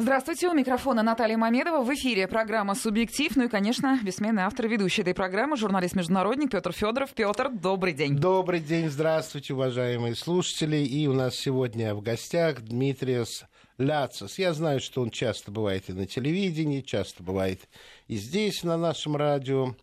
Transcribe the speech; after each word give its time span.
Здравствуйте, 0.00 0.48
у 0.48 0.54
микрофона 0.54 1.02
Наталья 1.02 1.36
Мамедова. 1.36 1.84
В 1.84 1.92
эфире 1.92 2.26
программа 2.26 2.74
«Субъектив». 2.74 3.36
Ну 3.36 3.44
и, 3.44 3.48
конечно, 3.48 3.98
бессменный 4.02 4.44
автор 4.44 4.64
и 4.64 4.70
ведущий 4.70 5.02
этой 5.02 5.12
программы, 5.12 5.58
журналист-международник 5.58 6.52
Петр 6.52 6.72
Федоров. 6.72 7.10
Петр, 7.12 7.50
добрый 7.50 7.92
день. 7.92 8.16
Добрый 8.16 8.60
день, 8.60 8.88
здравствуйте, 8.88 9.52
уважаемые 9.52 10.14
слушатели. 10.14 10.78
И 10.78 11.06
у 11.06 11.12
нас 11.12 11.34
сегодня 11.34 11.94
в 11.94 12.00
гостях 12.00 12.62
Дмитриос 12.62 13.44
Ляцис. 13.76 14.38
Я 14.38 14.54
знаю, 14.54 14.80
что 14.80 15.02
он 15.02 15.10
часто 15.10 15.50
бывает 15.50 15.90
и 15.90 15.92
на 15.92 16.06
телевидении, 16.06 16.80
часто 16.80 17.22
бывает 17.22 17.68
и 18.08 18.16
здесь, 18.16 18.64
на 18.64 18.78
нашем 18.78 19.16
радио. 19.16 19.74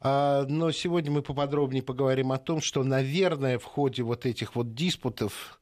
А, 0.00 0.46
но 0.48 0.70
сегодня 0.70 1.10
мы 1.10 1.20
поподробнее 1.20 1.82
поговорим 1.82 2.32
о 2.32 2.38
том, 2.38 2.62
что, 2.62 2.82
наверное, 2.82 3.58
в 3.58 3.64
ходе 3.64 4.04
вот 4.04 4.24
этих 4.24 4.56
вот 4.56 4.74
диспутов 4.74 5.59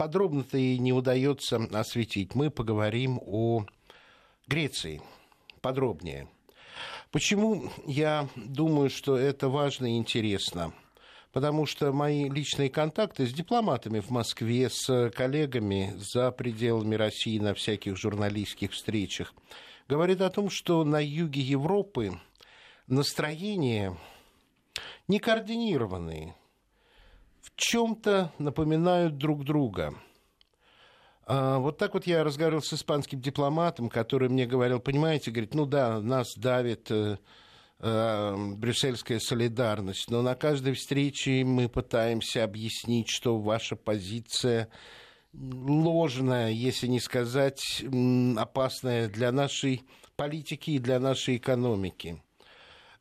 подробно-то 0.00 0.56
и 0.56 0.78
не 0.78 0.94
удается 0.94 1.56
осветить. 1.74 2.34
Мы 2.34 2.48
поговорим 2.48 3.20
о 3.22 3.66
Греции 4.46 5.02
подробнее. 5.60 6.26
Почему 7.10 7.70
я 7.84 8.26
думаю, 8.34 8.88
что 8.88 9.18
это 9.18 9.50
важно 9.50 9.92
и 9.92 9.98
интересно? 9.98 10.72
Потому 11.32 11.66
что 11.66 11.92
мои 11.92 12.30
личные 12.30 12.70
контакты 12.70 13.26
с 13.26 13.32
дипломатами 13.34 14.00
в 14.00 14.08
Москве, 14.08 14.70
с 14.70 15.10
коллегами 15.14 15.92
за 15.98 16.30
пределами 16.30 16.94
России 16.94 17.38
на 17.38 17.52
всяких 17.52 17.98
журналистских 17.98 18.72
встречах 18.72 19.34
говорят 19.86 20.22
о 20.22 20.30
том, 20.30 20.48
что 20.48 20.82
на 20.82 21.04
юге 21.04 21.42
Европы 21.42 22.18
настроения 22.86 23.94
не 25.08 25.18
координированные, 25.18 26.36
чем-то 27.60 28.32
напоминают 28.38 29.18
друг 29.18 29.44
друга. 29.44 29.94
А, 31.26 31.58
вот 31.58 31.78
так 31.78 31.94
вот 31.94 32.06
я 32.06 32.24
разговаривал 32.24 32.62
с 32.62 32.72
испанским 32.72 33.20
дипломатом, 33.20 33.88
который 33.88 34.28
мне 34.28 34.46
говорил, 34.46 34.80
понимаете, 34.80 35.30
говорит, 35.30 35.54
ну 35.54 35.66
да, 35.66 36.00
нас 36.00 36.34
давит 36.36 36.90
э, 36.90 37.18
э, 37.78 38.36
брюссельская 38.56 39.20
солидарность, 39.20 40.10
но 40.10 40.22
на 40.22 40.34
каждой 40.34 40.72
встрече 40.72 41.44
мы 41.44 41.68
пытаемся 41.68 42.42
объяснить, 42.42 43.08
что 43.08 43.38
ваша 43.38 43.76
позиция 43.76 44.68
ложная, 45.32 46.50
если 46.50 46.88
не 46.88 46.98
сказать 46.98 47.84
опасная 48.36 49.08
для 49.08 49.30
нашей 49.30 49.82
политики 50.16 50.70
и 50.70 50.78
для 50.78 50.98
нашей 50.98 51.36
экономики. 51.36 52.20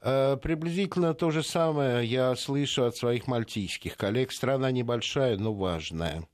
Э, 0.01 0.37
приблизительно 0.41 1.13
то 1.13 1.31
же 1.31 1.43
самое 1.43 2.05
я 2.05 2.35
слышу 2.35 2.85
от 2.85 2.95
своих 2.95 3.27
мальтийских 3.27 3.97
коллег. 3.97 4.31
Страна 4.31 4.71
небольшая, 4.71 5.37
но 5.37 5.53
важная. 5.53 6.27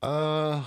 А, 0.00 0.64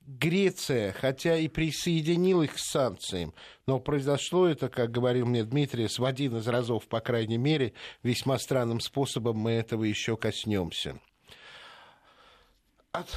Греция, 0.00 0.92
хотя 0.92 1.36
и 1.36 1.48
присоединилась 1.48 2.50
к 2.50 2.58
санкциям, 2.58 3.34
но 3.66 3.78
произошло 3.78 4.48
это, 4.48 4.68
как 4.68 4.90
говорил 4.90 5.26
мне 5.26 5.44
Дмитрий, 5.44 5.86
в 5.86 6.04
один 6.04 6.38
из 6.38 6.48
разов, 6.48 6.88
по 6.88 7.00
крайней 7.00 7.38
мере, 7.38 7.74
весьма 8.02 8.38
странным 8.38 8.80
способом 8.80 9.36
мы 9.36 9.52
этого 9.52 9.84
еще 9.84 10.16
коснемся 10.16 10.98
от 12.92 13.08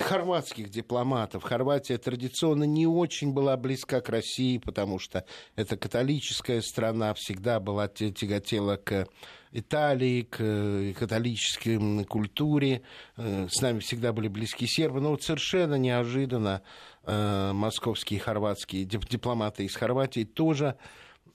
хорватских 0.00 0.70
дипломатов. 0.70 1.44
Хорватия 1.44 1.98
традиционно 1.98 2.64
не 2.64 2.86
очень 2.86 3.32
была 3.32 3.56
близка 3.56 4.00
к 4.00 4.08
России, 4.08 4.58
потому 4.58 4.98
что 4.98 5.24
это 5.54 5.76
католическая 5.76 6.60
страна, 6.60 7.14
всегда 7.14 7.60
была 7.60 7.88
тяготела 7.88 8.76
к 8.76 9.06
Италии, 9.52 10.22
к 10.22 10.38
э, 10.40 10.94
католической 10.98 12.04
культуре. 12.04 12.82
Э, 13.16 13.46
с 13.48 13.60
нами 13.62 13.78
всегда 13.78 14.12
были 14.12 14.28
близки 14.28 14.66
сербы. 14.66 15.00
Но 15.00 15.10
вот 15.10 15.22
совершенно 15.22 15.76
неожиданно 15.76 16.62
э, 17.04 17.52
московские 17.52 18.18
и 18.18 18.22
хорватские 18.22 18.84
дипломаты 18.84 19.64
из 19.64 19.76
Хорватии 19.76 20.24
тоже 20.24 20.76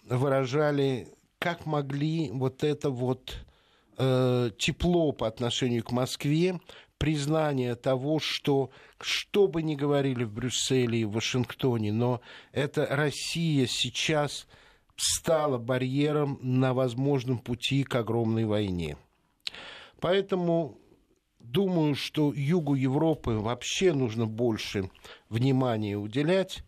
выражали, 0.04 1.08
как 1.40 1.66
могли 1.66 2.30
вот 2.32 2.64
это 2.64 2.90
вот 2.90 3.36
тепло 3.96 5.12
по 5.12 5.28
отношению 5.28 5.84
к 5.84 5.92
Москве 5.92 6.60
признание 7.04 7.76
того, 7.76 8.20
что 8.20 8.70
что 8.98 9.50
бы 9.50 9.62
ни 9.62 9.76
говорили 9.76 10.24
в 10.24 10.32
Брюсселе 10.32 11.00
и 11.00 11.04
в 11.04 11.12
Вашингтоне, 11.12 11.92
но 11.92 12.22
это 12.54 12.88
Россия 12.90 13.68
сейчас 13.68 14.48
стала 14.96 15.58
барьером 15.58 16.40
на 16.42 16.74
возможном 16.74 17.40
пути 17.40 17.84
к 17.84 17.94
огромной 17.96 18.46
войне. 18.46 18.96
Поэтому 20.00 20.78
думаю, 21.40 21.96
что 21.96 22.32
югу 22.34 22.74
Европы 22.74 23.32
вообще 23.32 23.92
нужно 23.92 24.26
больше 24.26 24.90
внимания 25.28 25.98
уделять. 25.98 26.64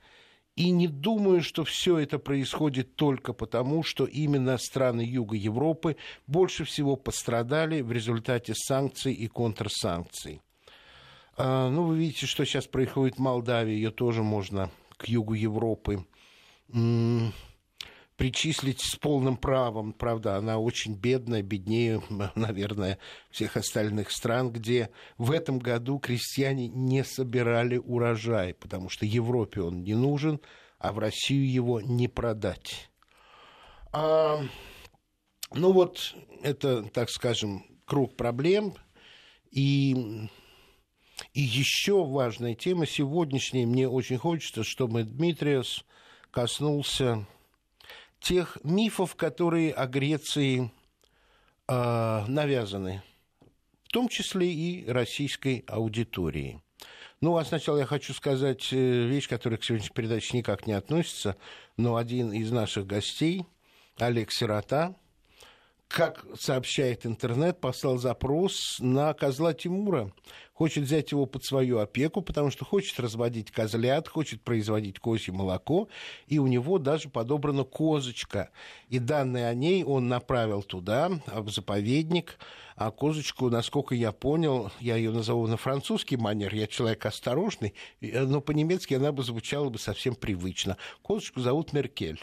И 0.56 0.72
не 0.72 0.88
думаю, 0.88 1.44
что 1.44 1.66
все 1.66 1.98
это 1.98 2.18
происходит 2.18 2.96
только 2.96 3.34
потому, 3.34 3.84
что 3.84 4.06
именно 4.06 4.58
страны 4.58 5.02
Юга 5.02 5.36
Европы 5.36 5.98
больше 6.28 6.64
всего 6.64 6.96
пострадали 6.96 7.82
в 7.82 7.92
результате 7.92 8.54
санкций 8.56 9.14
и 9.14 9.28
контрсанкций. 9.28 10.42
А, 11.38 11.70
ну, 11.70 11.84
вы 11.84 11.98
видите, 11.98 12.26
что 12.26 12.46
сейчас 12.46 12.68
происходит 12.68 13.18
в 13.18 13.20
Молдавии, 13.20 13.74
ее 13.74 13.92
тоже 13.92 14.24
можно 14.24 14.72
к 14.98 15.10
югу 15.10 15.34
Европы 15.34 16.06
причислить 18.18 18.82
с 18.82 18.96
полным 18.96 19.38
правом. 19.38 19.94
Правда, 19.94 20.38
она 20.38 20.58
очень 20.58 20.96
бедная, 20.96 21.42
беднее, 21.42 22.02
наверное, 22.36 22.98
всех 23.30 23.58
остальных 23.58 24.12
стран, 24.12 24.52
где 24.52 24.90
в 25.18 25.32
этом 25.32 25.60
году 25.60 26.00
крестьяне 26.00 26.68
не 26.68 27.04
собирали 27.04 27.78
урожай, 27.78 28.54
потому 28.54 28.90
что 28.90 29.06
Европе 29.06 29.62
он 29.62 29.84
не 29.84 29.96
нужен, 29.96 30.40
а 30.80 30.94
в 30.94 31.00
Россию 31.00 31.50
его 31.50 31.82
не 31.82 32.08
продать. 32.08 32.90
А, 33.92 34.42
ну 35.54 35.72
вот, 35.72 36.16
это, 36.42 36.84
так 36.84 37.10
скажем, 37.10 37.66
круг 37.86 38.16
проблем. 38.16 38.76
И, 39.52 40.28
и 41.34 41.42
еще 41.42 42.06
важная 42.06 42.56
тема 42.56 42.86
сегодняшняя. 42.86 43.66
Мне 43.66 43.88
очень 43.88 44.18
хочется, 44.18 44.64
чтобы 44.64 45.04
Дмитриос 45.04 45.86
коснулся 46.30 47.26
тех 48.26 48.58
мифов, 48.64 49.16
которые 49.16 49.72
о 49.72 49.86
Греции 49.86 50.72
э, 51.68 52.26
навязаны, 52.28 53.04
в 53.84 53.90
том 53.90 54.10
числе 54.10 54.52
и 54.52 54.90
российской 54.90 55.64
аудитории. 55.68 56.60
Ну, 57.22 57.38
а 57.38 57.46
сначала 57.46 57.78
я 57.78 57.86
хочу 57.86 58.14
сказать 58.16 58.74
э, 58.74 59.06
вещь, 59.06 59.30
которая 59.30 59.60
к 59.60 59.64
сегодняшней 59.64 59.94
передаче 59.94 60.36
никак 60.36 60.66
не 60.66 60.74
относится, 60.74 61.38
но 61.78 61.98
один 61.98 62.34
из 62.34 62.52
наших 62.52 62.88
гостей, 62.88 63.46
Олег 64.00 64.32
Сирота, 64.32 64.96
как 65.88 66.26
сообщает 66.38 67.06
интернет, 67.06 67.60
послал 67.60 67.98
запрос 67.98 68.78
на 68.80 69.14
козла 69.14 69.54
Тимура. 69.54 70.12
Хочет 70.54 70.86
взять 70.86 71.12
его 71.12 71.26
под 71.26 71.44
свою 71.44 71.80
опеку, 71.80 72.22
потому 72.22 72.50
что 72.50 72.64
хочет 72.64 72.98
разводить 73.00 73.52
козлят, 73.52 74.08
хочет 74.08 74.42
производить 74.42 75.00
козье 75.00 75.34
молоко, 75.34 75.90
и 76.28 76.40
у 76.40 76.48
него 76.48 76.80
даже 76.80 77.10
подобрана 77.10 77.66
козочка. 77.66 78.52
И 78.88 79.00
данные 79.00 79.48
о 79.48 79.54
ней 79.54 79.84
он 79.84 80.08
направил 80.08 80.64
туда, 80.64 81.12
в 81.28 81.50
заповедник, 81.50 82.38
а 82.78 82.92
козочку, 82.92 83.50
насколько 83.50 83.96
я 83.96 84.14
понял, 84.14 84.72
я 84.80 84.96
ее 84.96 85.12
назову 85.12 85.46
на 85.48 85.58
французский 85.58 86.16
манер, 86.16 86.56
я 86.56 86.68
человек 86.68 87.06
осторожный, 87.06 87.74
но 88.02 88.40
по-немецки 88.40 88.94
она 88.94 89.12
бы 89.12 89.24
звучала 89.24 89.70
бы 89.70 89.78
совсем 89.78 90.16
привычно. 90.16 90.78
Козочку 91.02 91.42
зовут 91.42 91.74
Меркель. 91.74 92.20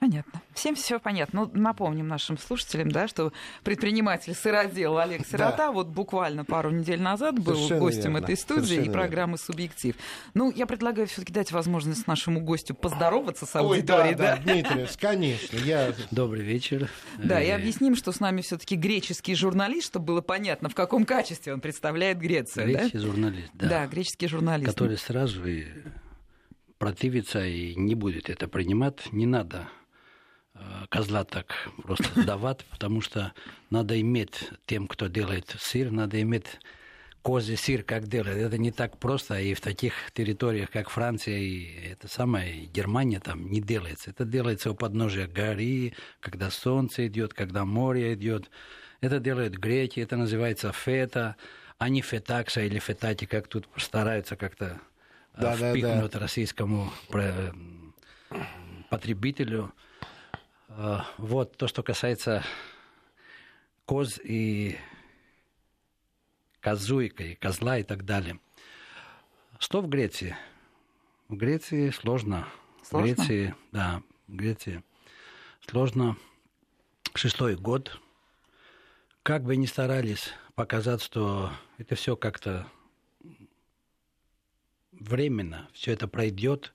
Понятно. 0.00 0.40
Всем 0.54 0.74
все 0.76 0.98
понятно. 0.98 1.42
Ну, 1.42 1.50
напомним 1.60 2.08
нашим 2.08 2.38
слушателям, 2.38 2.90
да, 2.90 3.06
что 3.06 3.34
предприниматель 3.62 4.34
сыродел 4.34 4.96
Олег 4.96 5.26
Сирота 5.26 5.56
да. 5.58 5.72
вот 5.72 5.88
буквально 5.88 6.46
пару 6.46 6.70
недель 6.70 7.02
назад 7.02 7.38
был 7.38 7.54
Совершенно 7.54 7.80
гостем 7.80 8.12
верно. 8.12 8.24
этой 8.24 8.36
студии 8.38 8.64
Совершенно 8.64 8.90
и 8.90 8.92
программы 8.92 9.32
верно. 9.32 9.44
«Субъектив». 9.44 9.96
Ну, 10.32 10.50
я 10.50 10.66
предлагаю 10.66 11.06
все 11.06 11.20
таки 11.20 11.34
дать 11.34 11.52
возможность 11.52 12.06
нашему 12.06 12.40
гостю 12.40 12.74
поздороваться 12.74 13.44
с 13.44 13.54
аудиторией. 13.54 14.12
Ой, 14.12 14.16
да, 14.16 14.36
да, 14.36 14.42
да, 14.42 14.42
Дмитрий, 14.42 14.86
конечно. 14.98 15.56
Я... 15.58 15.92
Добрый 16.10 16.40
вечер. 16.40 16.88
Да, 17.18 17.42
и 17.42 17.48
э, 17.48 17.54
объясним, 17.54 17.94
что 17.94 18.10
с 18.12 18.20
нами 18.20 18.40
все 18.40 18.56
таки 18.56 18.76
греческий 18.76 19.34
журналист, 19.34 19.88
чтобы 19.88 20.06
было 20.06 20.20
понятно, 20.22 20.70
в 20.70 20.74
каком 20.74 21.04
качестве 21.04 21.52
он 21.52 21.60
представляет 21.60 22.18
Грецию. 22.18 22.68
Греческий 22.68 22.98
да? 22.98 23.04
журналист, 23.04 23.50
да. 23.52 23.68
Да, 23.68 23.86
греческий 23.86 24.28
журналист. 24.28 24.70
Который 24.70 24.96
сразу 24.96 25.46
и 25.46 25.66
противится 26.78 27.44
и 27.44 27.74
не 27.74 27.94
будет 27.94 28.30
это 28.30 28.48
принимать. 28.48 29.12
Не 29.12 29.26
надо 29.26 29.68
козла 30.88 31.24
так 31.24 31.68
просто 31.82 32.08
сдавать, 32.22 32.64
потому 32.66 33.00
что 33.00 33.32
надо 33.70 34.00
иметь 34.00 34.50
тем, 34.66 34.86
кто 34.86 35.06
делает 35.08 35.54
сыр, 35.58 35.90
надо 35.90 36.20
иметь 36.20 36.46
козий 37.22 37.56
сыр, 37.56 37.82
как 37.82 38.08
делать. 38.08 38.36
Это 38.36 38.58
не 38.58 38.72
так 38.72 38.98
просто, 38.98 39.40
и 39.40 39.54
в 39.54 39.60
таких 39.60 39.92
территориях, 40.12 40.70
как 40.70 40.88
Франция 40.88 41.38
и 41.38 41.90
это 41.90 42.08
самое, 42.08 42.62
и 42.62 42.66
Германия 42.66 43.20
там 43.20 43.50
не 43.50 43.60
делается. 43.60 44.10
Это 44.10 44.24
делается 44.24 44.70
у 44.70 44.74
подножия 44.74 45.26
горы, 45.26 45.92
когда 46.20 46.50
солнце 46.50 47.06
идет, 47.06 47.34
когда 47.34 47.64
море 47.64 48.14
идет. 48.14 48.50
Это 49.00 49.18
делают 49.18 49.54
греки, 49.54 50.00
это 50.00 50.16
называется 50.16 50.72
фета, 50.72 51.36
а 51.78 51.88
не 51.88 52.02
фетакса 52.02 52.62
или 52.62 52.78
фетати, 52.78 53.24
как 53.24 53.48
тут 53.48 53.68
стараются 53.76 54.36
как-то 54.36 54.80
да, 55.38 55.54
впихнут 55.54 56.12
да, 56.12 56.18
да. 56.18 56.18
российскому 56.18 56.92
потребителю. 58.90 59.72
Вот 61.18 61.58
то, 61.58 61.68
что 61.68 61.82
касается 61.82 62.42
коз 63.84 64.18
и 64.18 64.78
козуйка, 66.60 67.22
и 67.22 67.34
козла 67.34 67.76
и 67.76 67.82
так 67.82 68.06
далее. 68.06 68.40
Что 69.58 69.82
в 69.82 69.88
Греции? 69.90 70.38
В 71.28 71.36
Греции 71.36 71.90
сложно. 71.90 72.48
сложно? 72.82 73.12
В 73.12 73.16
Греции, 73.16 73.54
да, 73.72 74.02
в 74.26 74.34
Греции 74.34 74.82
сложно. 75.68 76.16
Шестой 77.14 77.56
год. 77.56 78.00
Как 79.22 79.44
бы 79.44 79.56
ни 79.56 79.66
старались 79.66 80.32
показать, 80.54 81.02
что 81.02 81.52
это 81.76 81.94
все 81.94 82.16
как-то 82.16 82.66
временно, 84.92 85.68
все 85.74 85.92
это 85.92 86.08
пройдет, 86.08 86.72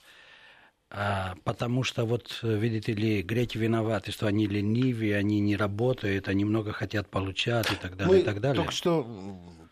а, 0.90 1.36
потому 1.44 1.84
что 1.84 2.06
вот, 2.06 2.40
видите 2.42 2.94
ли, 2.94 3.22
греки 3.22 3.58
виноваты, 3.58 4.12
что 4.12 4.28
они 4.28 4.48
ленивые, 4.48 5.18
они 5.18 5.40
не 5.40 5.56
работают, 5.56 6.28
они 6.28 6.46
много 6.46 6.72
хотят 6.72 7.10
получать 7.10 7.72
и 7.72 7.76
так 7.76 7.98
далее, 7.98 8.14
мы 8.14 8.20
и 8.20 8.24
так 8.24 8.40
далее. 8.40 8.58
Только 8.58 8.72
что 8.72 9.06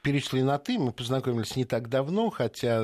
перешли 0.03 0.43
на 0.43 0.59
«ты», 0.59 0.77
мы 0.77 0.91
познакомились 0.91 1.55
не 1.55 1.65
так 1.65 1.87
давно, 1.87 2.29
хотя 2.29 2.83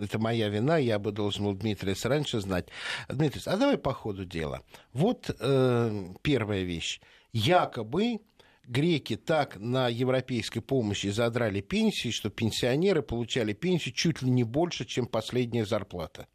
это 0.00 0.18
моя 0.18 0.48
вина, 0.48 0.78
я 0.78 0.98
бы 0.98 1.10
должен 1.10 1.44
был 1.44 1.54
Дмитрия 1.54 1.96
раньше 2.04 2.40
знать. 2.40 2.68
Дмитрий, 3.08 3.42
а 3.44 3.56
давай 3.56 3.76
по 3.76 3.92
ходу 3.92 4.24
дела. 4.24 4.62
Вот 4.92 5.34
э, 5.38 6.06
первая 6.22 6.62
вещь. 6.62 7.00
Якобы 7.32 8.20
греки 8.64 9.16
так 9.16 9.56
на 9.58 9.88
европейской 9.88 10.60
помощи 10.60 11.08
задрали 11.08 11.60
пенсии, 11.60 12.10
что 12.10 12.30
пенсионеры 12.30 13.02
получали 13.02 13.52
пенсию 13.52 13.94
чуть 13.94 14.22
ли 14.22 14.30
не 14.30 14.44
больше, 14.44 14.84
чем 14.84 15.06
последняя 15.06 15.66
зарплата. 15.66 16.28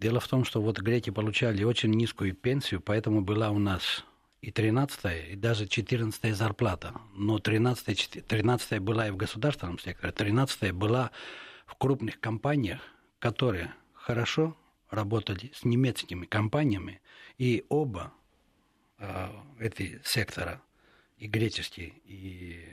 Дело 0.00 0.18
в 0.18 0.28
том, 0.28 0.46
что 0.46 0.62
вот 0.62 0.78
греки 0.78 1.10
получали 1.10 1.62
очень 1.62 1.90
низкую 1.90 2.34
пенсию, 2.34 2.80
поэтому 2.80 3.20
была 3.20 3.50
у 3.50 3.58
нас 3.58 4.06
и 4.40 4.50
13 4.50 5.32
и 5.32 5.36
даже 5.36 5.66
14 5.66 6.34
зарплата. 6.34 6.94
Но 7.12 7.38
13 7.38 8.26
13 8.26 8.78
была 8.78 9.08
и 9.08 9.10
в 9.10 9.18
государственном 9.18 9.78
секторе, 9.78 10.10
13 10.14 10.72
была 10.72 11.10
в 11.66 11.74
крупных 11.74 12.18
компаниях, 12.18 12.80
которые 13.18 13.74
хорошо 13.92 14.56
работали 14.88 15.52
с 15.54 15.64
немецкими 15.66 16.24
компаниями, 16.24 17.02
и 17.36 17.66
оба 17.68 18.14
э, 18.96 19.28
эти 19.58 20.00
сектора, 20.02 20.62
и 21.18 21.26
греческий, 21.26 22.00
и 22.06 22.64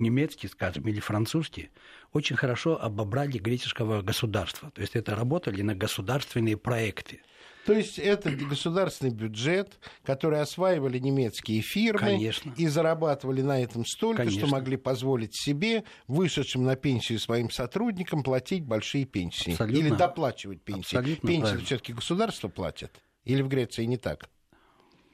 немецкий, 0.00 0.48
скажем, 0.48 0.88
или 0.88 1.00
французский, 1.00 1.70
очень 2.12 2.36
хорошо 2.36 2.80
обобрали 2.80 3.38
греческого 3.38 4.02
государства. 4.02 4.70
То 4.70 4.80
есть 4.80 4.96
это 4.96 5.14
работали 5.14 5.62
на 5.62 5.74
государственные 5.74 6.56
проекты. 6.56 7.20
То 7.66 7.74
есть 7.74 7.98
это 7.98 8.30
государственный 8.30 9.12
бюджет, 9.12 9.78
который 10.02 10.40
осваивали 10.40 10.98
немецкие 10.98 11.60
фирмы 11.60 12.00
Конечно. 12.00 12.54
и 12.56 12.66
зарабатывали 12.66 13.42
на 13.42 13.62
этом 13.62 13.84
столько, 13.84 14.22
Конечно. 14.22 14.46
что 14.46 14.50
могли 14.50 14.76
позволить 14.76 15.36
себе, 15.36 15.84
вышедшим 16.08 16.64
на 16.64 16.76
пенсию 16.76 17.18
своим 17.18 17.50
сотрудникам, 17.50 18.22
платить 18.22 18.64
большие 18.64 19.04
пенсии. 19.04 19.52
Абсолютно. 19.52 19.78
Или 19.78 19.90
доплачивать 19.94 20.62
пенсии. 20.62 20.96
Абсолютно 20.96 21.28
Пенсии 21.28 21.64
все-таки 21.64 21.92
государство 21.92 22.48
платит. 22.48 22.90
Или 23.24 23.42
в 23.42 23.48
Греции 23.48 23.84
не 23.84 23.98
так? 23.98 24.28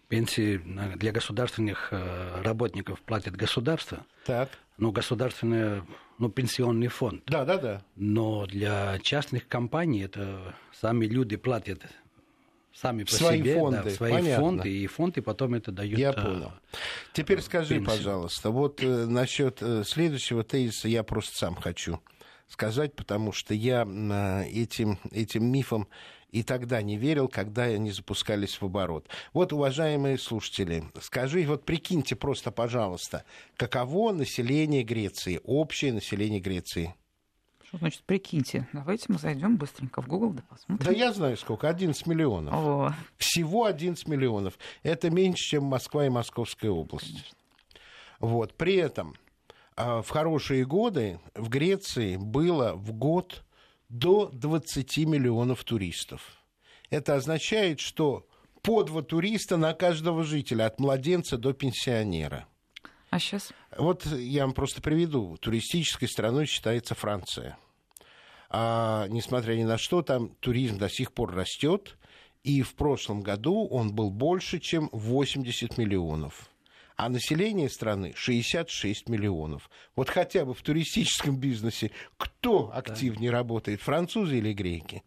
Пенсии 0.09 0.59
для 0.97 1.11
государственных 1.11 1.89
э, 1.91 2.43
работников 2.43 3.03
платит 3.03 3.35
государство. 3.37 4.07
Так. 4.25 4.51
Ну, 4.79 4.93
государственный, 4.93 5.83
ну, 6.19 6.29
пенсионный 6.29 6.89
фонд. 6.89 7.23
Да, 7.27 7.45
да, 7.45 7.57
да. 7.57 7.83
Но 7.95 8.47
для 8.47 8.99
частных 9.01 9.49
компаний 9.49 10.03
это 10.03 10.55
сами 10.73 11.07
люди 11.07 11.37
платят 11.37 11.83
сами 12.77 13.05
по 13.05 13.13
свои 13.13 13.39
себе, 13.39 13.55
фонды, 13.55 13.83
да, 13.85 13.91
свои 13.91 14.13
понятно. 14.13 14.45
фонды, 14.45 14.71
и 14.71 14.87
фонды 14.87 15.23
потом 15.23 15.55
это 15.55 15.73
дают. 15.73 15.99
Я 15.99 16.13
понял. 16.13 16.53
Теперь 17.15 17.41
скажи, 17.41 17.77
пенсию. 17.77 17.87
пожалуйста, 17.87 18.51
вот 18.51 18.83
э, 18.83 19.07
насчет 19.07 19.63
э, 19.63 19.83
следующего 19.85 20.45
тезиса 20.45 20.89
я 20.89 21.03
просто 21.03 21.37
сам 21.37 21.55
хочу 21.55 22.01
сказать, 22.49 22.95
потому 22.95 23.33
что 23.33 23.55
я 23.55 23.87
э, 23.87 24.45
этим, 24.49 24.99
этим 25.11 25.47
мифом 25.47 25.89
и 26.31 26.43
тогда 26.43 26.83
не 26.83 26.97
верил, 26.97 27.29
когда 27.29 27.65
они 27.65 27.91
запускались 27.91 28.61
в 28.61 28.65
оборот. 28.65 29.09
Вот, 29.33 29.53
уважаемые 29.53 30.19
слушатели, 30.19 30.85
скажи, 31.01 31.45
вот 31.47 31.65
прикиньте 31.65 32.17
просто, 32.17 32.51
пожалуйста, 32.51 33.25
каково 33.57 34.13
население 34.13 34.83
Греции, 34.83 35.41
общее 35.45 35.93
население 35.93 36.41
Греции? 36.41 36.95
Что 37.67 37.79
значит, 37.79 38.03
прикиньте? 38.05 38.69
Давайте 38.73 39.07
мы 39.09 39.19
зайдем 39.19 39.57
быстренько 39.57 40.01
в 40.01 40.07
Google, 40.07 40.31
да 40.35 40.43
посмотрим. 40.49 40.87
Да 40.87 40.93
я 40.93 41.13
знаю 41.13 41.37
сколько, 41.37 41.69
11 41.69 42.07
миллионов. 42.07 42.55
О. 42.55 42.95
Всего 43.17 43.65
11 43.65 44.07
миллионов. 44.07 44.57
Это 44.85 45.11
меньше, 45.11 45.43
чем 45.43 45.65
Москва 45.65 46.07
и 46.07 46.09
Московская 46.09 46.71
область. 46.71 47.35
Вот. 48.21 48.55
При 48.55 48.77
этом 48.77 49.17
а, 49.75 50.01
в 50.03 50.09
хорошие 50.11 50.65
годы 50.65 51.19
в 51.35 51.49
Греции 51.49 52.17
было 52.17 52.75
в 52.75 52.93
год 52.93 53.45
до 53.89 54.31
20 54.33 54.99
миллионов 55.07 55.65
туристов. 55.65 56.45
Это 56.91 57.15
означает, 57.15 57.81
что 57.81 58.27
по 58.63 58.83
два 58.83 59.03
туриста 59.03 59.57
на 59.57 59.75
каждого 59.75 60.25
жителя, 60.25 60.67
от 60.67 60.81
младенца 60.81 61.37
до 61.39 61.53
пенсионера– 61.53 62.47
а 63.11 63.19
сейчас? 63.19 63.53
Вот 63.79 64.05
я 64.07 64.43
вам 64.45 64.53
просто 64.53 64.83
приведу. 64.83 65.37
Туристической 65.39 66.09
страной 66.09 66.47
считается 66.47 66.95
Франция. 66.95 67.57
А, 68.51 69.07
несмотря 69.09 69.55
ни 69.55 69.63
на 69.63 69.79
что, 69.79 70.03
там 70.03 70.31
туризм 70.41 70.79
до 70.79 70.89
сих 70.89 71.13
пор 71.13 71.35
растет. 71.35 71.97
И 72.43 72.63
в 72.63 72.75
прошлом 72.75 73.23
году 73.23 73.67
он 73.69 73.95
был 73.95 74.11
больше, 74.11 74.61
чем 74.61 74.89
80 74.93 75.79
миллионов. 75.79 76.51
А 76.97 77.11
население 77.11 77.69
страны 77.69 78.15
66 78.17 79.09
миллионов. 79.11 79.71
Вот 79.95 80.09
хотя 80.09 80.47
бы 80.47 80.55
в 80.55 80.63
туристическом 80.63 81.37
бизнесе 81.37 81.91
кто 82.17 82.71
активнее 82.75 83.31
да. 83.31 83.39
работает, 83.39 83.83
французы 83.83 84.39
или 84.39 84.55
греки? 84.55 85.03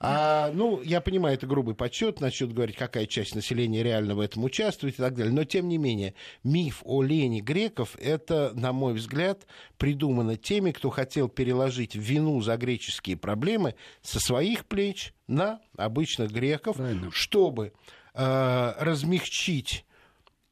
А, 0.00 0.52
ну, 0.54 0.80
я 0.82 1.00
понимаю, 1.00 1.34
это 1.34 1.48
грубый 1.48 1.74
подсчет, 1.74 2.20
начнет 2.20 2.52
говорить, 2.52 2.76
какая 2.76 3.06
часть 3.06 3.34
населения 3.34 3.82
реально 3.82 4.14
в 4.14 4.20
этом 4.20 4.44
участвует 4.44 4.94
и 4.94 4.98
так 4.98 5.14
далее. 5.16 5.32
Но, 5.32 5.42
тем 5.42 5.68
не 5.68 5.76
менее, 5.76 6.14
миф 6.44 6.82
о 6.84 7.02
лени 7.02 7.40
греков, 7.40 7.96
это, 7.98 8.52
на 8.54 8.72
мой 8.72 8.94
взгляд, 8.94 9.46
придумано 9.76 10.36
теми, 10.36 10.70
кто 10.70 10.90
хотел 10.90 11.28
переложить 11.28 11.96
вину 11.96 12.40
за 12.42 12.56
греческие 12.56 13.16
проблемы 13.16 13.74
со 14.00 14.20
своих 14.20 14.66
плеч 14.66 15.14
на 15.26 15.60
обычных 15.76 16.30
греков, 16.30 16.76
Правильно. 16.76 17.10
чтобы 17.10 17.72
э, 18.14 18.74
размягчить 18.78 19.84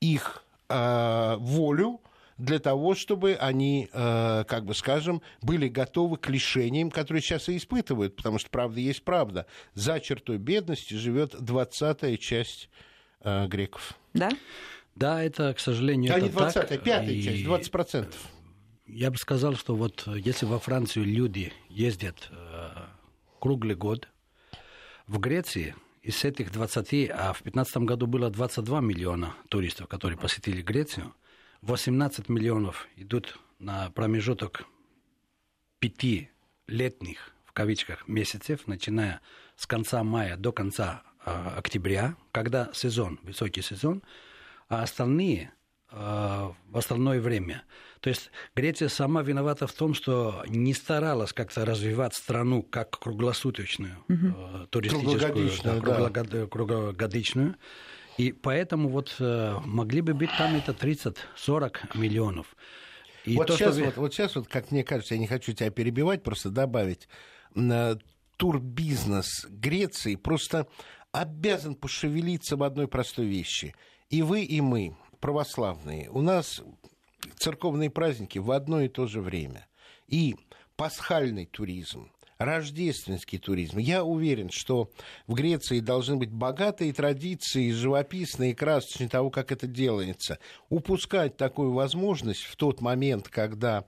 их 0.00 0.44
э, 0.68 1.36
волю, 1.38 2.00
для 2.38 2.58
того, 2.58 2.94
чтобы 2.94 3.34
они, 3.34 3.88
э, 3.92 4.44
как 4.46 4.64
бы 4.64 4.74
скажем, 4.74 5.22
были 5.40 5.68
готовы 5.68 6.18
к 6.18 6.28
лишениям, 6.28 6.90
которые 6.90 7.22
сейчас 7.22 7.48
и 7.48 7.56
испытывают, 7.56 8.16
потому 8.16 8.38
что 8.38 8.50
правда 8.50 8.80
есть 8.80 9.02
правда. 9.04 9.46
За 9.74 10.00
чертой 10.00 10.38
бедности 10.38 10.94
живет 10.94 11.34
двадцатая 11.40 12.16
часть 12.16 12.68
э, 13.22 13.46
греков. 13.46 13.94
Да? 14.12 14.30
Да, 14.94 15.22
это, 15.22 15.52
к 15.54 15.60
сожалению, 15.60 16.12
а 16.12 16.16
это 16.16 16.26
не 16.26 16.32
20 16.32 16.68
так. 16.68 16.82
пятая 16.82 17.10
и... 17.10 17.22
часть, 17.22 17.44
20 17.44 17.70
процентов. 17.70 18.28
Я 18.86 19.10
бы 19.10 19.18
сказал, 19.18 19.54
что 19.56 19.74
вот 19.74 20.06
если 20.06 20.46
во 20.46 20.58
Францию 20.58 21.04
люди 21.06 21.52
ездят 21.68 22.30
э, 22.30 22.68
круглый 23.40 23.74
год, 23.74 24.08
в 25.06 25.18
Греции 25.18 25.74
из 26.06 26.24
этих 26.24 26.52
20, 26.52 27.10
а 27.10 27.32
в 27.32 27.42
2015 27.42 27.76
году 27.78 28.06
было 28.06 28.30
22 28.30 28.80
миллиона 28.80 29.34
туристов, 29.48 29.88
которые 29.88 30.18
посетили 30.18 30.62
Грецию– 30.62 31.14
18 31.62 32.28
миллионов 32.28 32.88
идут 32.96 33.38
на 33.58 33.90
промежуток 33.90 34.64
пяти 35.78 36.30
летних, 36.66 37.34
в 37.44 37.52
кавичках, 37.52 38.06
месяцев, 38.06 38.66
начиная 38.66 39.20
с 39.56 39.66
конца 39.66 40.04
мая 40.04 40.36
до 40.36 40.52
конца 40.52 41.02
э, 41.24 41.30
октября, 41.56 42.16
когда 42.32 42.70
сезон, 42.72 43.18
высокий 43.22 43.62
сезон, 43.62 44.02
а 44.68 44.82
остальные 44.82 45.52
в 45.90 46.76
остальное 46.76 47.20
время. 47.20 47.64
То 48.00 48.10
есть 48.10 48.30
Греция 48.54 48.88
сама 48.88 49.22
виновата 49.22 49.66
в 49.66 49.72
том, 49.72 49.94
что 49.94 50.44
не 50.46 50.74
старалась 50.74 51.32
как-то 51.32 51.64
развивать 51.64 52.14
страну 52.14 52.62
как 52.62 52.98
круглосуточную 52.98 53.96
угу. 54.08 54.26
э, 54.28 54.66
туристическую, 54.70 55.18
круглогодичную, 55.18 55.80
да, 55.80 56.46
круглогодичную. 56.46 57.56
И 58.16 58.32
поэтому 58.32 58.88
вот 58.88 59.16
э, 59.18 59.56
могли 59.64 60.00
бы 60.00 60.14
быть 60.14 60.30
там 60.38 60.54
это 60.54 60.72
30-40 60.72 61.96
миллионов. 61.98 62.56
И 63.24 63.36
вот, 63.36 63.48
то, 63.48 63.56
сейчас, 63.56 63.74
что... 63.74 63.84
вот, 63.84 63.96
вот 63.96 64.14
сейчас, 64.14 64.36
вот, 64.36 64.46
как 64.46 64.70
мне 64.70 64.84
кажется, 64.84 65.14
я 65.14 65.20
не 65.20 65.26
хочу 65.26 65.52
тебя 65.52 65.70
перебивать, 65.70 66.22
просто 66.22 66.50
добавить, 66.50 67.08
турбизнес 68.36 69.46
Греции 69.48 70.14
просто 70.14 70.68
обязан 71.10 71.74
пошевелиться 71.74 72.56
в 72.56 72.62
одной 72.62 72.86
простой 72.86 73.26
вещи. 73.26 73.74
И 74.10 74.22
вы, 74.22 74.42
и 74.42 74.60
мы, 74.60 74.96
православные, 75.20 76.10
у 76.10 76.22
нас 76.22 76.62
церковные 77.38 77.90
праздники 77.90 78.38
в 78.38 78.50
одно 78.50 78.82
и 78.82 78.88
то 78.88 79.06
же 79.06 79.20
время. 79.20 79.66
И 80.08 80.36
пасхальный 80.76 81.46
туризм, 81.46 82.10
рождественский 82.38 83.38
туризм. 83.38 83.78
Я 83.78 84.04
уверен, 84.04 84.50
что 84.50 84.90
в 85.26 85.34
Греции 85.34 85.80
должны 85.80 86.16
быть 86.16 86.30
богатые 86.30 86.92
традиции, 86.92 87.70
живописные 87.70 88.54
красочные 88.54 89.08
того, 89.08 89.30
как 89.30 89.52
это 89.52 89.66
делается. 89.66 90.38
Упускать 90.68 91.36
такую 91.36 91.72
возможность 91.72 92.42
в 92.42 92.56
тот 92.56 92.80
момент, 92.80 93.28
когда 93.28 93.84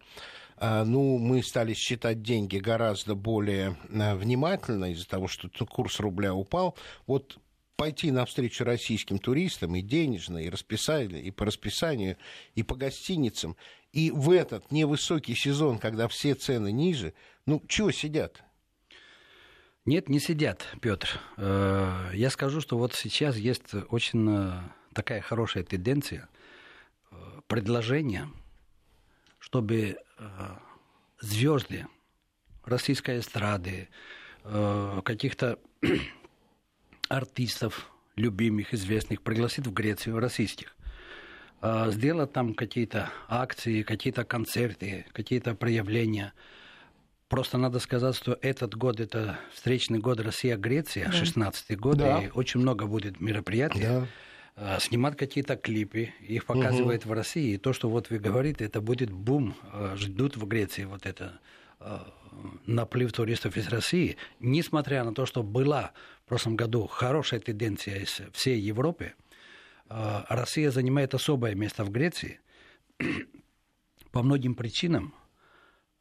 а, 0.56 0.84
ну, 0.84 1.18
мы 1.18 1.42
стали 1.42 1.74
считать 1.74 2.22
деньги 2.22 2.58
гораздо 2.58 3.14
более 3.14 3.76
а, 3.92 4.16
внимательно 4.16 4.92
из-за 4.92 5.06
того, 5.06 5.28
что 5.28 5.48
курс 5.66 6.00
рубля 6.00 6.34
упал. 6.34 6.76
Вот 7.06 7.38
пойти 7.78 8.10
навстречу 8.10 8.64
российским 8.64 9.18
туристам 9.20 9.76
и 9.76 9.82
денежно, 9.82 10.38
и, 10.38 10.50
расписание, 10.50 11.22
и 11.22 11.30
по 11.30 11.46
расписанию, 11.46 12.16
и 12.56 12.64
по 12.64 12.74
гостиницам. 12.74 13.56
И 13.92 14.10
в 14.10 14.32
этот 14.32 14.72
невысокий 14.72 15.36
сезон, 15.36 15.78
когда 15.78 16.08
все 16.08 16.34
цены 16.34 16.72
ниже, 16.72 17.14
ну, 17.46 17.62
чего 17.68 17.92
сидят? 17.92 18.42
Нет, 19.86 20.08
не 20.08 20.18
сидят, 20.18 20.66
Петр. 20.82 21.20
Э, 21.36 22.10
я 22.14 22.30
скажу, 22.30 22.60
что 22.60 22.76
вот 22.76 22.94
сейчас 22.94 23.36
есть 23.36 23.72
очень 23.90 24.26
э, 24.28 24.60
такая 24.92 25.20
хорошая 25.20 25.62
тенденция, 25.62 26.28
э, 27.12 27.14
предложение, 27.46 28.28
чтобы 29.38 29.98
звезды 31.20 31.86
российской 32.64 33.20
эстрады, 33.20 33.88
каких-то 34.42 35.60
артистов 37.08 37.90
любимых, 38.16 38.74
известных 38.74 39.22
пригласить 39.22 39.66
в 39.66 39.72
Грецию, 39.72 40.18
российских. 40.18 40.76
Сделать 41.88 42.32
там 42.32 42.54
какие-то 42.54 43.10
акции, 43.28 43.82
какие-то 43.82 44.24
концерты, 44.24 45.06
какие-то 45.12 45.54
проявления– 45.54 46.32
Просто 47.28 47.58
надо 47.58 47.78
сказать, 47.78 48.16
что 48.16 48.38
этот 48.40 48.74
год 48.74 49.00
это 49.00 49.38
встречный 49.52 49.98
год 49.98 50.18
Россия-Греция, 50.18 51.10
да. 51.10 51.12
16-й 51.12 51.76
год, 51.76 51.98
да. 51.98 52.22
и 52.22 52.30
очень 52.30 52.60
много 52.60 52.86
будет 52.86 53.20
мероприятий. 53.20 53.82
Да. 53.82 54.06
А, 54.56 54.80
снимать 54.80 55.16
какие-то 55.16 55.56
клипы, 55.56 56.14
их 56.20 56.46
показывают 56.46 57.02
угу. 57.02 57.10
в 57.10 57.12
России. 57.12 57.54
И 57.54 57.58
то, 57.58 57.74
что 57.74 57.90
вот 57.90 58.08
вы 58.08 58.18
говорите, 58.18 58.64
это 58.64 58.80
будет 58.80 59.10
бум. 59.10 59.54
А, 59.72 59.94
ждут 59.96 60.38
в 60.38 60.46
Греции 60.46 60.84
вот 60.84 61.04
это 61.04 61.38
а, 61.80 62.10
наплыв 62.64 63.12
туристов 63.12 63.58
из 63.58 63.68
России. 63.68 64.16
Несмотря 64.40 65.04
на 65.04 65.12
то, 65.12 65.26
что 65.26 65.42
была 65.42 65.92
в 66.28 66.36
прошлом 66.36 66.56
году 66.56 66.86
хорошая 66.86 67.40
тенденция 67.40 68.00
из 68.00 68.20
всей 68.34 68.60
Европы, 68.60 69.14
Россия 69.88 70.70
занимает 70.70 71.14
особое 71.14 71.54
место 71.54 71.84
в 71.84 71.90
Греции 71.90 72.38
по 74.12 74.22
многим 74.22 74.54
причинам. 74.54 75.14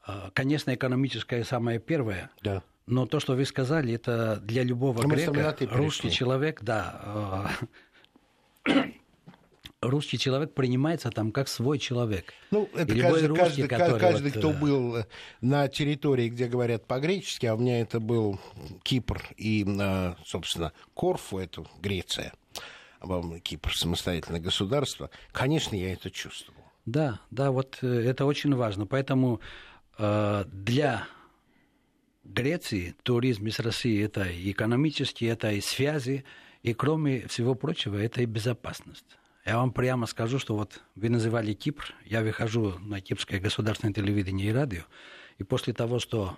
А, 0.05 0.29
конечно, 0.33 0.75
экономическое 0.75 1.45
самое 1.45 1.79
первое. 1.79 2.29
Да. 2.41 2.61
Но 2.87 3.05
то, 3.05 3.21
что 3.21 3.35
вы 3.35 3.45
сказали, 3.45 3.93
это 3.93 4.41
для 4.41 4.63
любого 4.63 5.01
Но 5.01 5.07
грека, 5.07 5.55
русский 5.71 6.11
человек, 6.11 6.61
да, 6.61 7.01
а, 7.05 7.51
русский 9.89 10.17
человек 10.17 10.53
принимается 10.53 11.09
там 11.09 11.31
как 11.31 11.47
свой 11.47 11.79
человек. 11.79 12.33
Ну, 12.51 12.69
это 12.75 12.95
каждый, 12.95 13.27
русский, 13.27 13.67
каждый, 13.67 13.99
каждый 13.99 14.31
вот... 14.31 14.39
кто 14.39 14.51
э, 14.51 14.53
был 14.53 14.95
э, 14.97 15.05
на 15.41 15.67
территории, 15.67 16.29
где 16.29 16.47
говорят 16.47 16.85
по-гречески, 16.85 17.45
а 17.45 17.55
у 17.55 17.57
меня 17.57 17.81
это 17.81 17.99
был 17.99 18.39
Кипр 18.83 19.21
и, 19.37 19.65
э, 19.67 20.15
собственно, 20.25 20.73
Корфу, 20.93 21.39
это 21.39 21.65
Греция, 21.81 22.33
Кипр 23.43 23.75
самостоятельное 23.75 24.41
государство, 24.41 25.09
конечно, 25.31 25.75
я 25.75 25.93
это 25.93 26.09
чувствовал. 26.09 26.61
Да, 26.85 27.19
да, 27.31 27.51
вот 27.51 27.83
это 27.83 28.25
очень 28.25 28.55
важно. 28.55 28.85
Поэтому 28.85 29.41
Э, 29.97 30.45
для 30.51 31.07
Греции 32.23 32.95
туризм 33.03 33.47
из 33.47 33.59
России 33.59 34.03
это 34.03 34.23
и 34.23 34.51
экономически, 34.51 35.25
это 35.25 35.51
и 35.51 35.61
связи, 35.61 36.25
и 36.61 36.73
кроме 36.73 37.27
всего 37.27 37.55
прочего, 37.55 37.97
это 37.97 38.21
и 38.21 38.25
безопасность. 38.25 39.05
Я 39.47 39.59
вам 39.59 39.71
прямо 39.71 40.07
скажу, 40.07 40.39
что 40.39 40.55
вот 40.57 40.81
вы 40.95 41.07
называли 41.07 41.53
Кипр, 41.53 41.95
я 42.03 42.21
выхожу 42.21 42.77
на 42.79 42.99
кипрское 42.99 43.39
государственное 43.39 43.93
телевидение 43.93 44.49
и 44.49 44.51
радио, 44.51 44.81
и 45.37 45.45
после 45.45 45.71
того, 45.71 45.99
что 45.99 46.37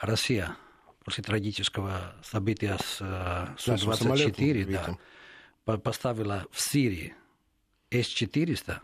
Россия 0.00 0.56
после 1.04 1.22
трагического 1.22 2.14
события 2.22 2.78
с 2.82 2.96
э, 3.00 3.48
Су-24 3.58 4.96
да, 5.66 5.76
поставила 5.76 6.46
в 6.50 6.58
Сирии 6.58 7.14
С-400, 7.90 8.78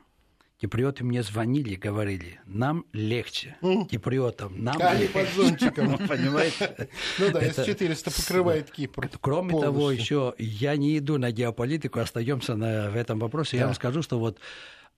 Киприоты 0.63 1.03
мне 1.03 1.25
звонили 1.25 1.75
говорили, 1.75 2.39
нам 2.47 2.85
легче, 2.93 3.57
mm. 3.63 3.89
киприотам, 3.89 4.63
нам 4.63 4.81
Они 4.81 5.09
под 5.09 5.29
зонтиком. 5.35 5.99
Понимаете? 6.09 6.89
Ну 7.19 7.33
да, 7.33 7.41
С-400 7.41 8.17
покрывает 8.17 8.71
Кипр. 8.71 9.11
Кроме 9.21 9.61
того, 9.61 9.91
еще 9.91 10.35
я 10.39 10.77
не 10.77 10.97
иду 10.99 11.19
на 11.19 11.33
геополитику, 11.33 11.99
остаемся 11.99 12.55
на, 12.55 12.91
в 12.91 12.97
этом 12.97 13.19
вопросе. 13.19 13.57
Я 13.57 13.65
вам 13.67 13.75
скажу, 13.75 14.03
что 14.03 14.21
вот 14.21 14.39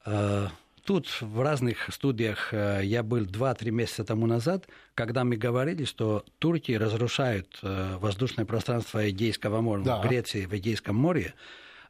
э, 0.05 0.49
тут 0.85 1.09
в 1.23 1.41
разных 1.41 1.91
студиях 1.95 2.53
э, 2.53 2.83
я 2.85 3.03
был 3.03 3.25
2-3 3.25 3.71
месяца 3.71 4.05
тому 4.05 4.27
назад, 4.27 4.69
когда 4.95 5.25
мы 5.25 5.37
говорили, 5.37 5.87
что 5.87 6.27
турки 6.41 6.73
разрушают 6.73 7.59
э, 7.63 7.97
воздушное 8.01 8.45
пространство 8.45 9.09
Эгейского 9.09 9.63
моря, 9.63 10.03
Греции, 10.03 10.45
в 10.45 10.55
Эгейском 10.55 10.95
море, 10.95 11.33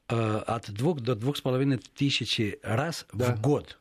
от 0.06 0.70
двух 0.70 1.00
до 1.00 1.14
двух 1.14 1.37
с 1.37 1.40
половиной 1.40 1.78
тысячи 1.78 2.58
раз 2.62 3.06
да. 3.12 3.34
в 3.34 3.40
год. 3.40 3.78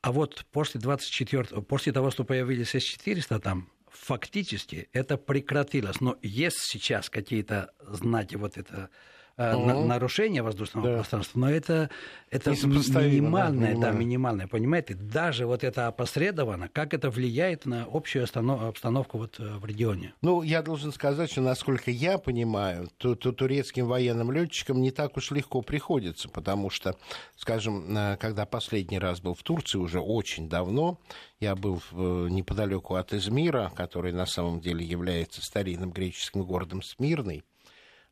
А 0.00 0.12
вот 0.12 0.44
после 0.52 0.80
24, 0.80 1.62
после 1.62 1.92
того, 1.92 2.10
что 2.10 2.24
появились 2.24 2.74
С-400 2.74 3.40
там, 3.40 3.70
фактически 3.88 4.88
это 4.92 5.16
прекратилось. 5.16 6.00
Но 6.00 6.18
есть 6.20 6.58
сейчас 6.58 7.08
какие-то 7.08 7.72
знаки 7.80 8.36
вот 8.36 8.58
это 8.58 8.90
угу. 9.36 9.84
нарушение 9.84 10.42
воздушного 10.42 10.88
да. 10.88 10.94
пространства, 10.96 11.38
но 11.38 11.50
это, 11.50 11.90
это 12.30 12.50
минимальное, 12.50 13.74
да, 13.74 13.80
да, 13.80 13.90
минимальное, 13.90 14.46
понимаете? 14.46 14.94
Даже 14.94 15.46
вот 15.46 15.64
это 15.64 15.88
опосредованно, 15.88 16.68
как 16.68 16.94
это 16.94 17.10
влияет 17.10 17.66
на 17.66 17.86
общую 17.90 18.24
обстановку 18.24 19.18
вот 19.18 19.40
э, 19.40 19.56
в 19.56 19.64
регионе? 19.64 20.14
Ну, 20.22 20.42
я 20.42 20.62
должен 20.62 20.92
сказать, 20.92 21.30
что, 21.30 21.40
насколько 21.40 21.90
я 21.90 22.18
понимаю, 22.18 22.88
то, 22.96 23.14
то 23.14 23.32
турецким 23.32 23.86
военным 23.86 24.30
летчикам 24.30 24.80
не 24.80 24.90
так 24.90 25.16
уж 25.16 25.30
легко 25.30 25.62
приходится, 25.62 26.28
потому 26.28 26.70
что, 26.70 26.96
скажем, 27.36 27.96
э, 27.96 28.16
когда 28.18 28.46
последний 28.46 28.98
раз 28.98 29.20
был 29.20 29.34
в 29.34 29.42
Турции, 29.42 29.78
уже 29.78 30.00
очень 30.00 30.48
давно, 30.48 31.00
я 31.40 31.56
был 31.56 31.82
э, 31.92 32.28
неподалеку 32.30 32.94
от 32.94 33.12
Измира, 33.12 33.72
который 33.74 34.12
на 34.12 34.26
самом 34.26 34.60
деле 34.60 34.84
является 34.84 35.44
старинным 35.44 35.90
греческим 35.90 36.42
городом 36.42 36.82
Смирной, 36.82 37.44
Э, 37.44 37.53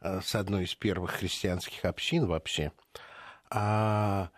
с 0.02 0.34
одной 0.34 0.64
из 0.64 0.74
первых 0.74 1.12
христианских 1.12 1.84
общин 1.84 2.26
вообще. 2.26 2.72
А 3.50 4.30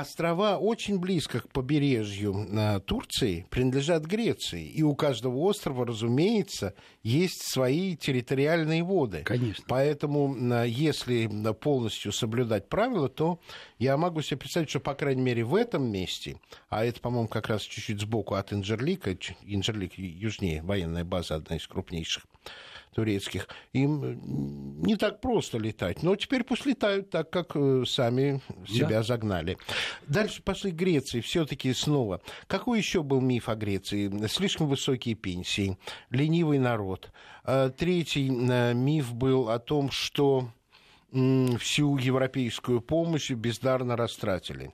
острова 0.00 0.58
очень 0.58 0.98
близко 0.98 1.40
к 1.40 1.48
побережью 1.50 2.46
э, 2.50 2.80
Турции 2.80 3.46
принадлежат 3.50 4.04
Греции. 4.04 4.66
И 4.66 4.82
у 4.82 4.94
каждого 4.94 5.36
острова, 5.38 5.86
разумеется, 5.86 6.74
есть 7.02 7.42
свои 7.52 7.96
территориальные 7.96 8.82
воды. 8.82 9.22
Конечно. 9.24 9.64
Поэтому, 9.68 10.34
э, 10.36 10.68
если 10.68 11.30
полностью 11.52 12.12
соблюдать 12.12 12.68
правила, 12.68 13.08
то 13.08 13.40
я 13.78 13.96
могу 13.96 14.22
себе 14.22 14.38
представить, 14.38 14.70
что, 14.70 14.80
по 14.80 14.94
крайней 14.94 15.22
мере, 15.22 15.44
в 15.44 15.54
этом 15.54 15.90
месте, 15.90 16.36
а 16.68 16.84
это, 16.84 17.00
по-моему, 17.00 17.28
как 17.28 17.48
раз 17.48 17.62
чуть-чуть 17.62 18.00
сбоку 18.00 18.34
от 18.34 18.52
Инжерлика, 18.52 19.16
Инжерлик 19.42 19.94
южнее, 19.96 20.62
военная 20.62 21.04
база, 21.04 21.36
одна 21.36 21.56
из 21.56 21.66
крупнейших, 21.66 22.24
турецких, 22.94 23.48
им 23.72 24.80
не 24.82 24.96
так 24.96 25.20
просто 25.20 25.58
летать. 25.58 26.02
Но 26.02 26.16
теперь 26.16 26.44
пусть 26.44 26.66
летают 26.66 27.10
так, 27.10 27.30
как 27.30 27.52
э, 27.54 27.84
сами 27.86 28.40
себя 28.66 28.88
да. 28.88 29.02
загнали. 29.02 29.58
Дальше 30.06 30.42
пошли 30.42 30.70
Греции. 30.70 31.20
Все-таки 31.20 31.72
снова. 31.74 32.20
Какой 32.46 32.78
еще 32.78 33.02
был 33.02 33.20
миф 33.20 33.48
о 33.48 33.54
Греции? 33.54 34.26
Слишком 34.28 34.68
высокие 34.68 35.14
пенсии, 35.14 35.78
ленивый 36.10 36.58
народ. 36.58 37.10
А 37.44 37.70
третий 37.70 38.28
э, 38.28 38.74
миф 38.74 39.12
был 39.12 39.50
о 39.50 39.58
том, 39.58 39.90
что 39.90 40.48
всю 41.60 41.96
европейскую 41.96 42.80
помощь 42.80 43.30
бездарно 43.30 43.96
растратили. 43.96 44.72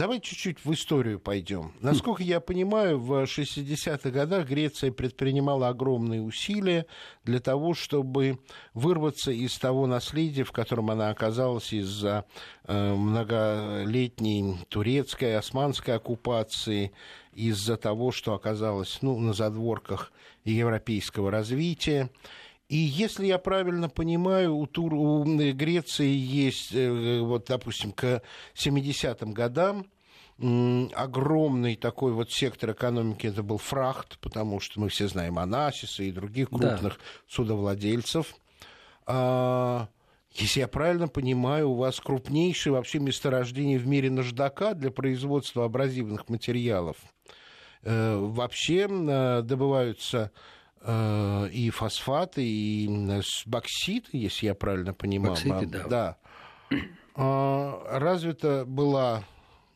Давай 0.00 0.18
чуть-чуть 0.18 0.64
в 0.64 0.72
историю 0.72 1.20
пойдем. 1.20 1.74
Насколько 1.82 2.22
я 2.22 2.40
понимаю, 2.40 2.98
в 2.98 3.22
60-х 3.24 4.08
годах 4.08 4.48
Греция 4.48 4.92
предпринимала 4.92 5.68
огромные 5.68 6.22
усилия 6.22 6.86
для 7.24 7.38
того, 7.38 7.74
чтобы 7.74 8.38
вырваться 8.72 9.30
из 9.30 9.58
того 9.58 9.86
наследия, 9.86 10.44
в 10.44 10.52
котором 10.52 10.90
она 10.90 11.10
оказалась 11.10 11.74
из-за 11.74 12.24
э, 12.64 12.94
многолетней 12.94 14.64
турецкой, 14.70 15.36
османской 15.36 15.96
оккупации, 15.96 16.92
из-за 17.34 17.76
того, 17.76 18.10
что 18.10 18.32
оказалось 18.32 19.00
ну, 19.02 19.18
на 19.18 19.34
задворках 19.34 20.12
европейского 20.44 21.30
развития. 21.30 22.08
И 22.70 22.76
если 22.76 23.26
я 23.26 23.38
правильно 23.38 23.88
понимаю, 23.88 24.54
у, 24.54 24.64
Тур, 24.64 24.94
у 24.94 25.24
Греции 25.24 26.06
есть, 26.06 26.72
э, 26.72 27.18
вот, 27.18 27.46
допустим, 27.48 27.90
к 27.90 28.22
70-м 28.54 29.32
годам 29.32 29.86
огромный 30.94 31.76
такой 31.76 32.12
вот 32.12 32.30
сектор 32.30 32.70
экономики 32.70 33.26
это 33.26 33.42
был 33.42 33.58
фрахт, 33.58 34.18
потому 34.20 34.60
что 34.60 34.80
мы 34.80 34.88
все 34.88 35.06
знаем 35.08 35.38
Анасиса 35.38 36.04
и 36.04 36.12
других 36.12 36.48
крупных 36.48 36.94
да. 36.94 37.04
судовладельцев. 37.28 38.34
А, 39.04 39.88
если 40.32 40.60
я 40.60 40.68
правильно 40.68 41.08
понимаю, 41.08 41.70
у 41.70 41.74
вас 41.74 42.00
крупнейшее 42.00 42.72
вообще 42.72 43.00
месторождение 43.00 43.78
в 43.78 43.86
мире 43.86 44.10
наждака 44.10 44.74
для 44.74 44.92
производства 44.92 45.64
абразивных 45.64 46.28
материалов. 46.28 46.96
Э, 47.82 48.16
вообще 48.16 48.86
э, 48.88 49.42
добываются 49.42 50.30
э, 50.30 50.59
и 50.82 51.70
фосфаты, 51.74 52.42
и 52.42 52.88
боксит, 53.46 54.08
если 54.12 54.46
я 54.46 54.54
правильно 54.54 54.94
понимаю. 54.94 55.32
Бокситы, 55.32 55.66
да. 55.66 55.88
да. 55.88 56.16
А, 57.14 57.98
развита 57.98 58.64
была, 58.66 59.24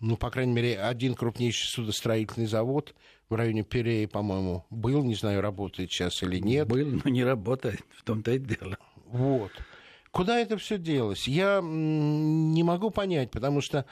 ну, 0.01 0.17
по 0.17 0.31
крайней 0.31 0.53
мере, 0.53 0.81
один 0.81 1.15
крупнейший 1.15 1.69
судостроительный 1.69 2.47
завод 2.47 2.95
в 3.29 3.35
районе 3.35 3.65
Переи, 3.65 4.07
по-моему, 4.07 4.65
был, 4.71 5.03
не 5.03 5.15
знаю, 5.15 5.41
работает 5.41 5.91
сейчас 5.91 6.23
или 6.23 6.39
нет. 6.39 6.69
Был, 6.69 7.01
но 7.05 7.11
не 7.11 7.25
работает, 7.25 7.81
в 7.97 8.03
том-то 8.05 8.33
и 8.33 8.39
дело. 8.39 8.79
Вот. 9.07 9.53
Куда 10.11 10.39
это 10.39 10.57
все 10.59 10.79
делось? 10.79 11.27
Я 11.27 11.61
не 11.61 12.63
могу 12.63 12.91
понять, 12.91 13.31
потому 13.33 13.61
что 13.61 13.85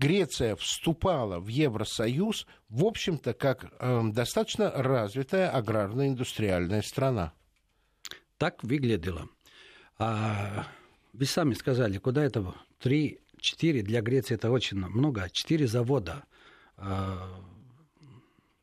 Греция 0.00 0.56
вступала 0.56 1.40
в 1.40 1.48
Евросоюз, 1.48 2.46
в 2.70 2.86
общем-то, 2.86 3.34
как 3.34 3.70
э, 3.78 4.02
достаточно 4.12 4.70
развитая 4.70 5.50
аграрно-индустриальная 5.50 6.80
страна. 6.80 7.34
Так 8.38 8.64
выглядело. 8.64 9.28
А 9.98 10.66
вы 11.12 11.26
сами 11.26 11.52
сказали, 11.52 11.98
куда 11.98 12.24
это? 12.24 12.54
Три, 12.78 13.20
четыре, 13.38 13.82
для 13.82 14.00
Греции 14.00 14.36
это 14.36 14.50
очень 14.50 14.78
много. 14.78 15.28
Четыре 15.32 15.66
завода, 15.66 16.24
э, 16.78 17.16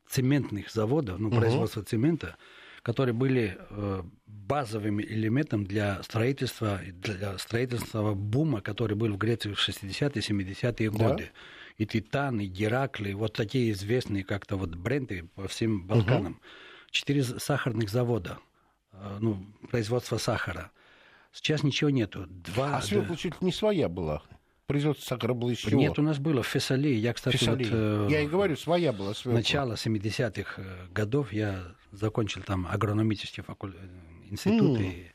цементных 0.08 0.72
заводов, 0.72 1.20
ну, 1.20 1.30
производства 1.30 1.80
угу. 1.80 1.88
цемента– 1.88 2.36
которые 2.88 3.12
были 3.12 3.58
э, 3.68 4.02
базовым 4.26 4.98
элементом 4.98 5.66
для 5.66 6.02
строительства, 6.02 6.80
для 6.86 7.36
строительства 7.36 8.14
бума, 8.14 8.62
который 8.62 8.96
был 8.96 9.12
в 9.12 9.18
Греции 9.18 9.52
в 9.52 9.58
60-е, 9.58 10.22
70-е 10.22 10.90
годы. 10.90 11.24
Да. 11.24 11.30
И 11.76 11.84
Титан, 11.84 12.40
и 12.40 12.46
Геракли, 12.46 13.12
вот 13.12 13.34
такие 13.34 13.72
известные 13.72 14.24
как-то 14.24 14.56
вот 14.56 14.74
бренды 14.74 15.28
по 15.34 15.46
всем 15.48 15.86
Балканам. 15.86 16.32
Угу. 16.32 16.40
Четыре 16.90 17.24
сахарных 17.24 17.90
завода, 17.90 18.38
э, 18.92 19.18
ну, 19.20 19.44
производство 19.70 20.16
сахара. 20.16 20.70
Сейчас 21.30 21.62
ничего 21.62 21.90
нету. 21.90 22.24
Два... 22.26 22.78
А 22.78 22.80
свекла 22.80 23.16
чуть 23.16 23.42
не 23.42 23.52
своя 23.52 23.90
была 23.90 24.22
производство 24.68 25.16
сахара? 25.16 25.34
Нет, 25.72 25.98
у 25.98 26.02
нас 26.02 26.18
было 26.18 26.42
в 26.42 26.46
Фессалии. 26.46 26.94
Я, 26.94 27.12
кстати, 27.12 27.36
Фессалии. 27.36 28.02
вот... 28.02 28.10
Я 28.10 28.20
и 28.20 28.28
говорю, 28.28 28.54
своя 28.54 28.92
была 28.92 29.14
свекла. 29.14 29.32
Начало 29.32 29.72
70-х 29.72 30.62
годов 30.92 31.32
я 31.32 31.74
закончил 31.90 32.42
там 32.42 32.68
агрономический 32.70 33.42
факуль... 33.42 33.74
институт. 34.30 34.78
Mm. 34.78 34.84
И 34.84 35.06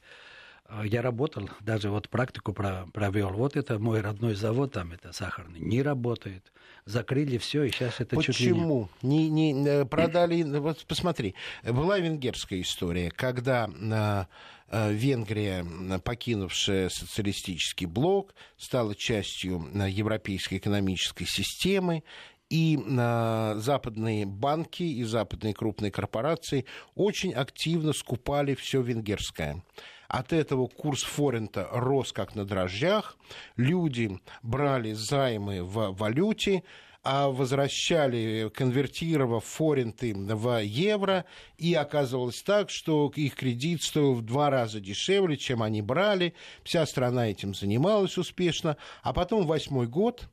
я 0.83 1.01
работал, 1.01 1.49
даже 1.61 1.89
вот 1.89 2.09
практику 2.09 2.53
провел. 2.53 3.29
Вот 3.31 3.55
это 3.55 3.79
мой 3.79 4.01
родной 4.01 4.35
завод, 4.35 4.73
там 4.73 4.93
это 4.93 5.11
сахарный, 5.11 5.59
не 5.59 5.81
работает. 5.81 6.51
Закрыли 6.85 7.37
все, 7.37 7.63
и 7.63 7.71
сейчас 7.71 7.99
это 7.99 8.15
Почему? 8.15 8.89
чуть 9.01 9.03
ли 9.03 9.07
не... 9.07 9.29
не, 9.29 9.51
не 9.53 9.67
э, 9.67 9.85
продали... 9.85 10.43
Вот 10.43 10.85
посмотри, 10.85 11.35
была 11.63 11.99
венгерская 11.99 12.59
история, 12.61 13.09
когда 13.09 13.69
а, 13.91 14.27
а, 14.67 14.91
Венгрия, 14.91 15.65
покинувшая 16.03 16.89
социалистический 16.89 17.85
блок, 17.85 18.33
стала 18.57 18.95
частью 18.95 19.69
европейской 19.87 20.57
экономической 20.57 21.25
системы, 21.25 22.03
и 22.49 22.77
э, 22.77 23.53
западные 23.57 24.25
банки 24.25 24.83
и 24.83 25.03
западные 25.03 25.53
крупные 25.53 25.91
корпорации 25.91 26.65
очень 26.93 27.33
активно 27.33 27.93
скупали 27.93 28.53
все 28.53 28.81
венгерское. 28.81 29.63
От 30.13 30.31
этого 30.31 30.67
курс 30.67 31.01
форента 31.01 31.67
рос 31.71 32.13
как 32.13 32.35
на 32.35 32.45
дрожжах, 32.45 33.17
люди 33.57 34.19
брали 34.43 34.93
займы 34.93 35.63
в 35.63 35.89
валюте, 35.97 36.61
а 37.01 37.29
возвращали, 37.29 38.51
конвертировав 38.53 39.43
форинты 39.43 40.13
в 40.13 40.61
евро, 40.61 41.25
и 41.57 41.73
оказывалось 41.73 42.43
так, 42.43 42.69
что 42.69 43.11
их 43.15 43.33
кредит 43.33 43.81
стоил 43.81 44.13
в 44.13 44.21
два 44.21 44.51
раза 44.51 44.79
дешевле, 44.79 45.35
чем 45.35 45.63
они 45.63 45.81
брали. 45.81 46.35
Вся 46.63 46.85
страна 46.85 47.31
этим 47.31 47.55
занималась 47.55 48.15
успешно. 48.19 48.77
А 49.01 49.13
потом 49.13 49.47
восьмой 49.47 49.87
год, 49.87 50.29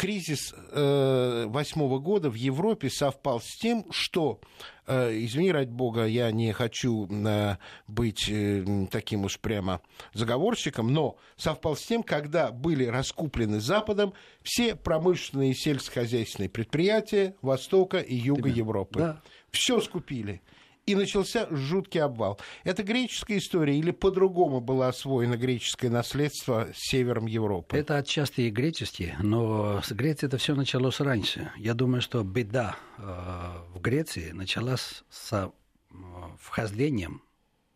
кризис 0.00 0.54
э, 0.54 1.44
восьмого 1.48 1.98
э, 1.98 2.00
года 2.00 2.30
в 2.30 2.34
Европе 2.34 2.88
совпал 2.88 3.38
с 3.38 3.58
тем, 3.58 3.84
что, 3.90 4.40
э, 4.86 5.10
извини, 5.12 5.52
ради 5.52 5.68
бога, 5.68 6.06
я 6.06 6.32
не 6.32 6.54
хочу 6.54 7.06
э, 7.06 7.56
быть 7.86 8.26
э, 8.30 8.86
таким 8.90 9.26
уж 9.26 9.38
прямо 9.38 9.82
заговорщиком, 10.14 10.90
но 10.94 11.18
совпал 11.36 11.76
с 11.76 11.82
тем, 11.82 12.02
когда 12.02 12.50
были 12.50 12.86
раскуплены 12.86 13.60
Западом 13.60 14.14
все 14.42 14.74
промышленные 14.74 15.50
и 15.50 15.54
сельскохозяйственные 15.54 16.48
предприятия 16.48 17.36
Востока 17.42 17.98
и 17.98 18.14
Юга 18.14 18.48
Тебя. 18.48 18.56
Европы. 18.56 18.98
Да. 19.00 19.22
Все 19.50 19.82
скупили 19.82 20.40
и 20.90 20.94
начался 20.94 21.46
жуткий 21.50 22.00
обвал. 22.00 22.40
Это 22.64 22.82
греческая 22.82 23.38
история 23.38 23.78
или 23.78 23.92
по-другому 23.92 24.60
было 24.60 24.88
освоено 24.88 25.36
греческое 25.36 25.90
наследство 25.90 26.68
севером 26.74 27.26
Европы? 27.26 27.76
Это 27.76 27.96
отчасти 27.96 28.42
и 28.42 28.50
греческие, 28.50 29.16
но 29.20 29.80
с 29.82 29.92
Греции 29.92 30.26
это 30.26 30.38
все 30.38 30.54
началось 30.54 31.00
раньше. 31.00 31.52
Я 31.56 31.74
думаю, 31.74 32.02
что 32.02 32.22
беда 32.24 32.76
э, 32.98 33.02
в 33.72 33.80
Греции 33.80 34.32
началась 34.32 35.04
с 35.10 35.32
э, 35.32 35.50
вхождением 36.40 37.22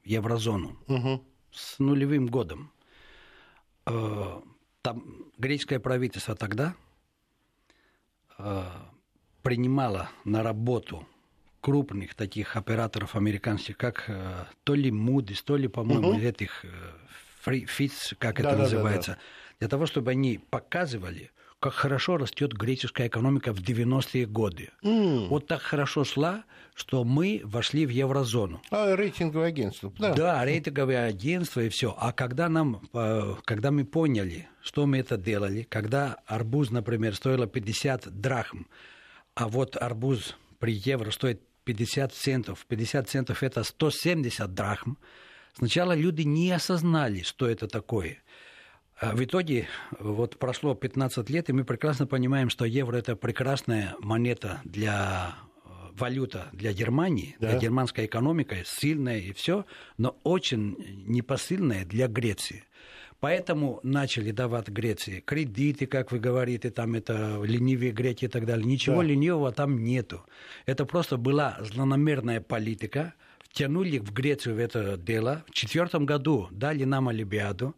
в 0.02 0.06
еврозону 0.08 0.76
угу. 0.88 1.24
с 1.52 1.78
нулевым 1.78 2.26
годом. 2.26 2.72
Э, 3.86 4.40
там 4.82 5.30
греческое 5.38 5.78
правительство 5.78 6.34
тогда 6.34 6.74
принимало 9.42 10.10
на 10.24 10.42
работу 10.42 11.06
крупных 11.64 12.14
таких 12.14 12.56
операторов 12.56 13.16
американских, 13.16 13.78
как 13.78 14.04
э, 14.08 14.44
то 14.64 14.74
ли 14.74 14.90
Moody's, 14.90 15.42
то 15.42 15.56
ли, 15.56 15.66
по-моему, 15.66 16.10
угу. 16.10 16.18
этих 16.18 16.62
э, 16.62 16.68
как 18.18 18.36
да, 18.42 18.48
это 18.48 18.56
да, 18.56 18.62
называется, 18.64 19.12
да, 19.12 19.16
да. 19.16 19.56
для 19.60 19.68
того, 19.68 19.86
чтобы 19.86 20.10
они 20.10 20.40
показывали, 20.50 21.30
как 21.60 21.72
хорошо 21.72 22.18
растет 22.18 22.52
греческая 22.52 23.08
экономика 23.08 23.54
в 23.54 23.60
90-е 23.60 24.26
годы. 24.26 24.68
Mm. 24.82 25.28
Вот 25.28 25.46
так 25.46 25.62
хорошо 25.62 26.04
шла, 26.04 26.44
что 26.74 27.02
мы 27.02 27.40
вошли 27.44 27.86
в 27.86 27.88
еврозону. 27.88 28.60
А 28.70 28.94
рейтинговое 28.94 29.48
агентство, 29.48 29.90
да? 29.98 30.12
Да, 30.12 30.44
рейтинговое 30.44 31.06
агентство 31.06 31.60
и 31.60 31.70
все. 31.70 31.96
А 31.98 32.12
когда 32.12 32.50
нам, 32.50 32.82
э, 32.92 33.36
когда 33.46 33.70
мы 33.70 33.86
поняли, 33.86 34.48
что 34.60 34.84
мы 34.84 34.98
это 34.98 35.16
делали, 35.16 35.62
когда 35.62 36.18
арбуз, 36.26 36.70
например, 36.70 37.14
стоил 37.14 37.46
50 37.46 38.20
драхм, 38.20 38.66
а 39.34 39.48
вот 39.48 39.78
арбуз 39.80 40.36
при 40.58 40.74
евро 40.74 41.10
стоит 41.10 41.40
50 41.64 42.12
центов. 42.12 42.66
50 42.68 43.08
центов 43.08 43.42
это 43.42 43.64
170 43.64 44.54
драхм. 44.54 44.96
Сначала 45.54 45.94
люди 45.94 46.22
не 46.22 46.50
осознали, 46.50 47.22
что 47.22 47.48
это 47.48 47.68
такое. 47.68 48.22
А 48.96 49.14
в 49.14 49.24
итоге 49.24 49.66
вот 49.98 50.38
прошло 50.38 50.74
15 50.74 51.28
лет, 51.30 51.48
и 51.50 51.52
мы 51.52 51.64
прекрасно 51.64 52.06
понимаем, 52.06 52.48
что 52.48 52.64
евро 52.64 52.96
это 52.96 53.16
прекрасная 53.16 53.94
монета 53.98 54.60
для 54.64 55.34
э, 55.64 55.68
валюта 55.94 56.48
для 56.52 56.72
Германии, 56.72 57.36
да. 57.40 57.50
для 57.50 57.58
германской 57.58 58.06
экономики, 58.06 58.62
сильная 58.64 59.18
и 59.18 59.32
все, 59.32 59.66
но 59.98 60.16
очень 60.22 60.76
непосильная 61.06 61.84
для 61.84 62.06
Греции. 62.06 62.64
Поэтому 63.24 63.80
начали 63.82 64.32
давать 64.32 64.68
Греции 64.68 65.20
кредиты, 65.20 65.86
как 65.86 66.12
вы 66.12 66.18
говорите, 66.18 66.70
там 66.70 66.94
это 66.94 67.40
ленивые 67.42 67.90
греки 67.90 68.26
и 68.26 68.28
так 68.28 68.44
далее. 68.44 68.66
Ничего 68.66 69.00
да. 69.00 69.08
ленивого 69.08 69.50
там 69.50 69.82
нету. 69.82 70.26
Это 70.66 70.84
просто 70.84 71.16
была 71.16 71.56
злонамерная 71.60 72.42
политика. 72.42 73.14
Втянули 73.40 73.96
в 73.96 74.12
Грецию 74.12 74.56
в 74.56 74.58
это 74.58 74.98
дело. 74.98 75.42
В 75.48 75.52
четвертом 75.52 76.04
году 76.04 76.48
дали 76.50 76.84
нам 76.84 77.08
Олимпиаду. 77.08 77.74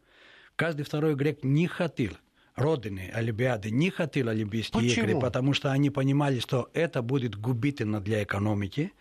Каждый 0.57 0.83
второй 0.83 1.15
грек 1.15 1.45
не 1.45 1.69
хотел 1.69 2.15
родины 2.57 3.13
Олимпиады, 3.15 3.71
не 3.71 3.91
хотел 3.91 4.31
Олимпийские 4.31 4.83
Почему? 4.83 5.07
игры, 5.07 5.21
потому 5.21 5.53
что 5.53 5.71
они 5.71 5.91
понимали, 5.91 6.41
что 6.41 6.71
это 6.73 7.03
будет 7.03 7.37
губительно 7.37 8.01
для 8.01 8.25
экономики. 8.25 8.93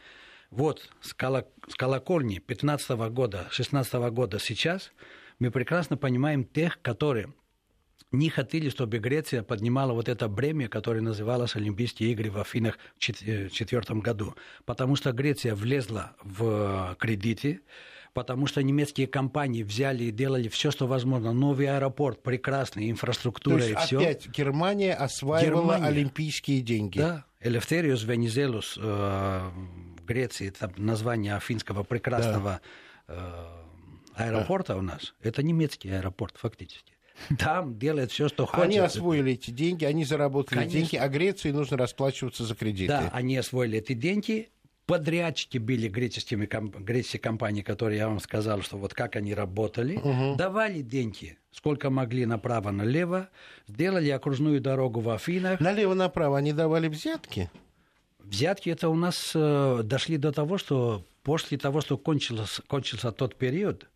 Вот 0.51 0.91
с, 1.01 1.15
колокольни 1.15 2.37
15 2.37 2.91
года, 3.09 3.47
16 3.49 3.93
года 4.11 4.37
сейчас– 4.37 4.91
мы 5.39 5.51
прекрасно 5.51 5.97
понимаем 5.97 6.43
тех, 6.45 6.81
которые 6.81 7.33
не 8.11 8.29
хотели, 8.29 8.69
чтобы 8.69 8.99
Греция 8.99 9.43
поднимала 9.43 9.93
вот 9.93 10.09
это 10.09 10.27
бремя, 10.27 10.67
которое 10.67 11.01
называлось 11.01 11.55
Олимпийские 11.55 12.11
игры 12.11 12.31
в 12.31 12.37
Афинах 12.37 12.77
в 12.97 13.05
2004 13.05 13.99
году. 13.99 14.35
Потому 14.65 14.95
что 14.95 15.11
Греция 15.11 15.55
влезла 15.55 16.15
в 16.23 16.95
кредиты, 16.99 17.61
потому 18.13 18.47
что 18.47 18.63
немецкие 18.63 19.07
компании 19.07 19.63
взяли 19.63 20.05
и 20.05 20.11
делали 20.11 20.47
все, 20.47 20.71
что 20.71 20.87
возможно. 20.87 21.33
Новый 21.33 21.67
аэропорт, 21.67 22.23
прекрасный, 22.23 22.89
инфраструктура 22.89 23.59
То 23.59 23.65
есть 23.65 23.71
и 23.71 23.85
все. 23.85 23.97
опять 23.97 24.29
Германия 24.29 24.93
осваивала 24.93 25.61
Германия. 25.61 25.85
олимпийские 25.87 26.61
деньги. 26.61 26.99
Да, 26.99 27.25
Элефтериус 27.41 28.03
Венизелус 28.03 28.77
э, 28.81 28.81
в 28.81 30.05
Греции, 30.05 30.47
это 30.47 30.71
название 30.77 31.35
афинского 31.35 31.83
прекрасного 31.83 32.61
э, 33.07 33.64
аэропорта 34.15 34.75
у 34.75 34.81
нас. 34.81 35.13
Это 35.21 35.43
немецкий 35.43 35.89
аэропорт 35.89 36.35
фактически. 36.37 36.93
Там 37.39 37.77
делают 37.77 38.11
все, 38.11 38.27
что 38.27 38.45
хочет. 38.45 38.65
Они 38.65 38.77
освоили 38.77 39.33
эти 39.33 39.51
деньги, 39.51 39.85
они 39.85 40.05
заработали 40.05 40.59
Конечно. 40.59 40.79
деньги, 40.79 40.95
а 40.97 41.07
Греции 41.07 41.51
нужно 41.51 41.77
расплачиваться 41.77 42.43
за 42.43 42.55
кредиты. 42.55 42.89
Да, 42.89 43.09
они 43.13 43.37
освоили 43.37 43.79
эти 43.79 43.93
деньги. 43.93 44.49
Подрядчики 44.85 45.57
были 45.57 45.87
греческими, 45.87 46.45
греческие 46.45 47.19
компании, 47.19 47.63
которые 47.63 47.97
я 47.97 48.07
вам 48.07 48.19
сказал, 48.19 48.61
что 48.61 48.77
вот 48.77 48.93
как 48.93 49.15
они 49.15 49.33
работали, 49.33 49.99
давали 50.37 50.81
деньги, 50.81 51.39
сколько 51.51 51.89
могли 51.89 52.27
направо-налево, 52.27 53.29
сделали 53.67 54.09
окружную 54.09 54.61
дорогу 54.61 54.99
в 54.99 55.09
Афинах. 55.09 55.59
Налево-направо 55.59 56.37
они 56.37 56.53
давали 56.53 56.87
взятки. 56.87 57.49
Взятки 58.19 58.69
это 58.69 58.89
у 58.89 58.95
нас 58.95 59.31
э, 59.35 59.81
дошли 59.83 60.17
до 60.17 60.31
того, 60.31 60.57
что 60.57 61.03
после 61.23 61.57
того, 61.57 61.81
что 61.81 61.97
кончился, 61.97 62.61
кончился 62.63 63.11
тот 63.11 63.35
период, 63.35 63.87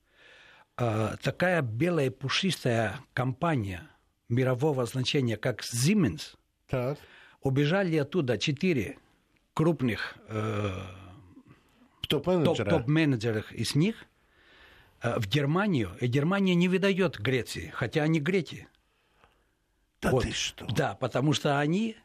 такая 1.22 1.62
белая 1.62 2.12
пушистая 2.12 3.00
компания 3.14 3.90
мирового 4.30 4.86
значения, 4.86 5.38
как 5.38 5.62
Siemens, 5.62 6.36
Так. 6.68 6.98
убежали 7.42 7.98
оттуда 7.98 8.38
четыре 8.38 8.98
крупных 9.54 10.16
э, 10.28 10.72
Топ-менеджера. 12.08 12.70
топ- 12.70 12.80
топ-менеджеров 12.82 13.52
из 13.52 13.76
них 13.76 14.06
э, 15.02 15.20
в 15.20 15.28
Германию, 15.28 15.92
и 16.00 16.08
Германия 16.08 16.56
не 16.56 16.68
выдает 16.68 17.20
Греции, 17.20 17.72
хотя 17.74 18.04
они 18.04 18.20
греки. 18.20 18.68
Да 20.02 20.12
Вот. 20.12 20.24
ты 20.24 20.32
что? 20.32 20.66
Да, 20.68 20.96
потому 20.96 21.34
что 21.34 21.60
они, 21.60 21.98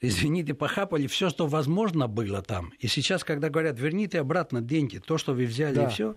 извините, 0.00 0.52
похапали 0.54 1.06
все, 1.06 1.30
что 1.30 1.46
возможно 1.46 2.08
было 2.08 2.42
там. 2.42 2.72
И 2.80 2.88
сейчас, 2.88 3.22
когда 3.22 3.50
говорят, 3.50 3.78
верните 3.78 4.18
обратно 4.20 4.60
деньги, 4.60 4.98
то, 4.98 5.16
что 5.16 5.32
вы 5.32 5.44
взяли, 5.46 5.74
Да. 5.76 5.84
и 5.86 5.90
все, 5.90 6.16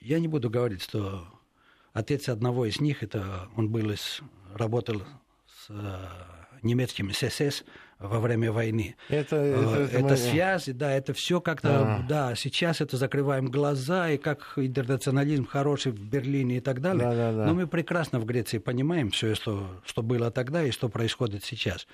я 0.00 0.18
не 0.20 0.28
буду 0.28 0.50
говорить, 0.50 0.82
что 0.82 1.26
отец 1.96 2.28
одного 2.28 2.66
из 2.66 2.80
них, 2.80 3.02
это 3.02 3.48
он 3.56 3.70
был 3.70 3.90
из, 3.90 4.20
работал 4.54 5.02
с 5.46 5.70
э, 5.70 5.96
немецким 6.62 7.10
ССС 7.12 7.64
во 7.98 8.20
время 8.20 8.52
войны. 8.52 8.96
Это, 9.08 9.36
Э, 9.36 9.86
это, 9.86 9.96
Это, 9.96 10.06
это 10.06 10.16
связи, 10.16 10.72
да, 10.72 10.92
это 10.92 11.14
все 11.14 11.40
как-то, 11.40 12.04
да, 12.06 12.34
сейчас 12.34 12.82
это 12.82 12.98
закрываем 12.98 13.46
глаза, 13.46 14.10
и 14.10 14.18
как 14.18 14.52
интернационализм 14.56 15.46
хороший 15.46 15.92
в 15.92 15.98
Берлине 16.00 16.58
и 16.58 16.60
так 16.60 16.82
далее. 16.82 17.04
Да-да-да. 17.08 17.46
Но 17.46 17.54
мы 17.54 17.66
прекрасно 17.66 18.20
в 18.20 18.26
Греции 18.26 18.58
понимаем 18.58 19.10
все, 19.10 19.34
что, 19.34 19.80
что 19.86 20.02
было 20.02 20.30
тогда 20.30 20.62
и 20.62 20.70
что 20.70 20.90
происходит 20.90 21.44
сейчас. 21.44 21.86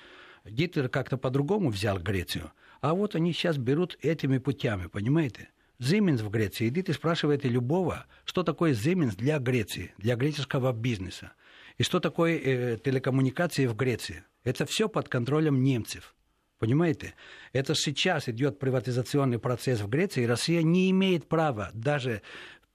Гитлер 0.43 0.89
как-то 0.89 1.17
по-другому 1.17 1.69
взял 1.69 1.97
Грецию, 1.97 2.51
а 2.81 2.93
вот 2.93 3.15
они 3.15 3.31
сейчас 3.31 3.57
берут 3.57 3.97
этими 4.01 4.39
путями, 4.39 4.87
понимаете? 4.87 5.47
Siemens 5.79 6.23
в 6.23 6.29
Греции, 6.29 6.67
идите 6.67 6.93
спрашивайте 6.93 7.49
любого, 7.49 8.05
что 8.25 8.43
такое 8.43 8.73
Siemens 8.73 9.15
для 9.15 9.39
Греции, 9.39 9.93
для 9.97 10.15
греческого 10.15 10.71
бизнеса. 10.71 11.33
И 11.77 11.83
что 11.83 11.99
такое 11.99 12.37
э, 12.37 12.77
телекоммуникации 12.77 13.65
в 13.65 13.75
Греции. 13.75 14.23
Это 14.43 14.65
все 14.65 14.87
под 14.87 15.09
контролем 15.09 15.63
немцев. 15.63 16.15
Понимаете? 16.59 17.13
Это 17.51 17.75
сейчас 17.75 18.29
идет 18.29 18.59
приватизационный 18.59 19.39
процесс 19.39 19.81
в 19.81 19.89
Греции, 19.89 20.23
и 20.23 20.27
Россия 20.27 20.61
не 20.61 20.89
имеет 20.91 21.27
права 21.27 21.71
даже 21.73 22.21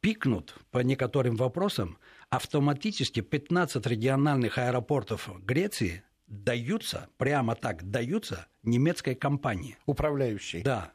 пикнуть 0.00 0.54
по 0.70 0.80
некоторым 0.80 1.37
вопросам. 1.37 1.98
Автоматически 2.28 3.20
15 3.20 3.87
региональных 3.87 4.58
аэропортов 4.58 5.30
Греции 5.42 6.02
даются, 6.26 7.08
прямо 7.16 7.54
так 7.54 7.90
даются 7.90 8.46
немецкой 8.62 9.14
компании. 9.14 9.78
Управляющий. 9.87 10.62
Да. 10.62 10.92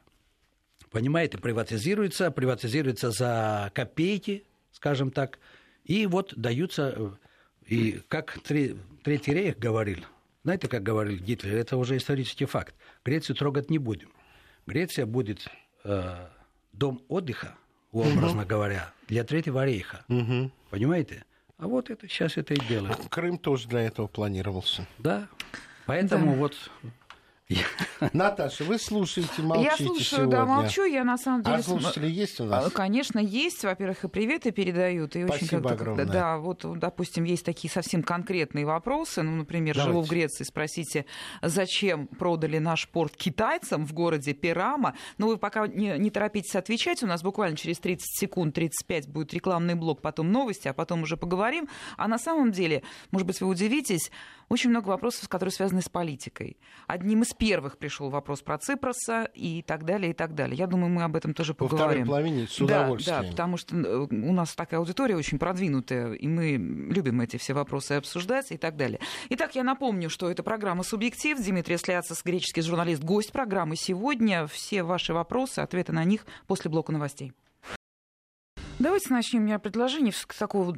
Понимаете, 0.94 1.38
приватизируется, 1.38 2.30
приватизируется 2.30 3.10
за 3.10 3.72
копейки, 3.74 4.44
скажем 4.70 5.10
так, 5.10 5.40
и 5.84 6.06
вот 6.06 6.32
даются, 6.36 6.94
э, 6.96 7.10
и 7.66 8.00
как 8.06 8.38
Тре- 8.44 8.76
Третий 9.02 9.34
рейх 9.34 9.58
говорил, 9.58 10.04
знаете, 10.44 10.68
как 10.68 10.84
говорил 10.84 11.18
Гитлер, 11.18 11.56
это 11.56 11.76
уже 11.78 11.96
исторический 11.96 12.44
факт, 12.44 12.76
Грецию 13.04 13.34
трогать 13.34 13.70
не 13.70 13.78
будем. 13.78 14.08
Греция 14.68 15.04
будет 15.04 15.48
э, 15.82 16.26
дом 16.72 17.02
отдыха, 17.08 17.56
образно 17.90 18.44
говоря, 18.44 18.92
для 19.08 19.24
Третьего 19.24 19.64
рейха. 19.66 20.04
Мгм. 20.06 20.52
Понимаете? 20.70 21.24
А 21.58 21.66
вот 21.66 21.90
это 21.90 22.06
сейчас 22.06 22.36
это 22.36 22.54
и 22.54 22.64
делают. 22.68 22.98
Крым 23.10 23.38
тоже 23.38 23.66
для 23.66 23.80
этого 23.80 24.06
планировался. 24.06 24.86
Да. 24.98 25.26
Поэтому 25.86 26.34
Да. 26.34 26.38
вот 26.38 26.70
Наташа, 28.14 28.64
вы 28.64 28.78
слушаете, 28.78 29.42
молчите 29.42 29.70
я 29.70 29.76
слушаю, 29.76 30.04
сегодня. 30.04 30.30
да, 30.30 30.46
молчу. 30.46 30.84
Я 30.84 31.04
на 31.04 31.18
самом 31.18 31.42
деле... 31.42 31.56
А 31.56 31.62
см- 31.62 31.82
слушатели 31.82 32.10
есть 32.10 32.40
у 32.40 32.44
А, 32.44 32.46
нас? 32.46 32.72
Конечно, 32.72 33.18
есть. 33.18 33.64
Во-первых, 33.64 34.04
и 34.04 34.08
приветы 34.08 34.50
передают. 34.50 35.14
И 35.16 35.24
очень 35.24 35.46
Спасибо 35.46 35.68
как-то- 35.68 35.74
огромное. 35.74 36.04
Да, 36.06 36.38
вот, 36.38 36.64
допустим, 36.78 37.24
есть 37.24 37.44
такие 37.44 37.70
совсем 37.70 38.02
конкретные 38.02 38.64
вопросы. 38.64 39.22
Ну, 39.22 39.32
например, 39.36 39.74
живу 39.74 39.86
Давайте. 39.88 40.08
в 40.08 40.10
Греции, 40.10 40.44
спросите, 40.44 41.04
зачем 41.42 42.06
продали 42.06 42.58
наш 42.58 42.88
порт 42.88 43.14
китайцам 43.14 43.86
в 43.86 43.92
городе 43.92 44.32
Перама? 44.32 44.94
Ну, 45.18 45.28
вы 45.28 45.36
пока 45.36 45.66
не, 45.66 45.98
не 45.98 46.10
торопитесь 46.10 46.56
отвечать. 46.56 47.02
У 47.02 47.06
нас 47.06 47.22
буквально 47.22 47.56
через 47.58 47.78
30 47.78 48.06
секунд, 48.20 48.54
35 48.54 49.08
будет 49.08 49.34
рекламный 49.34 49.74
блок, 49.74 50.00
потом 50.00 50.32
новости, 50.32 50.66
а 50.68 50.72
потом 50.72 51.02
уже 51.02 51.18
поговорим. 51.18 51.68
А 51.98 52.08
на 52.08 52.18
самом 52.18 52.52
деле, 52.52 52.82
может 53.10 53.26
быть, 53.26 53.40
вы 53.42 53.48
удивитесь, 53.48 54.10
очень 54.48 54.70
много 54.70 54.88
вопросов, 54.88 55.28
которые 55.28 55.52
связаны 55.52 55.82
с 55.82 55.88
политикой. 55.88 56.56
Одним 56.86 57.22
из 57.22 57.32
первых 57.34 57.78
пришел 57.78 58.10
вопрос 58.10 58.42
про 58.42 58.58
Ципроса 58.58 59.28
и 59.34 59.62
так 59.62 59.84
далее, 59.84 60.10
и 60.10 60.14
так 60.14 60.34
далее. 60.34 60.56
Я 60.56 60.66
думаю, 60.66 60.90
мы 60.90 61.02
об 61.04 61.16
этом 61.16 61.34
тоже 61.34 61.52
Во 61.52 61.66
поговорим. 61.66 62.04
второй 62.04 62.06
половине 62.06 62.46
с 62.46 62.58
Да, 62.58 62.64
удовольствием. 62.64 63.22
Да, 63.22 63.30
потому 63.30 63.56
что 63.56 63.76
э, 63.76 63.96
у 64.10 64.32
нас 64.32 64.54
такая 64.54 64.80
аудитория 64.80 65.16
очень 65.16 65.38
продвинутая, 65.38 66.12
и 66.12 66.26
мы 66.28 66.52
любим 66.92 67.20
эти 67.20 67.36
все 67.36 67.54
вопросы 67.54 67.92
обсуждать 67.92 68.52
и 68.52 68.56
так 68.56 68.76
далее. 68.76 69.00
Итак, 69.30 69.54
я 69.54 69.64
напомню, 69.64 70.10
что 70.10 70.30
это 70.30 70.42
программа 70.42 70.82
«Субъектив». 70.82 71.38
Дмитрий 71.38 71.76
Сляцис, 71.76 72.22
греческий 72.24 72.62
журналист, 72.62 73.02
гость 73.02 73.32
программы 73.32 73.76
сегодня. 73.76 74.46
Все 74.46 74.82
ваши 74.82 75.12
вопросы, 75.14 75.60
ответы 75.60 75.92
на 75.92 76.04
них 76.04 76.26
после 76.46 76.70
блока 76.70 76.92
новостей. 76.92 77.32
Давайте 78.84 79.14
начнем. 79.14 79.40
У 79.40 79.44
меня 79.46 79.58
предложение 79.58 80.12
с 80.12 80.26
такого 80.26 80.76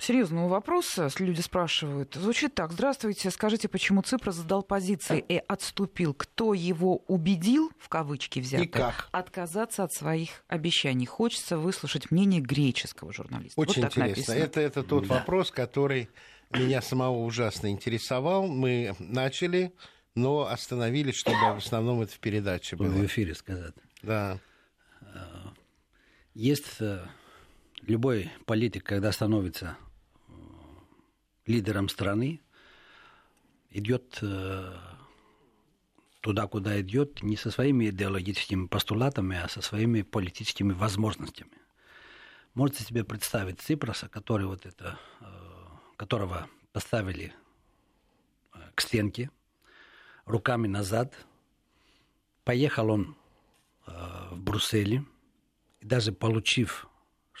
серьезного 0.00 0.48
вопроса. 0.48 1.08
Люди 1.20 1.40
спрашивают. 1.40 2.12
Звучит 2.14 2.52
так. 2.56 2.72
Здравствуйте. 2.72 3.30
Скажите, 3.30 3.68
почему 3.68 4.02
Ципрас 4.02 4.34
сдал 4.34 4.64
позиции 4.64 5.24
и 5.28 5.40
отступил? 5.46 6.14
Кто 6.14 6.52
его 6.52 6.96
убедил, 7.06 7.70
в 7.78 7.88
кавычки 7.88 8.40
взято, 8.40 8.64
И 8.64 8.66
как? 8.66 9.08
отказаться 9.12 9.84
от 9.84 9.92
своих 9.92 10.42
обещаний? 10.48 11.06
Хочется 11.06 11.56
выслушать 11.56 12.10
мнение 12.10 12.40
греческого 12.40 13.12
журналиста. 13.12 13.60
Очень 13.60 13.82
вот 13.84 13.94
так 13.94 13.98
интересно. 14.08 14.34
написано. 14.34 14.36
Это, 14.36 14.60
это 14.60 14.82
тот 14.82 15.06
Да. 15.06 15.14
вопрос, 15.14 15.52
который 15.52 16.08
меня 16.50 16.82
самого 16.82 17.18
ужасно 17.24 17.70
интересовал. 17.70 18.48
Мы 18.48 18.96
начали, 18.98 19.72
но 20.16 20.48
остановились, 20.48 21.14
чтобы 21.14 21.54
в 21.54 21.58
основном 21.58 22.00
это 22.02 22.12
в 22.12 22.18
передаче 22.18 22.74
в 22.74 22.80
было. 22.80 23.06
эфире 23.06 23.36
сказать. 23.36 23.74
Да. 24.02 24.40
Есть 26.34 26.80
э, 26.80 27.06
любой 27.86 28.30
политик, 28.46 28.84
когда 28.84 29.12
становится 29.12 29.76
э, 30.28 30.32
лидером 31.46 31.88
страны, 31.88 32.40
идет 33.70 34.18
э, 34.22 34.74
туда, 36.20 36.46
куда 36.46 36.80
идет, 36.80 37.22
не 37.22 37.36
со 37.36 37.50
своими 37.50 37.90
идеологическими 37.90 38.66
постулатами, 38.66 39.36
а 39.36 39.48
со 39.48 39.60
своими 39.60 40.02
политическими 40.02 40.72
возможностями. 40.72 41.52
Можете 42.54 42.84
себе 42.84 43.04
представить 43.04 43.60
Ципроса, 43.60 44.08
который 44.08 44.46
вот 44.46 44.64
это, 44.64 44.98
э, 45.20 45.26
которого 45.96 46.48
поставили 46.72 47.34
к 48.74 48.80
стенке, 48.80 49.30
руками 50.24 50.66
назад. 50.66 51.14
Поехал 52.44 52.90
он 52.90 53.16
в 53.86 54.40
Брюсселе, 54.40 55.04
и 55.80 55.86
даже 55.86 56.12
получив 56.12 56.88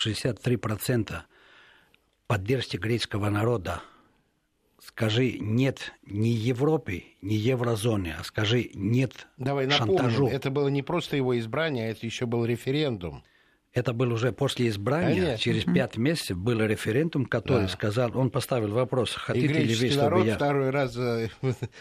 63% 0.02 1.14
поддержки 2.26 2.76
греческого 2.76 3.28
народа, 3.30 3.82
скажи 4.80 5.38
нет 5.38 5.92
не 6.06 6.30
Европе, 6.30 7.04
не 7.22 7.36
еврозоне, 7.36 8.16
а 8.18 8.24
скажи 8.24 8.70
нет 8.74 9.26
Давай 9.36 9.66
напомним, 9.66 9.98
шантажу. 9.98 10.28
это 10.28 10.50
было 10.50 10.68
не 10.68 10.82
просто 10.82 11.16
его 11.16 11.38
избрание, 11.38 11.90
это 11.90 12.04
еще 12.06 12.26
был 12.26 12.44
референдум. 12.44 13.24
Это 13.72 13.92
был 13.92 14.12
уже 14.12 14.30
после 14.30 14.68
избрания, 14.68 15.14
Конечно. 15.14 15.38
через 15.38 15.64
пять 15.64 15.96
месяцев 15.96 16.38
был 16.38 16.60
референдум, 16.60 17.26
который 17.26 17.62
Да. 17.62 17.68
сказал, 17.68 18.16
он 18.16 18.30
поставил 18.30 18.72
вопрос, 18.72 19.14
И 19.16 19.18
хотите 19.18 19.48
ли 19.48 19.74
вы, 19.74 19.88
чтобы 19.88 20.02
народ 20.04 20.26
я... 20.26 20.34
второй 20.36 20.70
раз 20.70 20.92
за 20.92 21.28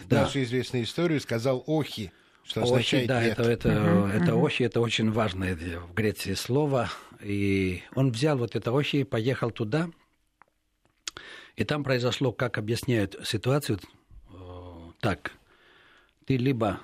Да. 0.09 0.21
нашу 0.23 0.41
известную 0.41 0.85
историю 0.85 1.19
сказал 1.21 1.63
«охи». 1.67 2.11
Что 2.43 2.63
означает 2.63 3.07
да, 3.07 3.23
нет. 3.23 3.39
это, 3.39 3.49
это, 3.49 3.69
uh-huh, 3.69 4.11
это 4.11 4.31
uh-huh. 4.31 4.41
ощи, 4.41 4.63
это 4.63 4.81
очень 4.81 5.11
важное 5.11 5.55
в 5.55 5.93
Греции 5.93 6.33
слово. 6.33 6.89
И 7.21 7.81
он 7.95 8.11
взял 8.11 8.37
вот 8.37 8.55
это 8.55 8.71
ощи 8.71 8.97
и 8.97 9.03
поехал 9.03 9.51
туда. 9.51 9.89
И 11.55 11.63
там 11.63 11.83
произошло, 11.83 12.31
как 12.31 12.57
объясняют 12.57 13.15
ситуацию, 13.23 13.79
э, 14.29 14.91
так. 14.99 15.31
Ты 16.25 16.37
либо 16.37 16.79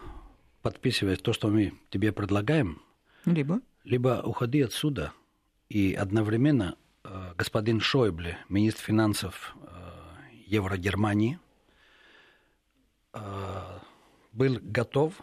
подписываешь 0.61 1.19
то, 1.19 1.33
что 1.33 1.49
мы 1.49 1.73
тебе 1.89 2.11
предлагаем, 2.11 2.81
либо, 3.25 3.61
либо 3.83 4.21
уходи 4.23 4.61
отсюда. 4.61 5.11
И 5.67 5.93
одновременно 5.93 6.77
э, 7.03 7.33
господин 7.35 7.81
Шойбле, 7.81 8.37
министр 8.47 8.83
финансов 8.83 9.55
э, 9.61 9.91
Еврогермании, 10.45 11.39
был 14.33 14.59
готов 14.61 15.19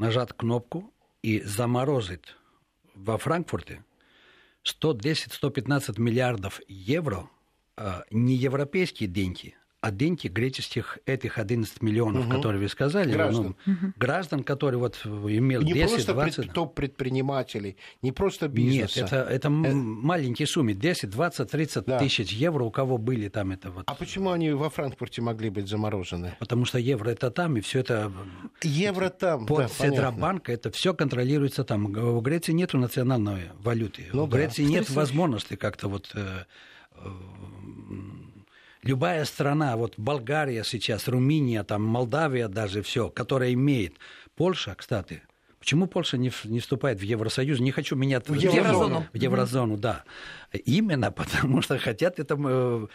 нажать 0.00 0.32
кнопку 0.32 0.92
и 1.22 1.42
заморозить. 1.42 2.34
Во 2.94 3.18
Франкфурте 3.18 3.84
110-115 4.64 6.00
миллиардов 6.00 6.60
евро 6.66 7.28
не 8.10 8.34
европейские 8.34 9.08
деньги, 9.08 9.56
деньги 9.90 10.28
греческих 10.28 10.98
этих 11.06 11.38
11 11.38 11.82
миллионов, 11.82 12.26
угу. 12.26 12.36
которые 12.36 12.60
вы 12.60 12.68
сказали, 12.68 13.10
граждан, 13.10 13.56
ну, 13.64 13.72
угу. 13.72 13.92
граждан 13.96 14.44
которые 14.44 14.78
вот 14.78 15.00
имел 15.04 15.62
не 15.62 15.72
10, 15.72 16.06
просто 16.06 16.12
20... 16.12 16.52
топ-предпринимателей, 16.52 17.76
не 18.02 18.12
просто 18.12 18.48
бизнеса. 18.48 19.00
Нет, 19.00 19.12
это, 19.12 19.16
это 19.22 19.48
э... 19.48 19.50
маленькие 19.50 20.46
суммы, 20.46 20.74
10, 20.74 21.08
20, 21.08 21.50
30 21.50 21.84
да. 21.86 21.98
тысяч 21.98 22.30
евро, 22.32 22.64
у 22.64 22.70
кого 22.70 22.98
были 22.98 23.28
там 23.28 23.52
это 23.52 23.70
вот. 23.70 23.84
А 23.86 23.94
почему 23.94 24.30
они 24.30 24.50
во 24.50 24.68
Франкфурте 24.68 25.22
могли 25.22 25.48
быть 25.48 25.66
заморожены? 25.66 26.36
Потому 26.38 26.66
что 26.66 26.78
евро 26.78 27.08
это 27.08 27.30
там, 27.30 27.56
и 27.56 27.60
все 27.60 27.80
это... 27.80 28.12
Евро 28.62 29.08
там, 29.08 29.46
Под 29.46 29.58
да, 29.58 29.68
Центробанка, 29.68 30.52
это 30.52 30.70
все 30.70 30.92
контролируется 30.92 31.64
там. 31.64 31.92
В 31.92 32.20
Греции 32.20 32.52
нету 32.52 32.76
национальной 32.78 33.50
валюты. 33.58 34.06
Ну, 34.12 34.26
в 34.26 34.28
Греции 34.28 34.64
да. 34.64 34.70
нет 34.70 34.90
возможности 34.90 35.56
как-то 35.56 35.88
вот 35.88 36.10
э, 36.14 36.44
э, 36.96 37.08
любая 38.82 39.24
страна, 39.24 39.76
вот 39.76 39.94
Болгария 39.96 40.64
сейчас, 40.64 41.08
Румыния, 41.08 41.64
там, 41.64 41.82
Молдавия 41.82 42.48
даже 42.48 42.82
все, 42.82 43.10
которая 43.10 43.52
имеет, 43.52 43.94
Польша, 44.36 44.74
кстати, 44.76 45.22
Почему 45.60 45.86
Польша 45.86 46.16
не, 46.16 46.32
не 46.44 46.58
вступает 46.58 47.00
в 47.00 47.02
Евросоюз? 47.02 47.60
Не 47.60 47.70
хочу 47.70 47.94
менять 47.94 48.26
в 48.26 48.32
еврозону. 48.32 49.04
В 49.12 49.16
еврозону, 49.16 49.76
да. 49.76 50.04
Именно 50.64 51.12
потому 51.12 51.60
что 51.60 51.78
хотят 51.78 52.18
это 52.18 52.34
э, 52.42 52.86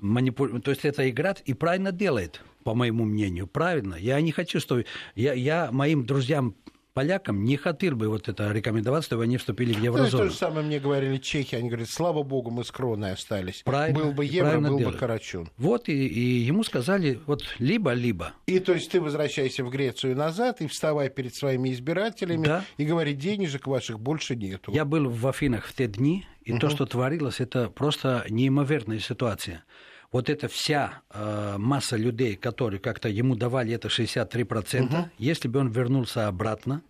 манипулировать. 0.00 0.62
То 0.62 0.70
есть 0.70 0.84
это 0.84 1.08
играть 1.08 1.42
и 1.46 1.54
правильно 1.54 1.92
делает, 1.92 2.42
по 2.62 2.74
моему 2.74 3.04
мнению. 3.06 3.46
Правильно. 3.46 3.94
Я 3.94 4.20
не 4.20 4.32
хочу, 4.32 4.60
что... 4.60 4.84
Я, 5.14 5.32
я 5.32 5.70
моим 5.72 6.04
друзьям 6.04 6.56
полякам 7.00 7.44
не 7.44 7.56
хотел 7.56 7.96
бы 7.96 8.08
вот 8.08 8.28
это 8.28 8.52
рекомендовать, 8.52 9.04
чтобы 9.04 9.22
они 9.22 9.38
вступили 9.38 9.72
в 9.72 9.82
еврозону. 9.82 10.24
Ну, 10.24 10.28
то 10.28 10.30
же 10.30 10.36
самое 10.36 10.66
мне 10.66 10.78
говорили 10.78 11.16
чехи. 11.16 11.54
Они 11.54 11.70
говорят, 11.70 11.88
слава 11.88 12.22
богу, 12.22 12.50
мы 12.50 12.62
с 12.62 12.70
кроной 12.70 13.12
остались. 13.12 13.62
Правильно, 13.64 14.00
был 14.00 14.12
бы 14.12 14.26
евро, 14.26 14.60
был 14.60 14.76
делают. 14.76 14.96
бы 14.96 15.00
Карачун. 15.00 15.48
Вот 15.56 15.88
и, 15.88 16.06
и 16.06 16.20
ему 16.20 16.62
сказали, 16.62 17.18
вот 17.24 17.42
либо-либо. 17.58 18.34
И 18.46 18.58
то 18.58 18.74
есть 18.74 18.90
ты 18.90 19.00
возвращайся 19.00 19.64
в 19.64 19.70
Грецию 19.70 20.14
назад 20.14 20.60
и 20.60 20.66
вставай 20.66 21.08
перед 21.08 21.34
своими 21.34 21.72
избирателями 21.72 22.44
да. 22.44 22.64
и 22.76 22.84
говори, 22.84 23.14
денежек 23.14 23.66
ваших 23.66 23.98
больше 23.98 24.36
нету. 24.36 24.70
Я 24.70 24.84
был 24.84 25.08
в 25.08 25.26
Афинах 25.26 25.64
в 25.64 25.72
те 25.72 25.86
дни, 25.86 26.26
и 26.44 26.52
угу. 26.52 26.60
то, 26.60 26.68
что 26.68 26.84
творилось, 26.84 27.40
это 27.40 27.70
просто 27.70 28.26
неимоверная 28.28 28.98
ситуация 28.98 29.64
вот 30.12 30.28
эта 30.28 30.48
вся 30.48 31.02
э, 31.10 31.54
масса 31.56 31.96
людей, 31.96 32.34
которые 32.34 32.80
как-то 32.80 33.08
ему 33.08 33.36
давали 33.36 33.72
это 33.72 33.88
63%, 33.88 34.82
угу. 34.82 35.08
если 35.18 35.48
бы 35.48 35.60
он 35.60 35.68
вернулся 35.68 36.26
обратно, 36.26 36.82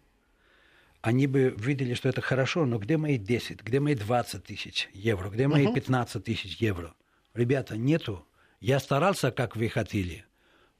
они 1.03 1.27
бы 1.27 1.55
видели, 1.57 1.95
что 1.95 2.09
это 2.09 2.21
хорошо, 2.21 2.67
но 2.67 2.79
где 2.79 2.97
мои 2.97 3.17
10, 3.17 3.63
где 3.63 3.81
мои 3.81 3.95
20 3.95 4.45
тысяч 4.45 4.89
евро, 4.93 5.31
где 5.31 5.49
мои 5.49 5.67
угу. 5.67 5.75
15 5.75 6.25
тысяч 6.25 6.57
евро? 6.57 6.95
Ребята, 7.35 7.77
нету. 7.77 8.27
Я 8.61 8.81
старался, 8.81 9.31
как 9.31 9.57
вы 9.57 9.69
хотели. 9.69 10.25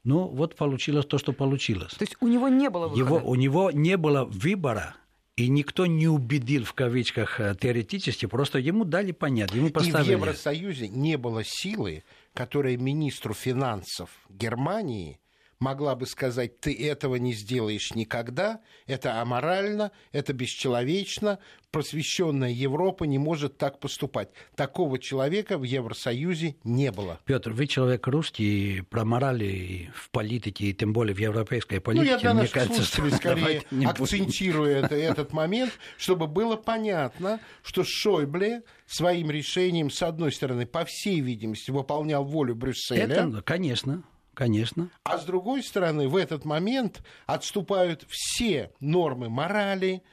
Ну, 0.03 0.27
вот 0.27 0.55
получилось 0.55 1.05
то, 1.05 1.17
что 1.17 1.31
получилось. 1.31 1.93
То 1.93 2.03
есть 2.03 2.17
у 2.19 2.27
него 2.27 2.47
не 2.49 2.69
было 2.69 2.87
выбора? 2.87 3.05
Его, 3.05 3.29
у 3.29 3.35
него 3.35 3.71
не 3.71 3.97
было 3.97 4.25
выбора, 4.25 4.95
и 5.35 5.47
никто 5.47 5.85
не 5.85 6.07
убедил, 6.07 6.65
в 6.65 6.73
кавычках, 6.73 7.39
э, 7.39 7.55
теоретически, 7.59 8.25
просто 8.25 8.59
ему 8.59 8.83
дали 8.83 9.11
понять, 9.11 9.53
ему 9.53 9.69
поставили. 9.69 10.11
И 10.11 10.15
в 10.15 10.19
Евросоюзе 10.19 10.87
не 10.89 11.17
было 11.17 11.43
силы, 11.43 12.03
которая 12.33 12.77
министру 12.77 13.33
финансов 13.33 14.09
Германии 14.29 15.20
могла 15.61 15.95
бы 15.95 16.05
сказать, 16.05 16.59
ты 16.59 16.73
этого 16.73 17.15
не 17.15 17.33
сделаешь 17.33 17.93
никогда, 17.93 18.59
это 18.87 19.21
аморально, 19.21 19.91
это 20.11 20.33
бесчеловечно, 20.33 21.39
просвещенная 21.69 22.49
Европа 22.49 23.05
не 23.05 23.19
может 23.19 23.57
так 23.57 23.79
поступать. 23.79 24.29
Такого 24.55 24.99
человека 24.99 25.57
в 25.57 25.63
Евросоюзе 25.63 26.55
не 26.63 26.91
было. 26.91 27.19
Петр, 27.25 27.51
вы 27.51 27.67
человек 27.67 28.07
русский, 28.07 28.81
про 28.89 29.05
морали 29.05 29.91
в 29.95 30.09
политике, 30.09 30.65
и 30.65 30.73
тем 30.73 30.93
более 30.93 31.15
в 31.15 31.19
европейской 31.19 31.79
политике. 31.79 32.05
Ну, 32.05 32.11
я 32.11 32.19
для 32.19 32.33
наших 32.33 32.53
кажется, 32.53 32.83
слушателей 32.83 33.17
скорее 33.17 33.87
акцентирую 33.87 34.75
это, 34.75 34.95
этот 34.95 35.31
момент, 35.31 35.71
чтобы 35.97 36.27
было 36.27 36.55
понятно, 36.55 37.39
что 37.61 37.83
Шойбле 37.83 38.63
своим 38.87 39.29
решением, 39.29 39.91
с 39.91 40.01
одной 40.01 40.31
стороны, 40.31 40.65
по 40.65 40.83
всей 40.85 41.21
видимости, 41.21 41.69
выполнял 41.71 42.25
волю 42.25 42.55
Брюсселя. 42.55 43.03
Это, 43.03 43.41
конечно. 43.43 44.03
Конечно. 44.33 44.89
А 45.03 45.17
с 45.17 45.25
другой 45.25 45.63
стороны, 45.63 46.07
в 46.07 46.15
этот 46.15 46.45
момент 46.45 47.03
отступают 47.25 48.05
все 48.09 48.71
нормы 48.79 49.29
морали, 49.29 50.03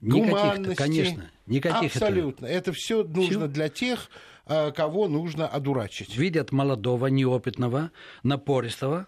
гуманности. 0.00 0.74
Конечно, 0.74 1.30
никаких 1.46 1.94
Абсолютно. 1.94 2.46
Это, 2.46 2.70
это 2.70 2.72
все 2.72 3.02
нужно 3.04 3.46
всё? 3.46 3.48
для 3.48 3.68
тех, 3.68 4.10
э, 4.46 4.72
кого 4.72 5.08
нужно 5.08 5.46
одурачить. 5.46 6.16
Видят 6.16 6.52
молодого, 6.52 7.06
неопытного, 7.06 7.90
напористого. 8.22 9.06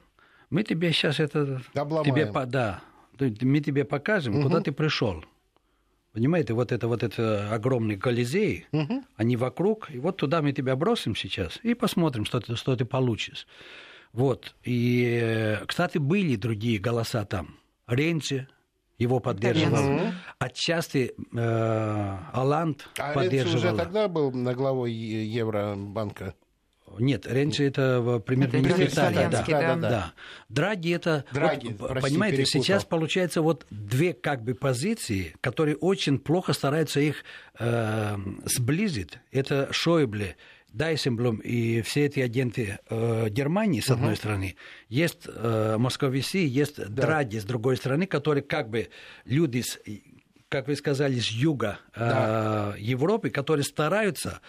Мы 0.51 0.62
тебе 0.64 0.92
сейчас 0.92 1.20
это... 1.20 1.62
Обломаем. 1.75 2.14
Тебе, 2.14 2.31
да, 2.46 2.83
мы 3.18 3.61
тебе 3.61 3.85
покажем, 3.85 4.37
угу. 4.37 4.44
куда 4.44 4.61
ты 4.61 4.73
пришел. 4.73 5.25
Понимаете, 6.12 6.55
вот 6.55 6.73
это 6.73 6.88
вот 6.88 7.05
это 7.05 7.55
огромный 7.55 7.96
колизей, 7.96 8.66
угу. 8.73 9.05
они 9.14 9.37
вокруг, 9.37 9.90
и 9.92 9.99
вот 9.99 10.16
туда 10.16 10.42
мы 10.42 10.53
тебя 10.53 10.75
бросим 10.75 11.14
сейчас 11.14 11.61
и 11.62 11.75
посмотрим, 11.75 12.25
что 12.25 12.40
ты, 12.40 12.57
что 12.57 12.75
ты 12.75 12.85
получишь. 12.85 13.46
Вот. 14.12 14.55
И, 14.64 15.59
кстати, 15.66 15.99
были 15.99 16.37
другие 16.37 16.79
голоса 16.79 17.25
там. 17.25 17.57
Ренци 17.87 18.49
его 18.99 19.18
поддерживал. 19.18 19.94
Угу. 19.94 20.12
Отчасти 20.38 21.14
э, 21.35 22.18
Аланд 22.33 22.87
а 22.99 23.14
поддерживал. 23.14 23.57
уже 23.57 23.77
тогда 23.77 24.09
был 24.09 24.31
на 24.33 24.55
главой 24.55 24.92
Евробанка? 24.92 26.35
Нет, 26.99 27.27
Ренци 27.27 27.66
это 27.66 28.20
премьер-министр 28.25 28.85
Италии. 28.85 29.29
Да. 29.31 29.44
Да, 29.46 29.61
да, 29.61 29.77
да. 29.77 30.12
Драги 30.49 30.92
это... 30.94 31.25
Драги, 31.33 31.68
вот, 31.79 31.88
прости, 31.88 32.11
понимаете, 32.11 32.38
перепутал. 32.38 32.62
сейчас 32.62 32.85
получается 32.85 33.42
вот 33.42 33.66
две 33.70 34.12
как 34.12 34.42
бы 34.42 34.55
позиции, 34.55 35.35
которые 35.40 35.77
очень 35.77 36.18
плохо 36.18 36.53
стараются 36.53 37.01
их 37.01 37.25
э, 37.59 38.16
сблизить. 38.44 39.18
Это 39.31 39.68
Шойбле 39.73 40.37
Дайсенблум 40.72 41.38
и 41.38 41.83
все 41.83 42.06
эти 42.06 42.20
агенты 42.20 42.78
э, 42.88 43.28
Германии, 43.28 43.80
с 43.80 43.90
одной 43.90 44.12
uh-huh. 44.12 44.16
стороны, 44.16 44.56
есть 44.88 45.22
э, 45.26 45.76
Московиси, 45.78 46.38
есть 46.38 46.76
да. 46.76 47.02
Драги, 47.02 47.38
с 47.38 47.44
другой 47.44 47.76
стороны, 47.76 48.06
которые 48.06 48.42
как 48.42 48.70
бы 48.70 48.88
люди, 49.24 49.62
с, 49.62 49.78
как 50.48 50.68
вы 50.68 50.76
сказали, 50.76 51.18
с 51.18 51.30
юга 51.30 51.78
э, 51.94 51.98
да. 51.98 52.74
Европы, 52.78 53.30
которые 53.30 53.64
стараются 53.64 54.40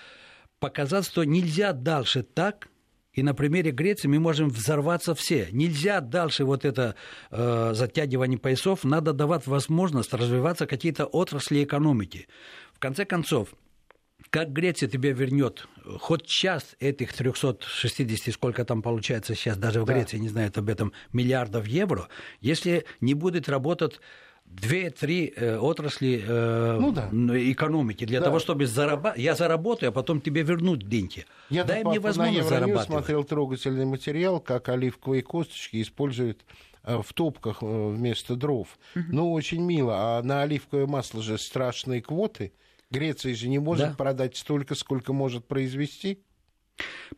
показать, 0.60 1.06
что 1.06 1.24
нельзя 1.24 1.74
дальше 1.74 2.24
так, 2.24 2.70
и 3.14 3.24
на 3.24 3.34
примере 3.34 3.72
Греции 3.72 4.08
мы 4.08 4.20
можем 4.20 4.50
взорваться 4.50 5.14
все. 5.16 5.50
Нельзя 5.52 6.00
дальше 6.00 6.46
вот 6.46 6.64
это 6.64 6.96
э, 7.30 7.72
затягивание 7.74 8.40
поясов, 8.40 8.84
надо 8.84 9.12
давать 9.12 9.48
возможность 9.48 10.14
развиваться 10.14 10.66
какие-то 10.66 11.06
отрасли 11.06 11.64
экономики. 11.64 12.28
В 12.74 12.80
конце 12.80 13.04
концов, 13.06 13.50
как 14.32 14.52
Греция 14.54 14.90
тебе 14.90 15.12
вернет 15.12 15.68
хоть 16.00 16.26
час 16.26 16.76
этих 16.80 17.14
360, 17.14 18.34
сколько 18.34 18.66
там 18.66 18.82
получается 18.82 19.36
сейчас, 19.36 19.58
даже 19.58 19.82
в 19.82 19.86
да. 19.86 19.94
Греции 19.94 20.18
не 20.18 20.30
знают 20.30 20.58
об 20.58 20.70
этом, 20.70 20.94
миллиардов 21.14 21.68
евро, 21.68 22.08
если 22.40 22.86
не 23.02 23.14
будет 23.14 23.50
работать 23.50 24.00
две-три 24.46 25.34
э, 25.36 25.58
отрасли 25.58 26.24
э, 26.26 26.78
ну, 26.80 26.92
да. 26.92 27.10
экономики 27.12 28.06
для 28.06 28.20
да. 28.20 28.26
того, 28.26 28.40
чтобы 28.40 28.66
зарабатывать. 28.66 29.24
Я 29.24 29.36
заработаю, 29.36 29.90
а 29.90 29.92
потом 29.92 30.20
тебе 30.20 30.44
вернуть 30.44 30.88
деньги. 30.88 31.26
Я 31.50 31.64
Дай 31.64 31.84
мне 31.84 32.00
возможность 32.00 32.44
на 32.44 32.50
зарабатывать. 32.50 32.88
смотрел 32.88 33.24
трогательный 33.24 33.86
материал, 33.86 34.40
как 34.40 34.68
оливковые 34.70 35.24
косточки 35.24 35.82
используют 35.82 36.44
э, 36.84 37.02
в 37.02 37.14
топках 37.14 37.60
э, 37.62 37.66
вместо 37.66 38.36
дров. 38.36 38.68
Угу. 38.96 39.06
Ну, 39.10 39.32
очень 39.32 39.62
мило. 39.62 40.18
А 40.18 40.24
на 40.24 40.42
оливковое 40.42 40.86
масло 40.86 41.22
же 41.22 41.38
страшные 41.38 42.02
квоты. 42.02 42.52
Греция 42.92 43.34
же 43.34 43.48
не 43.48 43.60
может 43.60 43.90
да. 43.90 43.96
продать 43.96 44.38
столько, 44.38 44.76
сколько 44.76 45.14
может 45.14 45.48
произвести. 45.48 46.20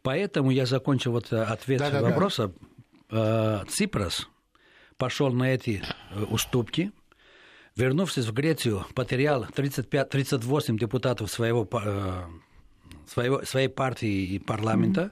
Поэтому 0.01 0.51
я 0.51 0.65
закончил 0.65 1.12
вот 1.12 1.33
э, 1.33 1.41
ответ 1.41 1.79
да, 1.79 1.89
да, 1.89 2.01
вопроса. 2.01 2.53
Да. 3.09 3.65
Ципрос 3.67 4.27
пошел 4.97 5.31
на 5.31 5.53
эти 5.53 5.83
э, 6.12 6.23
уступки, 6.23 6.91
вернувшись 7.75 8.25
в 8.25 8.33
Грецию, 8.33 8.86
потерял 8.93 9.45
35, 9.45 10.09
38 10.09 10.77
депутатов 10.77 11.31
своего, 11.31 11.67
э, 11.71 12.23
своего, 13.07 13.43
своей 13.43 13.67
партии 13.67 14.25
и 14.25 14.39
парламента. 14.39 15.01
Mm-hmm. 15.01 15.12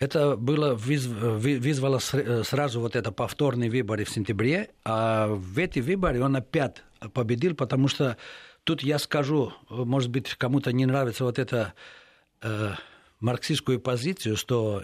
Это 0.00 0.36
было 0.36 0.74
вызвало 0.76 1.98
сразу 1.98 2.80
вот 2.80 2.94
это 2.94 3.10
повторные 3.10 3.68
выборы 3.68 4.04
в 4.04 4.10
сентябре, 4.10 4.70
а 4.84 5.26
в 5.26 5.58
эти 5.58 5.80
выборы 5.80 6.22
он 6.22 6.36
опять 6.36 6.84
победил, 7.12 7.56
потому 7.56 7.88
что 7.88 8.16
тут 8.68 8.82
я 8.82 8.98
скажу, 8.98 9.54
может 9.70 10.10
быть, 10.10 10.34
кому-то 10.34 10.74
не 10.74 10.84
нравится 10.84 11.24
вот 11.24 11.38
эта 11.38 11.72
э, 12.42 12.72
марксистскую 13.18 13.80
позицию, 13.80 14.36
что 14.36 14.82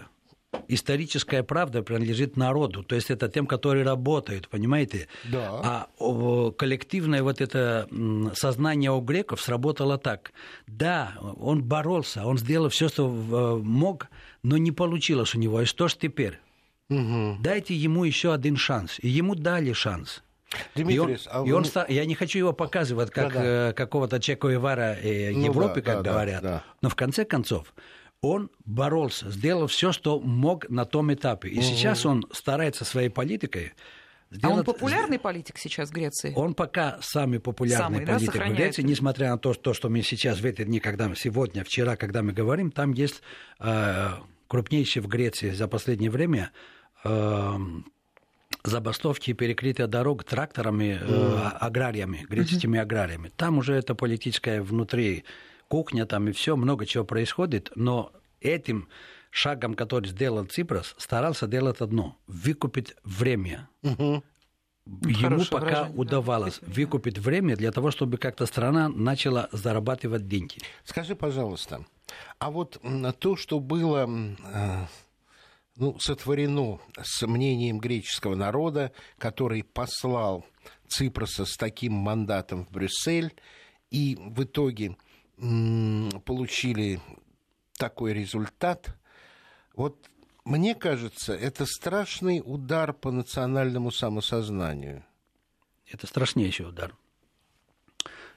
историческая 0.68 1.42
правда 1.42 1.82
принадлежит 1.82 2.38
народу, 2.38 2.82
то 2.82 2.94
есть 2.94 3.10
это 3.10 3.28
тем, 3.28 3.46
которые 3.46 3.84
работают, 3.84 4.48
понимаете? 4.48 5.08
Да. 5.24 5.88
А 5.98 6.50
коллективное 6.52 7.22
вот 7.22 7.42
это 7.42 7.86
сознание 8.34 8.90
у 8.90 9.02
греков 9.02 9.42
сработало 9.42 9.98
так. 9.98 10.32
Да, 10.66 11.12
он 11.20 11.62
боролся, 11.62 12.24
он 12.24 12.38
сделал 12.38 12.70
все, 12.70 12.88
что 12.88 13.60
мог, 13.62 14.06
но 14.42 14.56
не 14.56 14.72
получилось 14.72 15.34
у 15.34 15.38
него. 15.38 15.60
И 15.60 15.66
что 15.66 15.88
ж 15.88 15.96
теперь? 15.96 16.40
Угу. 16.88 17.36
Дайте 17.40 17.74
ему 17.74 18.04
еще 18.04 18.32
один 18.32 18.56
шанс. 18.56 18.98
И 19.02 19.08
ему 19.08 19.34
дали 19.34 19.74
шанс. 19.74 20.22
Димитрис, 20.74 21.26
и 21.26 21.28
он, 21.28 21.36
а 21.36 21.42
вы... 21.42 21.48
и 21.48 21.52
он 21.52 21.64
стал, 21.64 21.84
я 21.88 22.04
не 22.04 22.14
хочу 22.14 22.38
его 22.38 22.52
показывать 22.52 23.10
как 23.10 23.32
да, 23.32 23.40
да. 23.40 23.70
Э, 23.70 23.72
какого-то 23.72 24.20
Чеко 24.20 24.52
Ивара 24.52 24.96
э, 25.00 25.32
ну, 25.32 25.44
Европы, 25.44 25.82
да, 25.82 25.92
как 25.92 26.02
да, 26.02 26.12
говорят, 26.12 26.42
да, 26.42 26.48
да. 26.48 26.64
но 26.82 26.88
в 26.88 26.94
конце 26.94 27.24
концов 27.24 27.74
он 28.20 28.50
боролся, 28.64 29.30
сделал 29.30 29.66
все, 29.66 29.92
что 29.92 30.18
мог 30.18 30.68
на 30.70 30.84
том 30.84 31.12
этапе. 31.12 31.48
И 31.48 31.58
угу. 31.58 31.62
сейчас 31.62 32.06
он 32.06 32.24
старается 32.32 32.84
своей 32.84 33.10
политикой 33.10 33.74
Сделать... 34.34 34.56
А 34.56 34.58
он 34.58 34.64
популярный 34.64 35.18
политик 35.18 35.58
сейчас 35.58 35.90
в 35.90 35.92
Греции? 35.92 36.32
Он 36.34 36.54
пока 36.54 36.98
самый 37.00 37.38
популярный 37.38 37.98
самый, 37.98 38.06
политик 38.06 38.32
да, 38.32 38.46
в 38.46 38.52
Греции, 38.52 38.82
несмотря 38.82 39.30
на 39.30 39.38
то, 39.38 39.54
то, 39.54 39.74
что 39.74 39.88
мы 39.88 40.02
сейчас 40.02 40.40
в 40.40 40.44
эти 40.44 40.64
дни, 40.64 40.80
когда 40.80 41.08
мы 41.08 41.14
сегодня, 41.14 41.62
вчера, 41.62 41.94
когда 41.94 42.22
мы 42.22 42.32
говорим, 42.32 42.72
там 42.72 42.92
есть 42.92 43.22
э, 43.60 44.08
крупнейший 44.48 45.02
в 45.02 45.06
Греции 45.06 45.50
за 45.50 45.68
последнее 45.68 46.10
время 46.10 46.50
э, 47.04 47.56
забастовки 48.64 49.30
и 49.30 49.34
перекрытие 49.34 49.86
дорог 49.86 50.24
тракторами, 50.24 50.98
э, 51.00 51.48
аграриями, 51.60 52.26
греческими 52.28 52.78
аграриями. 52.78 53.30
Там 53.36 53.58
уже 53.58 53.74
это 53.74 53.94
политическое 53.94 54.62
внутри 54.62 55.24
кухня 55.68 56.06
там 56.06 56.28
и 56.28 56.32
все, 56.32 56.56
много 56.56 56.86
чего 56.86 57.04
происходит, 57.04 57.70
но 57.74 58.12
этим 58.40 58.88
шагом, 59.30 59.74
который 59.74 60.06
сделал 60.08 60.44
Ципрос, 60.46 60.94
старался 60.98 61.46
делать 61.46 61.80
одно– 61.80 62.16
выкупить 62.26 62.94
время. 63.04 63.68
Угу. 63.82 64.22
Ему 64.86 65.14
Хорошее 65.14 65.50
пока 65.50 65.88
удавалось 65.94 66.58
да. 66.60 66.72
выкупить 66.72 67.18
время 67.18 67.56
для 67.56 67.72
того, 67.72 67.90
чтобы 67.90 68.18
как-то 68.18 68.44
страна 68.46 68.88
начала 68.88 69.48
зарабатывать 69.50 70.28
деньги. 70.28 70.58
Скажи, 70.84 71.16
пожалуйста, 71.16 71.86
а 72.38 72.50
вот 72.50 72.80
то, 73.18 73.36
что 73.36 73.60
было 73.60 74.08
э, 74.08 74.86
ну, 75.76 75.98
сотворено 75.98 76.80
с 77.02 77.26
мнением 77.26 77.78
греческого 77.78 78.34
народа, 78.34 78.92
который 79.18 79.62
послал 79.62 80.46
Ципроса 80.86 81.44
с 81.44 81.56
таким 81.56 81.94
мандатом 81.94 82.64
в 82.64 82.70
Брюссель, 82.70 83.34
и 83.90 84.16
в 84.18 84.44
итоге 84.44 84.96
получили 85.36 87.00
такой 87.76 88.12
результат, 88.12 88.96
вот 89.74 90.08
мне 90.44 90.74
кажется, 90.74 91.34
это 91.34 91.66
страшный 91.66 92.42
удар 92.44 92.92
по 92.92 93.10
национальному 93.10 93.90
самосознанию. 93.90 95.04
Это 95.86 96.06
страшнейший 96.06 96.68
удар. 96.68 96.94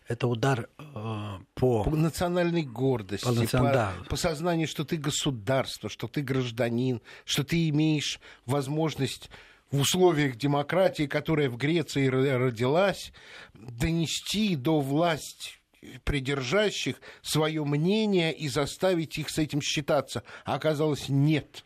Это 0.08 0.28
удар 0.28 0.70
э, 0.78 1.38
по... 1.54 1.84
По 1.84 1.96
национальной 1.96 2.64
гордости, 2.64 3.26
по, 3.26 3.32
национ... 3.32 3.68
по, 3.68 3.74
да. 3.74 3.94
по 4.10 4.16
сознанию, 4.16 4.68
что 4.68 4.86
ты 4.86 4.98
государство, 4.98 5.90
что 5.90 6.08
ты 6.08 6.22
гражданин, 6.22 7.02
что 7.26 7.44
ты 7.44 7.68
имеешь 7.70 8.20
возможность 8.46 9.30
в 9.70 9.82
условиях 9.82 10.38
демократии, 10.38 11.08
которая 11.08 11.50
в 11.50 11.58
Греции 11.58 12.08
родилась, 12.08 13.12
донести 13.54 14.56
до 14.56 14.80
власти 14.80 15.58
придержащих 16.04 16.96
свое 17.22 17.64
мнение 17.64 18.34
и 18.34 18.48
заставить 18.48 19.18
их 19.18 19.30
с 19.30 19.38
этим 19.38 19.62
считаться. 19.62 20.24
А 20.46 20.56
оказалось, 20.56 21.10
нет. 21.10 21.66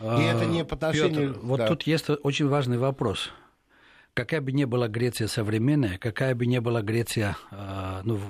И 0.00 0.22
это 0.22 0.44
не 0.46 0.64
по 0.64 0.74
отношению... 0.74 1.34
Петр, 1.34 1.46
вот 1.46 1.56
да. 1.58 1.68
тут 1.68 1.84
есть 1.84 2.06
очень 2.10 2.48
важный 2.48 2.78
вопрос. 2.78 3.30
Какая 4.14 4.40
бы 4.40 4.52
ни 4.52 4.64
была 4.64 4.86
Греция 4.86 5.26
современная, 5.26 5.98
какая 5.98 6.34
бы 6.36 6.46
ни 6.46 6.58
была 6.58 6.82
Греция 6.82 7.36
а, 7.50 8.00
ну, 8.04 8.20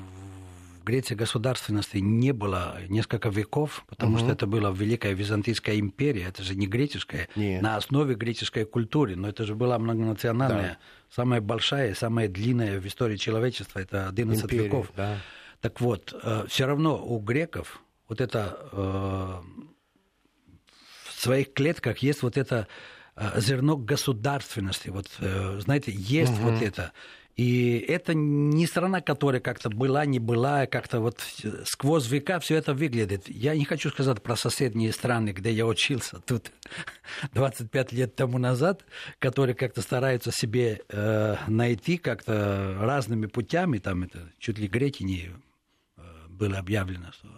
Греции 0.85 1.15
государственности 1.15 1.99
не 1.99 2.33
было 2.33 2.79
несколько 2.89 3.29
веков, 3.29 3.85
потому 3.89 4.17
угу. 4.17 4.21
что 4.21 4.33
это 4.33 4.47
была 4.47 4.71
Великая 4.71 5.13
Византийская 5.13 5.79
империя, 5.79 6.25
это 6.29 6.43
же 6.43 6.55
не 6.55 6.67
греческая, 6.67 7.29
Нет. 7.37 7.63
на 7.63 7.77
основе 7.77 8.15
греческой 8.15 8.65
культуры, 8.65 9.17
но 9.17 9.29
это 9.29 9.45
же 9.45 9.55
была 9.55 9.79
многонациональная, 9.79 10.79
да. 10.79 10.79
самая 11.11 11.41
большая, 11.41 11.95
самая 11.95 12.29
длинная 12.29 12.81
в 12.81 12.87
истории 12.87 13.17
человечества, 13.17 13.79
это 13.79 14.09
11 14.09 14.45
империя, 14.45 14.65
веков. 14.65 14.91
Да. 14.97 15.19
Так 15.61 15.81
вот, 15.81 16.15
э, 16.23 16.45
все 16.49 16.67
равно 16.67 17.03
у 17.03 17.19
греков 17.19 17.81
вот 18.09 18.21
это 18.21 18.69
э, 18.73 19.41
в 21.05 21.21
своих 21.21 21.55
клетках 21.55 21.99
есть 21.99 22.23
вот 22.23 22.37
это 22.37 22.69
э, 22.69 22.94
зерно 23.37 23.77
государственности, 23.77 24.89
вот 24.89 25.09
знаете, 25.61 25.93
есть 25.95 26.33
угу. 26.33 26.51
вот 26.51 26.63
это. 26.63 26.93
И 27.37 27.85
это 27.89 28.15
не 28.15 28.65
страна, 28.67 29.01
которая 29.01 29.41
как-то 29.41 29.69
была, 29.69 30.07
не 30.07 30.21
была, 30.21 30.67
как-то 30.67 31.01
вот 31.01 31.21
сквозь 31.65 32.09
века 32.09 32.39
все 32.39 32.55
это 32.55 32.75
выглядит. 32.75 33.29
Я 33.29 33.57
не 33.57 33.65
хочу 33.65 33.91
сказать 33.91 34.23
про 34.23 34.37
соседние 34.37 34.93
страны, 34.93 35.31
где 35.31 35.51
я 35.51 35.67
учился 35.67 36.21
тут 36.27 36.53
25 37.33 37.93
лет 37.93 38.15
тому 38.15 38.39
назад, 38.39 38.85
которые 39.19 39.57
как-то 39.57 39.83
стараются 39.83 40.31
себе 40.31 40.83
э, 40.89 41.37
найти 41.49 41.97
как-то 41.97 42.79
разными 42.81 43.27
путями. 43.27 43.79
Там 43.79 44.05
это 44.05 44.31
чуть 44.39 44.59
ли 44.59 44.69
греки 44.69 45.03
не 45.03 45.31
э, 45.97 46.03
было 46.29 46.59
объявлено, 46.59 47.11
что 47.11 47.29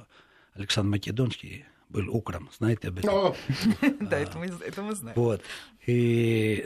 Александр 0.53 0.91
Македонский 0.91 1.65
был 1.97 2.15
укром, 2.15 2.51
знаете 2.57 2.89
об 2.89 2.99
этом? 2.99 3.35
Да, 4.01 4.19
это 4.19 4.39
мы 4.83 4.95
знаем. 4.95 5.15
Вот. 5.17 5.43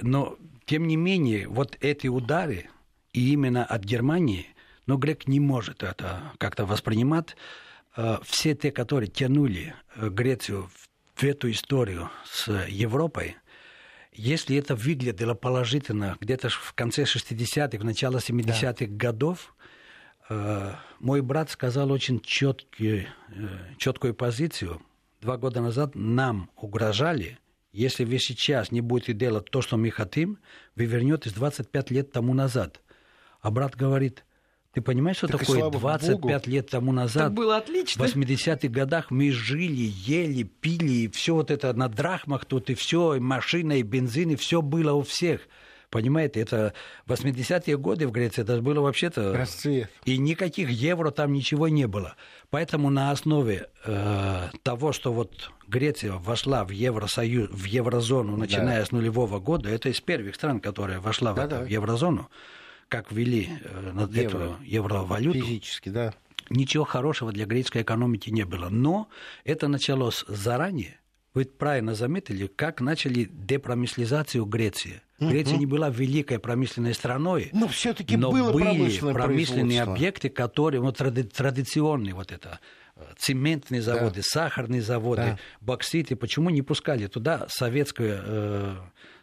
Но, 0.02 0.36
тем 0.66 0.86
не 0.86 0.96
менее, 0.96 1.48
вот 1.48 1.76
эти 1.80 2.08
удары, 2.08 2.68
и 3.12 3.32
именно 3.32 3.64
от 3.64 3.84
Германии, 3.84 4.46
но 4.86 4.96
грек 4.96 5.26
не 5.26 5.40
может 5.40 5.82
это 5.82 6.32
как-то 6.38 6.66
воспринимать. 6.66 7.36
Э, 7.96 8.18
все 8.24 8.54
те, 8.54 8.70
которые 8.72 9.08
тянули 9.08 9.74
э, 9.96 10.08
Грецию 10.08 10.68
в 11.14 11.24
эту 11.24 11.50
историю 11.50 12.10
с 12.24 12.66
Европой, 12.68 13.36
если 14.12 14.56
это 14.56 14.74
выглядело 14.74 15.34
положительно 15.34 16.16
где-то 16.20 16.48
в 16.48 16.72
конце 16.74 17.02
60-х, 17.02 17.78
в 17.78 17.84
начале 17.84 18.16
70-х 18.16 18.86
да. 18.86 18.86
годов, 18.88 19.54
э, 20.28 20.74
мой 20.98 21.20
брат 21.20 21.50
сказал 21.50 21.90
очень 21.90 22.20
четкую, 22.20 23.06
четкую 23.78 24.14
позицию. 24.14 24.82
Два 25.20 25.36
года 25.36 25.60
назад 25.60 25.94
нам 25.94 26.50
угрожали, 26.56 27.38
если 27.72 28.04
вы 28.04 28.18
сейчас 28.18 28.72
не 28.72 28.80
будете 28.80 29.12
делать 29.12 29.50
то, 29.50 29.60
что 29.60 29.76
мы 29.76 29.90
хотим, 29.90 30.38
вы 30.76 30.86
вернетесь 30.86 31.32
25 31.32 31.90
лет 31.90 32.10
тому 32.10 32.32
назад. 32.32 32.80
А 33.42 33.50
брат 33.50 33.76
говорит, 33.76 34.24
ты 34.72 34.80
понимаешь, 34.80 35.18
что 35.18 35.26
так 35.26 35.40
такое 35.40 35.68
25 35.68 36.20
Богу. 36.20 36.50
лет 36.50 36.70
тому 36.70 36.92
назад? 36.92 37.24
Так 37.24 37.34
было 37.34 37.56
отлично. 37.58 38.06
В 38.06 38.16
80-х 38.16 38.68
годах 38.68 39.10
мы 39.10 39.30
жили, 39.30 39.82
ели, 39.82 40.44
пили, 40.44 40.92
и 40.92 41.08
все 41.08 41.34
вот 41.34 41.50
это 41.50 41.72
на 41.74 41.88
драхмах 41.88 42.46
тут, 42.46 42.70
и 42.70 42.74
все, 42.74 43.16
и 43.16 43.20
машина, 43.20 43.78
и 43.78 43.82
бензин, 43.82 44.30
и 44.30 44.36
все 44.36 44.62
было 44.62 44.92
у 44.92 45.02
всех. 45.02 45.42
Понимаете, 45.90 46.40
это 46.40 46.72
80-е 47.08 47.76
годы 47.76 48.06
в 48.06 48.12
Греции, 48.12 48.42
это 48.42 48.62
было 48.62 48.80
вообще-то... 48.80 49.32
Расцвет. 49.32 49.90
И 50.04 50.18
никаких 50.18 50.70
евро 50.70 51.10
там 51.10 51.32
ничего 51.32 51.66
не 51.66 51.88
было. 51.88 52.14
Поэтому 52.50 52.90
на 52.90 53.10
основе 53.10 53.68
э, 53.84 54.50
того, 54.62 54.92
что 54.92 55.12
вот 55.12 55.50
Греция 55.66 56.12
вошла 56.12 56.64
в 56.64 56.70
Евросоюз, 56.70 57.50
в 57.50 57.64
еврозону, 57.64 58.36
начиная 58.36 58.80
да. 58.80 58.86
с 58.86 58.92
нулевого 58.92 59.40
года, 59.40 59.68
это 59.68 59.88
из 59.88 60.00
первых 60.00 60.36
стран, 60.36 60.60
которая 60.60 61.00
вошла 61.00 61.32
да, 61.32 61.46
в, 61.46 61.48
да. 61.48 61.60
в 61.62 61.66
еврозону, 61.66 62.30
как 62.86 63.10
ввели 63.10 63.48
э, 63.64 63.90
на 63.92 64.02
Евро. 64.02 64.44
эту 64.44 64.56
евровалюту, 64.62 65.40
Физически, 65.40 65.88
да. 65.88 66.14
ничего 66.50 66.84
хорошего 66.84 67.32
для 67.32 67.46
греческой 67.46 67.82
экономики 67.82 68.30
не 68.30 68.44
было. 68.44 68.68
Но 68.68 69.08
это 69.42 69.66
началось 69.66 70.24
заранее. 70.28 71.00
Вы 71.34 71.46
правильно 71.46 71.94
заметили, 71.94 72.46
как 72.46 72.80
начали 72.80 73.28
депромыслизацию 73.30 74.44
Греции. 74.44 75.02
Греция 75.20 75.58
не 75.58 75.66
была 75.66 75.90
великой 75.90 76.38
промышленной 76.38 76.94
страной, 76.94 77.50
но 77.52 77.68
все-таки 77.68 78.16
было 78.16 78.52
были 78.52 78.98
промышленные 79.12 79.82
объекты, 79.82 80.28
которые 80.28 80.80
вот 80.80 80.98
тради- 81.00 81.24
традиционные 81.24 82.14
вот 82.14 82.32
это 82.32 82.58
цементные 83.18 83.82
заводы, 83.82 84.16
да. 84.16 84.22
сахарные 84.22 84.82
заводы, 84.82 85.22
да. 85.22 85.38
бокситы, 85.60 86.16
почему 86.16 86.50
не 86.50 86.62
пускали 86.62 87.06
туда 87.06 87.46
советскую, 87.48 88.20
э, 88.22 88.76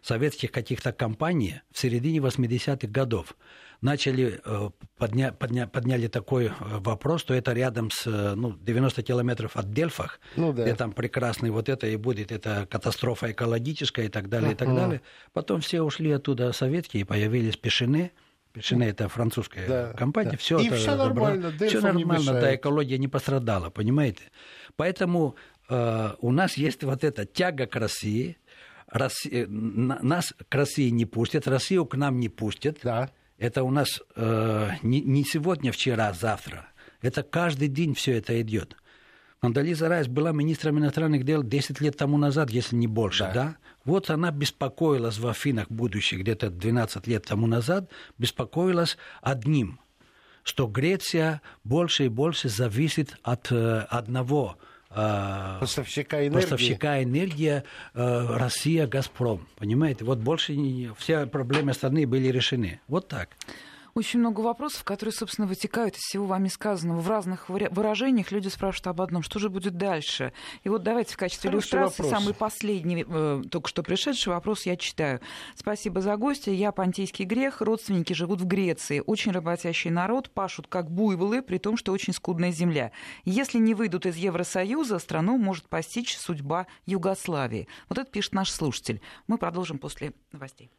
советских 0.07 0.51
каких-то 0.51 0.91
компаний 0.91 1.61
в 1.71 1.79
середине 1.79 2.19
80-х 2.19 2.87
годов? 2.87 3.35
Начали, 3.79 4.41
э, 4.43 4.69
подня, 4.97 5.31
подня, 5.33 5.67
подняли 5.67 6.07
такой 6.07 6.45
э, 6.45 6.51
вопрос, 6.59 7.21
что 7.21 7.35
это 7.35 7.53
рядом 7.53 7.91
с 7.91 8.07
э, 8.07 8.33
ну, 8.33 8.57
90 8.57 9.03
километров 9.03 9.55
от 9.55 9.71
Дельфах, 9.71 10.19
ну, 10.35 10.51
да. 10.51 10.63
где 10.63 10.73
там 10.73 10.93
прекрасный 10.93 11.51
вот 11.51 11.69
это 11.69 11.85
и 11.85 11.95
будет, 11.95 12.31
это 12.31 12.67
катастрофа 12.69 13.31
экологическая 13.31 14.05
и 14.05 14.09
так 14.09 14.29
далее, 14.29 14.51
uh-huh. 14.51 14.55
и 14.55 14.57
так 14.57 14.75
далее. 14.75 15.01
Потом 15.31 15.61
все 15.61 15.83
ушли 15.83 16.11
оттуда 16.11 16.53
советские, 16.53 17.05
появились 17.05 17.55
Пешины, 17.55 18.11
Пешины 18.57 18.85
это 18.85 19.07
французская 19.07 19.67
да, 19.67 19.93
компания, 19.93 20.31
да. 20.31 20.37
все 20.37 20.57
и 20.57 20.65
это 20.67 20.77
все 20.77 20.95
нормально, 20.95 21.51
все 21.51 21.79
нормально, 21.79 22.33
да, 22.33 22.55
экология 22.55 22.97
не 22.97 23.07
пострадала, 23.07 23.69
понимаете? 23.69 24.23
Поэтому 24.75 25.35
э, 25.69 26.13
у 26.19 26.31
нас 26.31 26.57
есть 26.57 26.83
вот 26.83 27.03
эта 27.03 27.25
тяга 27.25 27.67
к 27.67 27.75
России, 27.75 28.37
Россия, 28.87 29.47
нас 29.47 30.33
к 30.49 30.55
России 30.55 30.89
не 30.89 31.05
пустят, 31.05 31.47
Россию 31.47 31.85
к 31.85 31.95
нам 31.95 32.19
не 32.19 32.29
пустят. 32.29 32.79
Да. 32.83 33.11
Это 33.37 33.63
у 33.63 33.71
нас 33.71 34.01
э, 34.15 34.69
не, 34.81 35.01
не 35.01 35.23
сегодня, 35.23 35.71
вчера, 35.71 36.13
завтра. 36.13 36.67
Это 37.01 37.23
каждый 37.23 37.67
день 37.67 37.93
все 37.93 38.17
это 38.17 38.39
идет. 38.41 38.75
Мандализа 39.41 39.87
Райс 39.87 40.07
была 40.07 40.31
министром 40.31 40.79
иностранных 40.79 41.23
дел 41.23 41.43
10 41.43 41.79
лет 41.81 41.95
тому 41.95 42.17
назад, 42.17 42.49
если 42.49 42.75
не 42.75 42.87
больше, 42.87 43.25
да? 43.25 43.33
да? 43.33 43.57
Вот 43.85 44.09
она 44.09 44.31
беспокоилась 44.31 45.19
в 45.19 45.27
Афинах 45.27 45.69
будущих 45.69 46.21
где-то 46.21 46.49
12 46.49 47.05
лет 47.05 47.25
тому 47.25 47.45
назад, 47.45 47.89
беспокоилась 48.17 48.97
одним, 49.21 49.79
что 50.41 50.65
Греция 50.65 51.41
больше 51.63 52.05
и 52.05 52.09
больше 52.09 52.49
зависит 52.49 53.15
от 53.21 53.51
э, 53.51 53.85
одного 53.89 54.57
э, 54.59 54.65
поставщика 54.89 56.25
энергии, 56.25 56.41
поставщика 56.41 57.03
энергии 57.03 57.63
э, 57.93 58.35
Россия, 58.37 58.87
Газпром. 58.87 59.47
Понимаете? 59.57 60.05
Вот 60.05 60.19
больше 60.19 60.55
не, 60.55 60.91
все 60.97 61.25
проблемы 61.25 61.73
страны 61.73 62.07
были 62.07 62.27
решены. 62.29 62.79
Вот 62.87 63.07
так. 63.07 63.29
Очень 63.97 64.19
много 64.19 64.41
вопросов, 64.41 64.83
которые, 64.83 65.11
собственно, 65.11 65.47
вытекают 65.47 65.95
из 65.95 66.01
всего 66.01 66.27
вами 66.27 66.49
сказанного. 66.49 67.01
В 67.01 67.09
разных 67.09 67.49
выражениях 67.49 68.31
люди 68.31 68.47
спрашивают 68.47 68.85
об 68.85 69.01
одном, 69.01 69.23
что 69.23 69.39
же 69.39 69.49
будет 69.49 69.75
дальше. 69.75 70.33
И 70.63 70.69
вот 70.69 70.83
давайте 70.83 71.15
в 71.15 71.17
качестве 71.17 71.49
Хороший 71.49 71.63
иллюстрации 71.63 72.03
вопрос. 72.03 72.19
самый 72.19 72.35
последний, 72.35 73.03
э, 73.09 73.41
только 73.49 73.67
что 73.67 73.81
пришедший 73.81 74.33
вопрос 74.33 74.67
я 74.67 74.77
читаю. 74.77 75.19
Спасибо 75.55 76.01
за 76.01 76.15
гостя. 76.15 76.51
Я 76.51 76.71
Понтийский 76.71 77.25
грех. 77.25 77.59
Родственники 77.61 78.13
живут 78.13 78.39
в 78.39 78.45
Греции. 78.45 79.01
Очень 79.03 79.31
работящий 79.31 79.89
народ, 79.89 80.29
пашут 80.29 80.67
как 80.67 80.91
буйволы, 80.91 81.41
при 81.41 81.57
том, 81.57 81.75
что 81.75 81.91
очень 81.91 82.13
скудная 82.13 82.51
земля. 82.51 82.91
Если 83.25 83.57
не 83.57 83.73
выйдут 83.73 84.05
из 84.05 84.15
Евросоюза, 84.15 84.99
страну 84.99 85.39
может 85.39 85.67
постичь 85.69 86.15
судьба 86.19 86.67
Югославии. 86.85 87.67
Вот 87.89 87.97
это 87.97 88.11
пишет 88.11 88.33
наш 88.33 88.51
слушатель. 88.51 89.01
Мы 89.25 89.39
продолжим 89.39 89.79
после 89.79 90.13
новостей. 90.31 90.69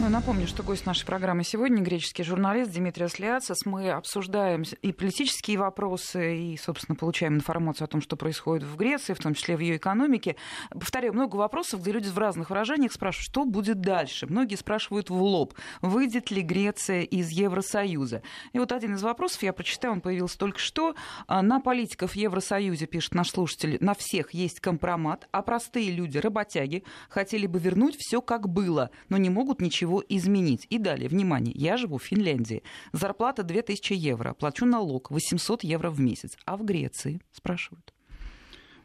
Ну, 0.00 0.08
напомню, 0.08 0.48
что 0.48 0.64
гость 0.64 0.86
нашей 0.86 1.06
программы 1.06 1.44
сегодня 1.44 1.80
греческий 1.80 2.24
журналист 2.24 2.72
Дмитрий 2.72 3.06
Слиацис. 3.06 3.64
Мы 3.64 3.90
обсуждаем 3.90 4.64
и 4.82 4.92
политические 4.92 5.56
вопросы, 5.56 6.36
и, 6.36 6.56
собственно, 6.56 6.96
получаем 6.96 7.36
информацию 7.36 7.84
о 7.84 7.88
том, 7.88 8.02
что 8.02 8.16
происходит 8.16 8.64
в 8.64 8.76
Греции, 8.76 9.14
в 9.14 9.20
том 9.20 9.34
числе 9.34 9.56
в 9.56 9.60
ее 9.60 9.76
экономике. 9.76 10.34
Повторяю, 10.70 11.14
много 11.14 11.36
вопросов, 11.36 11.80
где 11.80 11.92
люди 11.92 12.08
в 12.08 12.18
разных 12.18 12.50
выражениях 12.50 12.92
спрашивают, 12.92 13.24
что 13.24 13.44
будет 13.44 13.80
дальше. 13.80 14.26
Многие 14.26 14.56
спрашивают 14.56 15.10
в 15.10 15.22
лоб, 15.22 15.54
выйдет 15.80 16.32
ли 16.32 16.42
Греция 16.42 17.02
из 17.02 17.30
Евросоюза. 17.30 18.22
И 18.52 18.58
вот 18.58 18.72
один 18.72 18.96
из 18.96 19.02
вопросов, 19.02 19.44
я 19.44 19.52
прочитаю, 19.52 19.94
он 19.94 20.00
появился 20.00 20.38
только 20.38 20.58
что. 20.58 20.96
А, 21.28 21.40
на 21.40 21.60
политиков 21.60 22.12
в 22.12 22.16
Евросоюзе, 22.16 22.86
пишет 22.86 23.14
наш 23.14 23.30
слушатель, 23.30 23.78
на 23.80 23.94
всех 23.94 24.34
есть 24.34 24.58
компромат, 24.58 25.28
а 25.30 25.40
простые 25.42 25.92
люди, 25.92 26.18
работяги, 26.18 26.82
хотели 27.08 27.46
бы 27.46 27.60
вернуть 27.60 27.96
все 27.96 28.20
как 28.20 28.48
было, 28.48 28.90
но 29.08 29.18
не 29.18 29.30
могут 29.30 29.60
ничего 29.60 29.83
ничего 29.84 30.02
изменить. 30.08 30.66
И 30.70 30.78
далее, 30.78 31.08
внимание, 31.08 31.54
я 31.54 31.76
живу 31.76 31.98
в 31.98 32.04
Финляндии. 32.04 32.62
Зарплата 32.92 33.42
2000 33.42 33.92
евро, 33.92 34.34
плачу 34.34 34.64
налог 34.66 35.10
800 35.10 35.64
евро 35.64 35.90
в 35.90 36.00
месяц. 36.00 36.36
А 36.46 36.56
в 36.56 36.64
Греции, 36.64 37.20
спрашивают. 37.32 37.92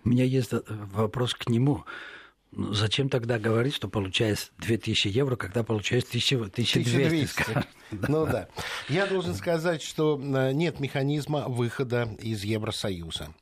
У 0.03 0.09
меня 0.09 0.25
есть 0.25 0.53
э, 0.53 0.61
вопрос 0.67 1.33
к 1.33 1.49
нему. 1.49 1.83
Ну, 2.51 2.73
зачем 2.73 3.09
тогда 3.09 3.37
говорить, 3.37 3.75
что 3.75 3.87
получаешь 3.87 4.51
2000 4.57 5.07
евро, 5.07 5.35
когда 5.35 5.63
получаешь 5.63 6.03
1200? 6.03 6.35
1200. 6.35 7.43
Ну 8.07 8.27
да. 8.27 8.47
Я 8.87 9.07
должен 9.07 9.33
сказать, 9.33 9.81
что 9.81 10.19
э, 10.21 10.51
нет 10.53 10.79
механизма 10.79 11.45
выхода 11.47 12.15
из 12.19 12.43
Евросоюза. 12.43 13.33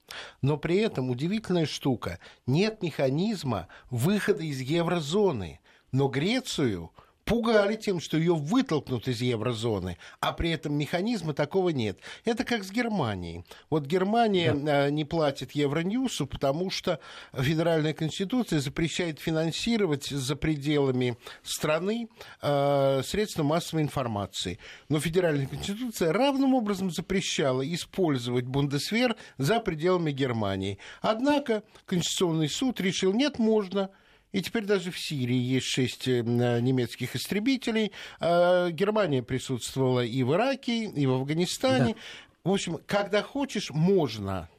Но 0.41 0.57
при 0.57 0.77
этом 0.77 1.09
удивительная 1.09 1.65
штука. 1.65 2.19
Нет 2.45 2.81
механизма 2.81 3.67
выхода 3.89 4.43
из 4.43 4.61
еврозоны. 4.61 5.59
Но 5.91 6.07
Грецию 6.07 6.91
пугали 7.27 7.75
тем, 7.75 7.99
что 7.99 8.17
ее 8.17 8.33
вытолкнут 8.33 9.07
из 9.07 9.21
еврозоны, 9.21 9.97
а 10.21 10.31
при 10.31 10.51
этом 10.51 10.73
механизма 10.73 11.33
такого 11.33 11.69
нет. 11.69 11.99
Это 12.25 12.43
как 12.43 12.63
с 12.63 12.71
Германией. 12.71 13.43
Вот 13.69 13.85
Германия 13.85 14.53
да. 14.53 14.87
Э, 14.87 14.89
не 14.89 15.03
платит 15.03 15.51
Евроньюсу, 15.51 16.25
потому 16.25 16.71
что 16.71 16.99
федеральная 17.33 17.93
конституция 17.93 18.59
запрещает 18.59 19.19
финансировать 19.19 20.05
за 20.05 20.35
пределами 20.35 21.17
страны 21.43 22.07
э, 22.41 23.01
средства 23.03 23.43
массовой 23.43 23.83
информации. 23.83 24.57
Но 24.87 24.99
федеральная 24.99 25.47
конституция 25.47 26.13
равным 26.13 26.55
образом 26.55 26.91
запрещала 26.91 27.61
использовать 27.73 28.45
Бундесвер 28.45 29.17
за 29.37 29.59
пределами 29.59 30.11
Германии. 30.11 30.79
Однако 31.01 31.63
Конституционный 31.85 32.49
суд 32.49 32.79
решил, 32.79 33.13
нет, 33.13 33.37
можно– 33.37 33.89
и 34.31 34.41
теперь 34.41 34.65
даже 34.65 34.91
в 34.91 34.99
Сирии 34.99 35.35
есть 35.35 35.67
шесть 35.67 36.07
э, 36.07 36.21
немецких 36.21 37.15
истребителей. 37.15 37.91
А, 38.19 38.69
Германия 38.69 39.23
присутствовала 39.23 40.03
и 40.03 40.23
в 40.23 40.33
Ираке, 40.33 40.85
и 40.85 41.05
в 41.05 41.13
Афганистане. 41.13 41.93
Да. 41.93 42.49
В 42.49 42.53
общем, 42.53 42.79
когда 42.85 43.23
хочешь, 43.23 43.71
можно. 43.71 44.49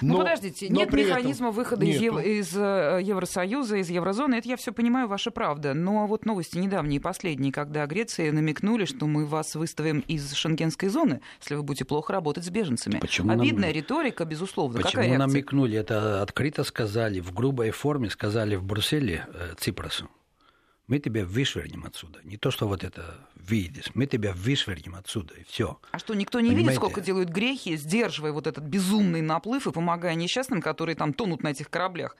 Ну, 0.00 0.08
но, 0.08 0.12
ну 0.14 0.18
подождите, 0.18 0.66
но 0.70 0.80
нет 0.80 0.92
механизма 0.92 1.50
выхода 1.50 1.84
из, 1.84 2.00
Ев... 2.00 2.18
из 2.24 2.56
э, 2.56 3.00
Евросоюза, 3.02 3.76
из 3.76 3.90
еврозоны. 3.90 4.36
Это 4.36 4.48
я 4.48 4.56
все 4.56 4.72
понимаю, 4.72 5.08
ваша 5.08 5.30
правда. 5.30 5.74
Но 5.74 6.06
вот 6.06 6.24
новости 6.24 6.58
недавние, 6.58 7.00
последние, 7.00 7.52
когда 7.52 7.86
Греции 7.86 8.30
намекнули, 8.30 8.84
что 8.84 9.06
мы 9.06 9.26
вас 9.26 9.54
выставим 9.54 10.00
из 10.00 10.32
шенгенской 10.32 10.88
зоны, 10.88 11.20
если 11.40 11.54
вы 11.54 11.62
будете 11.62 11.84
плохо 11.84 12.12
работать 12.12 12.44
с 12.44 12.50
беженцами. 12.50 12.98
Почему 12.98 13.32
Обидная 13.32 13.68
нам... 13.68 13.76
риторика, 13.76 14.24
безусловно. 14.24 14.80
Почему 14.80 15.02
Какая 15.02 15.18
намекнули? 15.18 15.78
Это 15.78 16.22
открыто 16.22 16.64
сказали, 16.64 17.20
в 17.20 17.32
грубой 17.32 17.70
форме 17.70 18.10
сказали 18.10 18.56
в 18.56 18.64
Брюсселе 18.64 19.26
э, 19.32 19.54
Ципросу 19.58 20.08
мы 20.88 20.98
тебя 20.98 21.24
вышвырнем 21.24 21.84
отсюда. 21.84 22.20
Не 22.24 22.38
то, 22.38 22.50
что 22.50 22.66
вот 22.66 22.82
это 22.82 23.28
видишь, 23.36 23.90
мы 23.94 24.06
тебя 24.06 24.32
вышвырнем 24.32 24.94
отсюда, 24.94 25.34
и 25.34 25.44
все. 25.44 25.78
А 25.92 25.98
что, 25.98 26.14
никто 26.14 26.40
не 26.40 26.48
Понимаете? 26.48 26.70
видит, 26.70 26.76
сколько 26.76 27.00
делают 27.00 27.28
грехи, 27.28 27.76
сдерживая 27.76 28.32
вот 28.32 28.46
этот 28.46 28.64
безумный 28.64 29.20
наплыв 29.20 29.66
и 29.66 29.72
помогая 29.72 30.14
несчастным, 30.14 30.62
которые 30.62 30.96
там 30.96 31.12
тонут 31.12 31.42
на 31.42 31.48
этих 31.48 31.70
кораблях? 31.70 32.16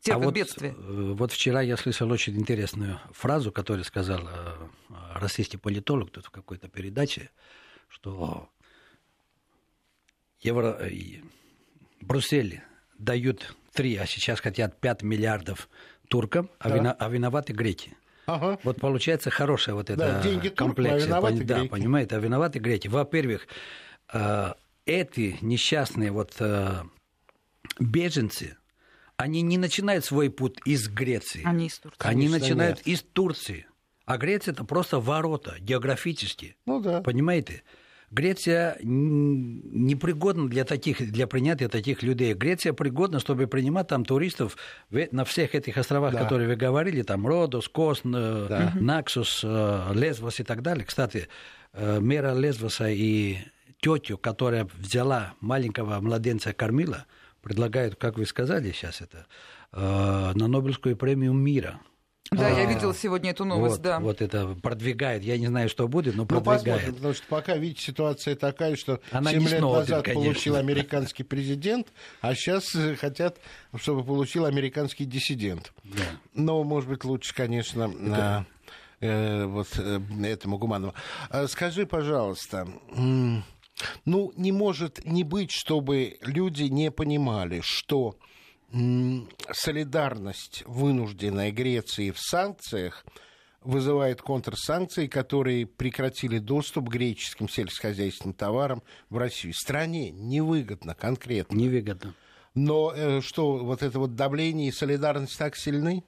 Терпят 0.00 0.22
а 0.22 0.24
вот, 0.24 0.34
бедствие. 0.34 0.74
Э, 0.76 1.12
вот 1.16 1.32
вчера 1.32 1.60
я 1.60 1.76
слышал 1.76 2.10
очень 2.10 2.36
интересную 2.38 2.98
фразу, 3.12 3.52
которую 3.52 3.84
сказал 3.84 4.26
э, 4.26 4.68
российский 5.14 5.58
политолог 5.58 6.10
тут 6.10 6.26
в 6.26 6.30
какой-то 6.30 6.68
передаче, 6.68 7.30
что 7.88 8.48
Евро... 10.40 10.78
Э, 10.80 10.90
Брюссель 12.00 12.62
дают 12.96 13.54
3, 13.74 13.96
а 13.96 14.06
сейчас 14.06 14.40
хотят 14.40 14.80
5 14.80 15.02
миллиардов 15.02 15.68
туркам, 16.08 16.50
а, 16.58 16.68
да. 16.68 16.74
вина, 16.74 16.92
а 16.98 17.08
виноваты 17.08 17.52
греки. 17.52 17.96
Ага. 18.26 18.58
Вот 18.62 18.80
получается 18.80 19.30
хорошая 19.30 19.74
вот 19.74 19.88
эта 19.88 19.96
да, 19.96 20.22
деньги 20.22 20.48
комплекция. 20.48 21.08
Турк, 21.08 21.24
а 21.24 21.44
да, 21.44 21.54
греки. 21.60 21.68
понимаете, 21.68 22.16
а 22.16 22.18
виноваты 22.18 22.58
греки. 22.58 22.88
Во-первых, 22.88 23.46
э, 24.12 24.52
эти 24.84 25.36
несчастные 25.40 26.12
вот 26.12 26.34
э, 26.40 26.82
беженцы, 27.80 28.56
они 29.16 29.42
не 29.42 29.58
начинают 29.58 30.04
свой 30.04 30.30
путь 30.30 30.58
из 30.64 30.88
Греции. 30.88 31.42
Они 31.44 31.66
из 31.66 31.78
Турции. 31.78 32.06
Они 32.06 32.28
начинают 32.28 32.78
нет. 32.78 32.86
из 32.86 33.02
Турции. 33.02 33.66
А 34.04 34.16
Греция 34.16 34.52
это 34.52 34.64
просто 34.64 35.00
ворота 35.00 35.56
географически. 35.60 36.56
Ну 36.66 36.80
да. 36.80 37.02
Понимаете? 37.02 37.62
Греция 38.10 38.78
непригодна 38.82 40.48
для, 40.48 40.64
таких, 40.64 41.10
для 41.10 41.26
принятия 41.26 41.68
таких 41.68 42.02
людей. 42.02 42.32
Греция 42.32 42.72
пригодна, 42.72 43.20
чтобы 43.20 43.46
принимать 43.46 43.88
там 43.88 44.04
туристов 44.04 44.56
на 44.90 45.24
всех 45.24 45.54
этих 45.54 45.76
островах, 45.76 46.14
да. 46.14 46.22
которые 46.22 46.48
вы 46.48 46.56
говорили, 46.56 47.02
там 47.02 47.26
Родос, 47.26 47.68
Кос, 47.68 48.00
э, 48.04 48.46
да. 48.48 48.72
Наксус, 48.80 49.42
э, 49.44 49.92
Лесвос 49.92 50.40
и 50.40 50.44
так 50.44 50.62
далее. 50.62 50.86
Кстати, 50.86 51.28
э, 51.74 52.00
мера 52.00 52.32
Лесвоса 52.34 52.88
и 52.88 53.38
тетю, 53.80 54.16
которая 54.16 54.66
взяла 54.78 55.34
маленького 55.40 56.00
младенца, 56.00 56.54
кормила, 56.54 57.04
предлагают, 57.42 57.96
как 57.96 58.16
вы 58.16 58.24
сказали 58.24 58.72
сейчас 58.72 59.02
это, 59.02 59.26
на 59.70 60.48
Нобелевскую 60.48 60.96
премию 60.96 61.34
мира. 61.34 61.78
Да, 62.30 62.46
а, 62.46 62.50
я 62.50 62.66
видел 62.66 62.92
сегодня 62.92 63.30
эту 63.30 63.44
новость, 63.44 63.76
вот, 63.76 63.82
да. 63.82 64.00
Вот 64.00 64.20
это 64.20 64.48
продвигает. 64.62 65.22
Я 65.22 65.38
не 65.38 65.46
знаю, 65.46 65.68
что 65.70 65.88
будет, 65.88 66.14
но 66.14 66.22
ну, 66.22 66.26
продвигает. 66.26 66.64
Ну, 66.64 66.72
посмотрим, 66.72 66.94
потому 66.96 67.14
что 67.14 67.26
пока, 67.28 67.56
видите, 67.56 67.82
ситуация 67.82 68.36
такая, 68.36 68.76
что 68.76 69.00
Она 69.12 69.30
7 69.30 69.40
лет 69.40 69.58
смотрит, 69.58 69.88
назад 69.88 70.04
конечно. 70.04 70.24
получил 70.24 70.56
американский 70.56 71.22
президент, 71.22 71.88
а 72.20 72.34
сейчас 72.34 72.74
э, 72.74 72.96
хотят, 72.96 73.38
чтобы 73.76 74.04
получил 74.04 74.44
американский 74.44 75.06
диссидент. 75.06 75.72
Да. 75.84 76.02
Но, 76.34 76.62
может 76.64 76.90
быть, 76.90 77.04
лучше, 77.04 77.34
конечно, 77.34 77.90
это... 77.90 78.46
э, 79.00 79.44
вот 79.46 79.68
э, 79.78 80.00
этому 80.24 80.58
гуманному. 80.58 80.92
А 81.30 81.46
скажи, 81.48 81.86
пожалуйста, 81.86 82.68
ну, 84.04 84.32
не 84.36 84.52
может 84.52 85.04
не 85.06 85.24
быть, 85.24 85.50
чтобы 85.50 86.18
люди 86.20 86.64
не 86.64 86.90
понимали, 86.90 87.60
что 87.62 88.16
солидарность 88.70 90.62
вынужденной 90.66 91.50
Греции 91.52 92.10
в 92.10 92.18
санкциях 92.20 93.04
вызывает 93.62 94.22
контрсанкции, 94.22 95.06
которые 95.06 95.66
прекратили 95.66 96.38
доступ 96.38 96.88
к 96.88 96.92
греческим 96.92 97.48
сельскохозяйственным 97.48 98.34
товарам 98.34 98.82
в 99.10 99.18
Россию. 99.18 99.54
Стране 99.54 100.10
невыгодно 100.10 100.94
конкретно. 100.94 101.56
Невыгодно. 101.56 102.14
Но 102.54 102.92
э, 102.94 103.20
что, 103.20 103.58
вот 103.58 103.82
это 103.82 103.98
вот 103.98 104.14
давление 104.14 104.68
и 104.68 104.72
солидарность 104.72 105.38
так 105.38 105.56
сильны? 105.56 106.04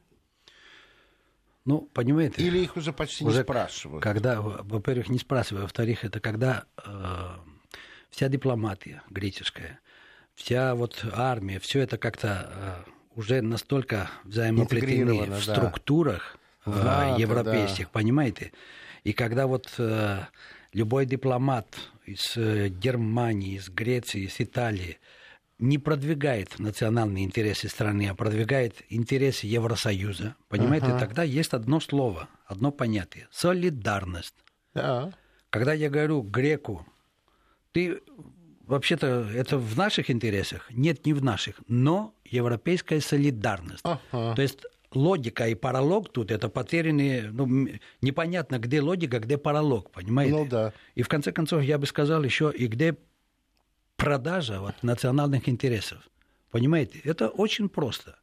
Ну, 1.65 1.83
понимаете... 1.93 2.43
Или 2.43 2.59
их 2.59 2.77
уже 2.77 2.93
почти 2.93 3.25
уже 3.25 3.39
не 3.39 3.43
спрашивают? 3.45 4.03
Когда, 4.03 4.41
во-первых, 4.41 5.09
не 5.09 5.19
спрашивают, 5.19 5.65
во-вторых, 5.65 6.05
это 6.05 6.21
когда 6.21 6.65
э, 6.85 7.37
вся 8.11 8.29
дипломатия 8.29 9.03
греческая– 9.11 9.81
вся 10.41 10.75
вот 10.75 11.05
армия, 11.13 11.59
все 11.59 11.81
это 11.81 11.99
как-то 11.99 12.49
э, 12.51 12.91
уже 13.15 13.43
настолько 13.43 14.11
взаимоплетены 14.25 15.31
в 15.31 15.43
структурах 15.43 16.39
да. 16.65 16.73
Э, 16.73 17.11
НАТО, 17.11 17.21
европейских, 17.21 17.85
да. 17.87 17.91
понимаете? 17.93 18.53
И 19.05 19.13
когда 19.13 19.47
вот 19.47 19.69
э, 19.79 20.21
любой 20.73 21.05
дипломат 21.05 21.67
из 22.07 22.37
Германии, 22.37 23.57
из 23.57 23.69
Греции, 23.69 24.23
из 24.23 24.41
Италии 24.41 24.99
не 25.59 25.77
продвигает 25.77 26.59
национальные 26.59 27.25
интересы 27.25 27.69
страны, 27.69 28.09
а 28.09 28.15
продвигает 28.15 28.77
интересы 28.89 29.47
Евросоюза, 29.47 30.37
понимаете, 30.49 30.87
uh-huh. 30.87 30.99
тогда 30.99 31.23
есть 31.23 31.53
одно 31.53 31.81
слово, 31.81 32.31
одно 32.47 32.73
понятие– 32.73 33.29
солидарность. 33.31 34.35
Yeah. 34.75 35.13
Когда 35.51 35.75
я 35.75 35.91
говорю 35.91 36.23
греку, 36.23 36.87
ты 37.73 38.01
вообще-то 38.71 39.27
это 39.35 39.59
в 39.59 39.77
наших 39.77 40.11
интересах? 40.11 40.71
Нет, 40.71 41.05
не 41.05 41.13
в 41.13 41.23
наших, 41.23 41.57
но 41.69 42.15
европейская 42.25 43.01
солидарность. 43.01 43.85
Ага. 43.85 44.35
То 44.35 44.43
есть 44.43 44.61
логика 44.95 45.49
и 45.49 45.55
паралог 45.55 46.13
тут 46.13 46.31
это 46.31 46.49
потерянные, 46.49 47.31
ну, 47.33 47.69
непонятно, 48.01 48.59
где 48.59 48.81
логика, 48.81 49.19
где 49.19 49.37
паралог, 49.37 49.91
понимаете? 49.91 50.37
Ну 50.37 50.47
да. 50.47 50.73
И 50.95 51.03
в 51.03 51.09
конце 51.09 51.33
концов, 51.33 51.63
я 51.63 51.79
бы 51.79 51.87
сказал 51.87 52.23
еще, 52.23 52.53
и 52.57 52.69
где 52.69 52.97
продажа 53.97 54.61
вот, 54.61 54.75
национальных 54.83 55.49
интересов. 55.49 55.99
Понимаете? 56.51 57.01
Это 57.05 57.29
очень 57.29 57.69
просто. 57.69 58.17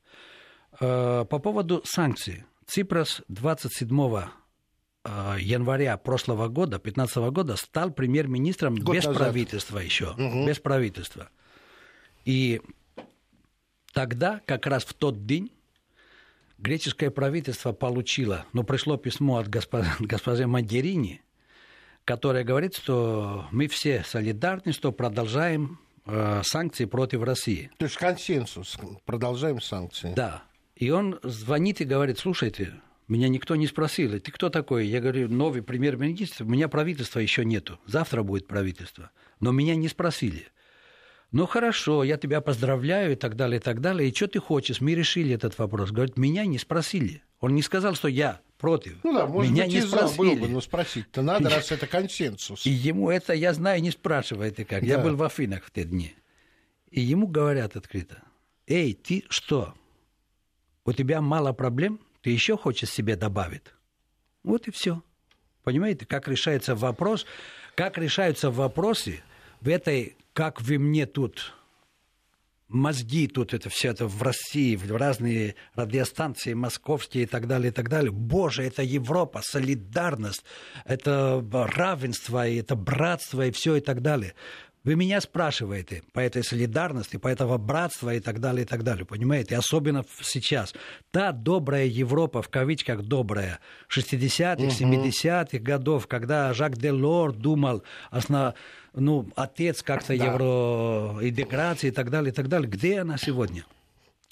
Э, 0.80 1.26
по 1.30 1.40
поводу 1.40 1.82
санкций. 1.86 2.46
Ципрас 2.66 3.22
27 3.28 3.88
Э, 3.90 4.28
января 5.40 5.98
прошлого 5.98 6.48
года, 6.48 6.80
15 6.80 7.18
года, 7.32 7.56
стал 7.56 7.92
премьер-министром 7.92 8.76
без 8.76 9.06
назад. 9.06 9.16
правительства 9.16 9.80
еще, 9.80 10.12
угу. 10.12 10.48
без 10.48 10.60
правительства. 10.60 11.30
И 12.26 12.62
тогда, 13.94 14.42
как 14.46 14.68
раз 14.68 14.84
в 14.84 14.94
тот 14.94 15.26
день, 15.26 15.52
греческое 16.58 17.10
правительство 17.10 17.72
получило, 17.72 18.46
ну, 18.54 18.64
пришло 18.64 18.98
письмо 18.98 19.38
от 19.38 19.48
госпожи, 19.50 19.90
госпожи 20.00 20.48
Мадерини, 20.48 21.22
которое 22.06 22.44
говорит, 22.44 22.76
что 22.76 23.48
мы 23.52 23.68
все 23.68 24.04
солидарны, 24.04 24.72
что 24.72 24.92
продолжаем 24.92 25.80
э, 26.06 26.42
санкции 26.44 26.86
против 26.86 27.24
России. 27.24 27.72
То 27.78 27.86
есть 27.86 27.98
консенсус, 27.98 28.78
продолжаем 29.06 29.62
санкции. 29.62 30.14
Да. 30.16 30.44
И 30.76 30.90
он 30.90 31.20
звонит 31.24 31.82
и 31.82 31.86
говорит, 31.86 32.20
слушайте, 32.20 32.74
меня 33.08 33.30
никто 33.30 33.56
не 33.56 33.68
спросил, 33.68 34.20
ты 34.20 34.32
кто 34.32 34.50
такой? 34.50 34.88
Я 34.88 35.00
говорю, 35.00 35.30
новый 35.30 35.62
премьер-министр, 35.62 36.44
у 36.44 36.48
меня 36.48 36.68
правительства 36.68 37.20
еще 37.20 37.46
нету, 37.46 37.80
завтра 37.86 38.24
будет 38.24 38.48
правительство. 38.48 39.12
Но 39.40 39.52
меня 39.52 39.76
не 39.76 39.88
спросили. 39.88 40.48
Ну 41.32 41.46
хорошо, 41.46 42.04
я 42.04 42.18
тебя 42.18 42.40
поздравляю 42.42 43.14
и 43.14 43.16
так 43.16 43.36
далее, 43.36 43.60
и 43.60 43.62
так 43.62 43.82
далее. 43.82 44.10
И 44.10 44.16
что 44.16 44.28
ты 44.28 44.40
хочешь? 44.40 44.80
Мы 44.80 44.94
решили 44.94 45.34
этот 45.34 45.58
вопрос. 45.58 45.92
Говорит, 45.92 46.18
меня 46.18 46.46
не 46.46 46.58
спросили. 46.58 47.22
Он 47.40 47.54
не 47.54 47.62
сказал, 47.62 47.96
что 47.96 48.08
я 48.08 48.42
против. 48.58 49.04
Ну 49.04 49.14
да, 49.14 49.28
может 49.28 49.52
меня 49.52 49.66
быть, 49.66 49.74
не 49.74 49.82
спросили. 49.82 50.18
Был 50.18 50.36
бы, 50.36 50.48
но 50.48 50.62
спросить-то 50.62 51.22
надо, 51.22 51.50
раз 51.50 51.72
это 51.72 51.86
консенсус. 51.86 52.66
И 52.66 52.70
ему 52.70 53.10
это, 53.10 53.34
я 53.34 53.54
знаю, 53.54 53.82
не 53.82 53.92
спрашивает 53.92 54.60
и 54.60 54.64
как. 54.64 54.82
Да. 54.82 54.88
Я 54.88 55.00
был 55.00 55.16
в 55.16 55.24
Афинах 55.24 55.66
в 55.66 55.72
те 55.72 55.84
дни. 55.84 56.16
И 56.90 57.02
ему 57.02 57.28
говорят 57.28 57.76
открыто, 57.76 58.24
эй, 58.66 58.94
ты 58.94 59.26
что, 59.30 59.74
у 60.86 60.94
тебя 60.94 61.22
мало 61.22 61.52
проблем? 61.52 62.00
Ты 62.28 62.32
еще 62.32 62.58
хочешь 62.58 62.90
себе 62.90 63.16
добавить. 63.16 63.64
Вот 64.44 64.68
и 64.68 64.72
все. 64.72 65.02
Понимаете, 65.64 66.06
как 66.06 66.28
решается 66.28 66.76
вопрос, 66.76 67.26
как 67.74 67.98
решаются 67.98 68.52
вопросы 68.52 69.24
в 69.62 69.70
этой, 69.70 70.18
как 70.34 70.60
вы 70.60 70.78
мне 70.78 71.06
тут 71.06 71.54
мозги 72.68 73.28
тут 73.28 73.54
это 73.54 73.70
все 73.70 73.92
это 73.92 74.08
в 74.08 74.22
России, 74.22 74.76
в 74.76 74.92
разные 74.94 75.56
радиостанции 75.76 76.54
московские 76.54 77.24
и 77.24 77.28
так 77.28 77.48
далее, 77.48 77.70
и 77.70 77.74
так 77.74 77.88
далее. 77.88 78.12
Боже, 78.12 78.64
это 78.64 78.84
Европа, 78.84 79.42
солидарность, 79.42 80.44
это 80.84 81.42
равенство, 81.54 82.46
и 82.46 82.58
это 82.58 82.76
братство 82.76 83.48
и 83.48 83.52
все 83.52 83.78
и 83.78 83.80
так 83.80 84.02
далее. 84.02 84.34
Вы 84.88 84.96
меня 84.96 85.20
спрашиваете 85.20 86.02
по 86.14 86.22
этой 86.22 86.46
солидарности, 86.46 87.18
по 87.18 87.28
этого 87.28 87.58
братства 87.58 88.16
и 88.16 88.22
так 88.22 88.40
далее, 88.40 88.64
и 88.64 88.66
так 88.66 88.84
далее, 88.84 89.06
понимаете? 89.06 89.58
Особенно 89.58 90.06
сейчас. 90.22 90.74
Та 91.12 91.34
добрая 91.34 91.84
Европа, 91.84 92.42
в 92.42 92.48
кавычках 92.48 93.02
добрая, 93.04 93.60
60-х, 93.90 94.64
угу. 94.64 94.72
70-х 94.72 95.58
годов, 95.60 96.08
когда 96.08 96.54
Жак 96.54 96.78
Делор 96.78 97.34
думал, 97.34 97.84
основ... 98.12 98.54
ну, 98.94 99.28
отец 99.36 99.84
как-то 99.84 100.18
да. 100.18 100.24
евроинтеграции 100.24 101.90
и 101.90 101.92
так 101.92 102.10
далее, 102.10 102.32
и 102.32 102.34
так 102.34 102.48
далее. 102.48 102.70
Где 102.70 103.02
она 103.02 103.18
сегодня? 103.18 103.66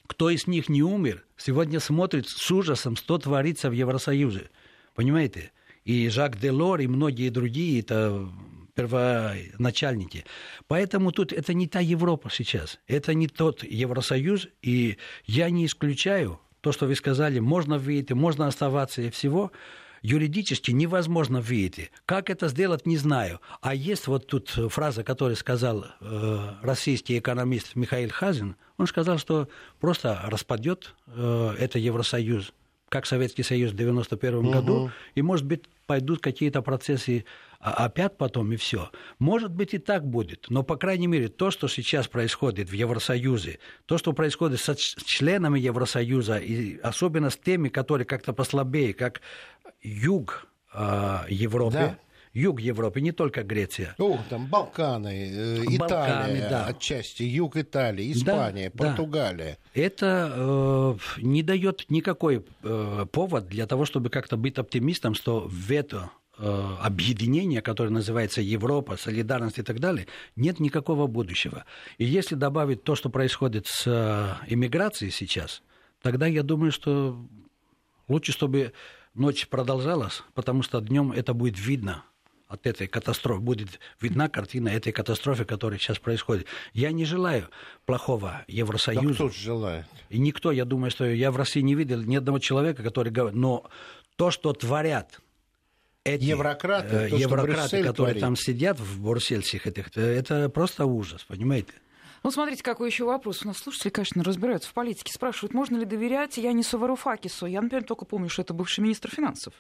Кто 0.08 0.30
из 0.30 0.48
них 0.48 0.70
не 0.70 0.84
умер, 0.84 1.26
сегодня 1.36 1.82
смотрит 1.82 2.30
с 2.30 2.50
ужасом, 2.50 2.96
что 2.96 3.18
творится 3.18 3.70
в 3.70 3.74
Евросоюзе. 3.74 4.50
Понимаете? 4.96 5.52
И 5.84 6.08
Жак 6.08 6.40
Делор, 6.40 6.80
и 6.80 6.88
многие 6.88 7.28
другие, 7.28 7.82
это 7.82 8.30
первоначальники. 8.76 10.26
Поэтому 10.68 11.12
тут 11.12 11.34
это 11.34 11.54
не 11.54 11.68
та 11.68 11.80
Европа 11.80 12.30
сейчас, 12.30 12.80
это 12.88 13.14
не 13.14 13.28
тот 13.28 13.64
Евросоюз, 13.64 14.48
и 14.62 14.98
я 15.26 15.50
не 15.50 15.66
исключаю 15.66 16.40
то, 16.62 16.72
что 16.72 16.88
вы 16.88 16.96
сказали, 16.96 17.40
можно 17.40 17.78
выйти, 17.78 18.14
можно 18.14 18.48
оставаться 18.48 19.02
и 19.02 19.10
всего, 19.10 19.52
юридически 20.02 20.72
невозможно 20.72 21.42
выйти. 21.42 21.90
Как 22.06 22.30
это 22.30 22.48
сделать, 22.48 22.86
не 22.86 22.98
знаю. 22.98 23.40
А 23.62 23.74
есть 23.74 24.08
вот 24.08 24.28
тут 24.28 24.50
фраза, 24.50 25.04
которую 25.04 25.36
сказал 25.36 25.86
э, 26.02 26.50
российский 26.62 27.18
экономист 27.18 27.76
Михаил 27.76 28.10
Хазин. 28.12 28.56
Он 28.78 28.88
сказал, 28.88 29.18
что 29.18 29.48
просто 29.80 30.22
распадет 30.26 30.94
э, 31.08 31.56
это 31.60 31.80
Евросоюз, 31.80 32.54
как 32.90 33.06
Советский 33.06 33.44
Союз 33.44 33.72
в 33.72 33.76
1991 33.76 34.36
угу. 34.36 34.52
году, 34.52 34.92
и, 35.16 35.22
может 35.22 35.46
быть, 35.46 35.64
пойдут 35.86 36.22
какие-то 36.22 36.62
процессы 36.62 37.26
опять 37.72 38.18
потом 38.18 38.52
и 38.52 38.56
все. 38.56 38.90
Может 39.20 39.52
быть 39.52 39.74
и 39.74 39.78
так 39.78 40.06
будет, 40.06 40.46
но, 40.50 40.64
по 40.64 40.78
крайней 40.78 41.08
мере, 41.08 41.28
то, 41.28 41.52
что 41.52 41.68
сейчас 41.68 42.08
происходит 42.08 42.70
в 42.70 42.74
Евросоюзе, 42.74 43.60
то, 43.86 43.98
что 43.98 44.14
происходит 44.14 44.60
с 44.60 44.76
членами 45.04 45.60
Евросоюза, 45.60 46.38
и 46.38 46.78
особенно 46.80 47.30
с 47.30 47.38
теми, 47.38 47.70
которые 47.70 48.06
как-то 48.06 48.34
послабее, 48.34 48.94
как 48.94 49.22
юг 49.82 50.48
э, 50.74 51.20
Европы, 51.30 51.74
да 51.74 52.00
юг 52.36 52.60
Европы, 52.60 53.02
не 53.02 53.14
только 53.14 53.44
Греция. 53.44 53.96
Ну, 53.98 54.20
там 54.30 54.48
Балканы, 54.48 55.08
э, 55.08 55.64
Италия, 55.64 55.78
Балканы, 55.80 56.40
да. 56.50 56.66
отчасти, 56.66 57.24
юг 57.24 57.56
Италии, 57.56 58.12
Испания, 58.12 58.70
да, 58.74 58.84
Португалия. 58.84 59.58
Да. 59.74 59.82
Это 59.82 60.34
э, 60.36 60.96
не 61.22 61.42
дает 61.44 61.86
никакой 61.90 62.46
э, 62.64 63.06
повод 63.12 63.48
для 63.48 63.66
того, 63.66 63.86
чтобы 63.86 64.10
как-то 64.10 64.38
быть 64.38 64.58
оптимистом, 64.58 65.16
что 65.16 65.48
в 65.48 65.72
это 65.72 66.12
объединения, 66.38 67.62
которое 67.62 67.92
называется 67.92 68.42
Европа, 68.42 68.98
солидарность 68.98 69.60
и 69.60 69.64
так 69.64 69.80
далее, 69.80 70.08
нет 70.36 70.60
никакого 70.60 71.08
будущего. 71.08 71.66
И 71.98 72.06
если 72.06 72.36
добавить 72.36 72.84
то, 72.84 72.96
что 72.96 73.10
происходит 73.10 73.68
с 73.68 73.88
иммиграцией 74.48 75.10
э, 75.10 75.14
сейчас, 75.14 75.62
тогда 76.02 76.28
я 76.28 76.44
думаю, 76.44 76.72
что 76.72 77.18
лучше, 78.08 78.32
чтобы 78.32 78.74
ночь 79.14 79.48
продолжалась, 79.48 80.24
потому 80.34 80.62
что 80.62 80.82
днем 80.82 81.12
это 81.12 81.34
будет 81.34 81.60
видно 81.60 82.04
от 82.48 82.68
этой 82.68 82.88
катастрофы, 82.88 83.42
будет 83.42 83.80
видна 84.00 84.30
картина 84.30 84.70
этой 84.70 84.92
катастрофы, 84.92 85.46
которая 85.46 85.80
сейчас 85.80 86.00
происходит. 86.00 86.46
Я 86.74 86.92
не 86.92 87.06
желаю 87.06 87.50
плохого 87.86 88.44
Евросоюза. 88.48 89.08
Да 89.08 89.14
кто 89.14 89.30
же 89.30 89.40
желает? 89.40 89.86
И 90.10 90.20
никто, 90.20 90.52
я 90.52 90.66
думаю, 90.66 90.92
что 90.92 91.06
я 91.06 91.32
в 91.32 91.38
России 91.38 91.62
не 91.62 91.76
видел 91.76 92.02
ни 92.02 92.16
одного 92.16 92.40
человека, 92.40 92.84
который 92.84 93.12
говорит, 93.12 93.38
но 93.38 93.68
то, 94.16 94.32
что 94.32 94.54
творят 94.54 95.20
эти 96.06 96.24
еврократы, 96.24 96.96
э, 96.96 97.10
то, 97.10 97.18
еврократы 97.18 97.84
которые 97.84 97.94
творит. 97.94 98.22
там 98.22 98.36
сидят 98.36 98.80
в 98.80 99.02
Брюссельских 99.02 99.68
этих, 99.68 99.96
это 99.98 100.50
просто 100.50 100.86
ужас, 100.86 101.24
понимаете? 101.24 101.74
Ну, 102.26 102.32
смотрите, 102.32 102.64
какой 102.64 102.90
еще 102.90 103.06
вопрос. 103.06 103.44
У 103.44 103.48
нас 103.48 103.60
слушатели, 103.60 103.90
конечно, 103.90 104.24
разбираются 104.24 104.68
в 104.68 104.74
политике. 104.74 105.14
Спрашивают, 105.14 105.54
можно 105.54 105.78
ли 105.78 105.86
доверять 105.86 106.38
Янису 106.38 106.80
Варуфакису? 106.80 107.46
Я, 107.46 107.62
например, 107.62 107.84
только 107.84 108.06
помню, 108.06 108.30
что 108.30 108.42
это 108.42 108.52
бывший 108.56 108.80
министр 108.80 109.12
финансов. 109.12 109.54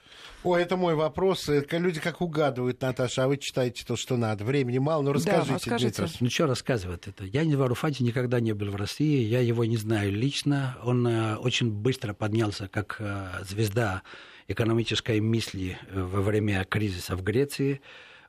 О, 0.43 0.57
это 0.57 0.75
мой 0.75 0.95
вопрос. 0.95 1.47
Люди 1.47 1.99
как 1.99 2.21
угадывают, 2.21 2.81
Наташа, 2.81 3.25
а 3.25 3.27
вы 3.27 3.37
читаете 3.37 3.85
то, 3.85 3.95
что 3.95 4.17
надо. 4.17 4.45
Времени 4.45 4.79
мало, 4.79 5.03
но 5.03 5.13
расскажите, 5.13 5.47
да, 5.47 5.55
расскажите. 5.57 6.01
Дмитрий. 6.01 6.17
Ну, 6.21 6.29
что 6.31 6.47
рассказывать 6.47 7.07
это? 7.07 7.23
Янис 7.25 7.55
Варуфакис 7.55 7.99
никогда 7.99 8.39
не 8.39 8.53
был 8.53 8.71
в 8.71 8.75
России, 8.75 9.21
я 9.21 9.41
его 9.41 9.63
не 9.63 9.77
знаю 9.77 10.11
лично. 10.11 10.75
Он 10.83 11.05
э, 11.07 11.35
очень 11.35 11.71
быстро 11.71 12.15
поднялся 12.15 12.67
как 12.67 12.95
э, 12.97 13.43
звезда 13.47 14.01
экономической 14.47 15.19
мысли 15.19 15.77
э, 15.89 16.01
во 16.01 16.21
время 16.21 16.63
кризиса 16.65 17.15
в 17.15 17.23
Греции. 17.23 17.81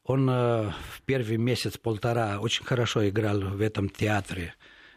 Он 0.04 0.28
э, 0.28 0.70
в 0.70 1.02
первый 1.04 1.36
месяц-полтора 1.36 2.38
очень 2.40 2.64
хорошо 2.64 3.08
играл 3.08 3.40
в 3.40 3.60
этом 3.60 3.88
театре 3.88 4.54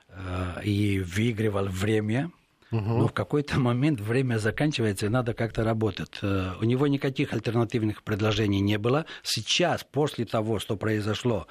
э, 0.10 0.64
и 0.64 1.00
выигрывал 1.00 1.66
время. 1.66 2.32
Угу. 2.72 2.82
Но 2.82 3.08
в 3.08 3.14
какой-то 3.14 3.60
момент 3.60 4.00
время 4.00 4.38
заканчивается, 4.38 5.08
и 5.08 5.10
надо 5.10 5.34
как-то 5.34 5.64
работать. 5.64 6.22
У 6.22 6.64
него 6.64 6.86
никаких 6.86 7.34
альтернативных 7.34 8.04
предложений 8.04 8.62
не 8.62 8.78
было. 8.78 9.08
Сейчас, 9.24 9.84
после 9.84 10.26
того, 10.26 10.60
что 10.60 10.78
произошло, 10.78 11.48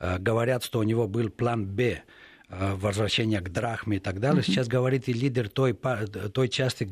говорят, 0.00 0.64
что 0.64 0.78
у 0.78 0.82
него 0.82 1.06
был 1.06 1.28
план 1.28 1.66
«Б», 1.66 2.02
возвращение 2.48 3.40
к 3.40 3.50
драхме 3.50 3.98
и 3.98 4.00
так 4.00 4.18
далее. 4.18 4.42
Сейчас 4.42 4.66
говорит 4.66 5.08
и 5.08 5.12
лидер 5.12 5.50
той, 5.50 5.74
той 5.74 6.48
части 6.48 6.84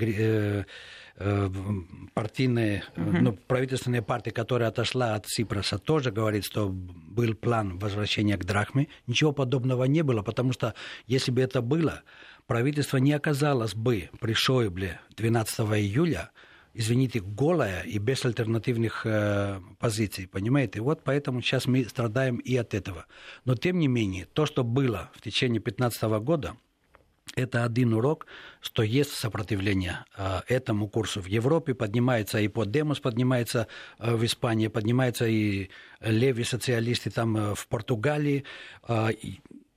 партийные, 2.14 2.84
mm-hmm. 2.96 3.20
ну, 3.20 3.32
правительственные 3.32 4.02
партии, 4.02 4.30
которая 4.30 4.70
отошла 4.70 5.14
от 5.14 5.28
Сипроса, 5.28 5.78
тоже 5.78 6.10
говорит, 6.10 6.44
что 6.44 6.70
был 6.70 7.34
план 7.34 7.78
возвращения 7.78 8.38
к 8.38 8.44
драхме. 8.44 8.88
Ничего 9.06 9.32
подобного 9.32 9.84
не 9.84 10.02
было, 10.02 10.22
потому 10.22 10.52
что 10.52 10.74
если 11.06 11.30
бы 11.30 11.42
это 11.42 11.60
было, 11.60 12.02
правительство 12.46 12.96
не 12.96 13.12
оказалось 13.12 13.74
бы 13.74 14.08
при 14.18 14.32
Шойбле 14.32 14.98
12 15.16 15.60
июля, 15.60 16.30
извините, 16.72 17.20
голая 17.20 17.82
и 17.82 17.98
без 17.98 18.24
альтернативных 18.24 19.02
э, 19.04 19.60
позиций, 19.78 20.26
понимаете? 20.26 20.80
Вот 20.80 21.02
поэтому 21.04 21.42
сейчас 21.42 21.66
мы 21.66 21.84
страдаем 21.84 22.36
и 22.36 22.56
от 22.56 22.72
этого. 22.72 23.04
Но 23.44 23.56
тем 23.56 23.78
не 23.78 23.88
менее, 23.88 24.24
то, 24.24 24.46
что 24.46 24.64
было 24.64 25.10
в 25.14 25.20
течение 25.20 25.60
15 25.60 26.02
года, 26.22 26.56
это 27.36 27.64
один 27.64 27.94
урок, 27.94 28.26
что 28.60 28.82
есть 28.82 29.12
сопротивление 29.12 30.04
э, 30.16 30.40
этому 30.48 30.88
курсу 30.88 31.20
в 31.20 31.26
Европе, 31.26 31.74
поднимается 31.74 32.40
и 32.40 32.48
Подемос, 32.48 33.00
поднимается 33.00 33.66
э, 33.98 34.14
в 34.14 34.24
Испании, 34.24 34.68
поднимается 34.68 35.26
и 35.26 35.70
левые 36.00 36.44
социалисты 36.44 37.10
там 37.10 37.36
э, 37.36 37.54
в 37.54 37.66
Португалии. 37.68 38.44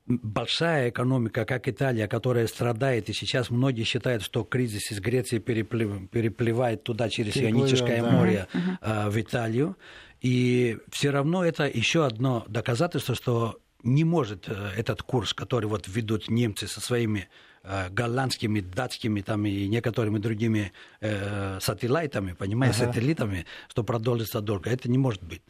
Большая 0.05 0.89
экономика, 0.89 1.45
как 1.45 1.69
Италия, 1.69 2.07
которая 2.07 2.47
страдает, 2.47 3.09
и 3.09 3.13
сейчас 3.13 3.49
многие 3.49 3.83
считают, 3.83 4.21
что 4.21 4.43
кризис 4.43 4.91
из 4.91 4.99
Греции 4.99 5.37
переплив, 5.39 6.09
переплывает 6.09 6.83
туда 6.83 7.09
через 7.09 7.37
Ионическое 7.37 8.01
да. 8.01 8.11
море 8.11 8.47
в 8.81 9.17
Италию. 9.17 9.77
И 10.19 10.77
все 10.91 11.09
равно 11.11 11.45
это 11.45 11.67
еще 11.67 12.05
одно 12.05 12.43
доказательство, 12.49 13.15
что 13.15 13.59
не 13.83 14.03
может 14.03 14.47
э, 14.47 14.71
этот 14.77 15.03
курс, 15.03 15.33
который 15.33 15.65
вот 15.65 15.87
ведут 15.87 16.29
немцы 16.29 16.67
со 16.67 16.81
своими 16.81 17.27
э, 17.63 17.89
голландскими, 17.89 18.61
датскими 18.61 19.21
там, 19.21 19.45
и 19.45 19.67
некоторыми 19.67 20.19
другими 20.19 20.71
э, 21.01 21.59
сателлитами, 21.61 22.33
понимаете, 22.33 22.83
ага. 22.83 22.87
сателлитами, 22.87 23.45
что 23.69 23.83
продолжится 23.83 24.41
долго. 24.41 24.69
Это 24.69 24.89
не 24.89 24.97
может 24.97 25.23
быть. 25.23 25.41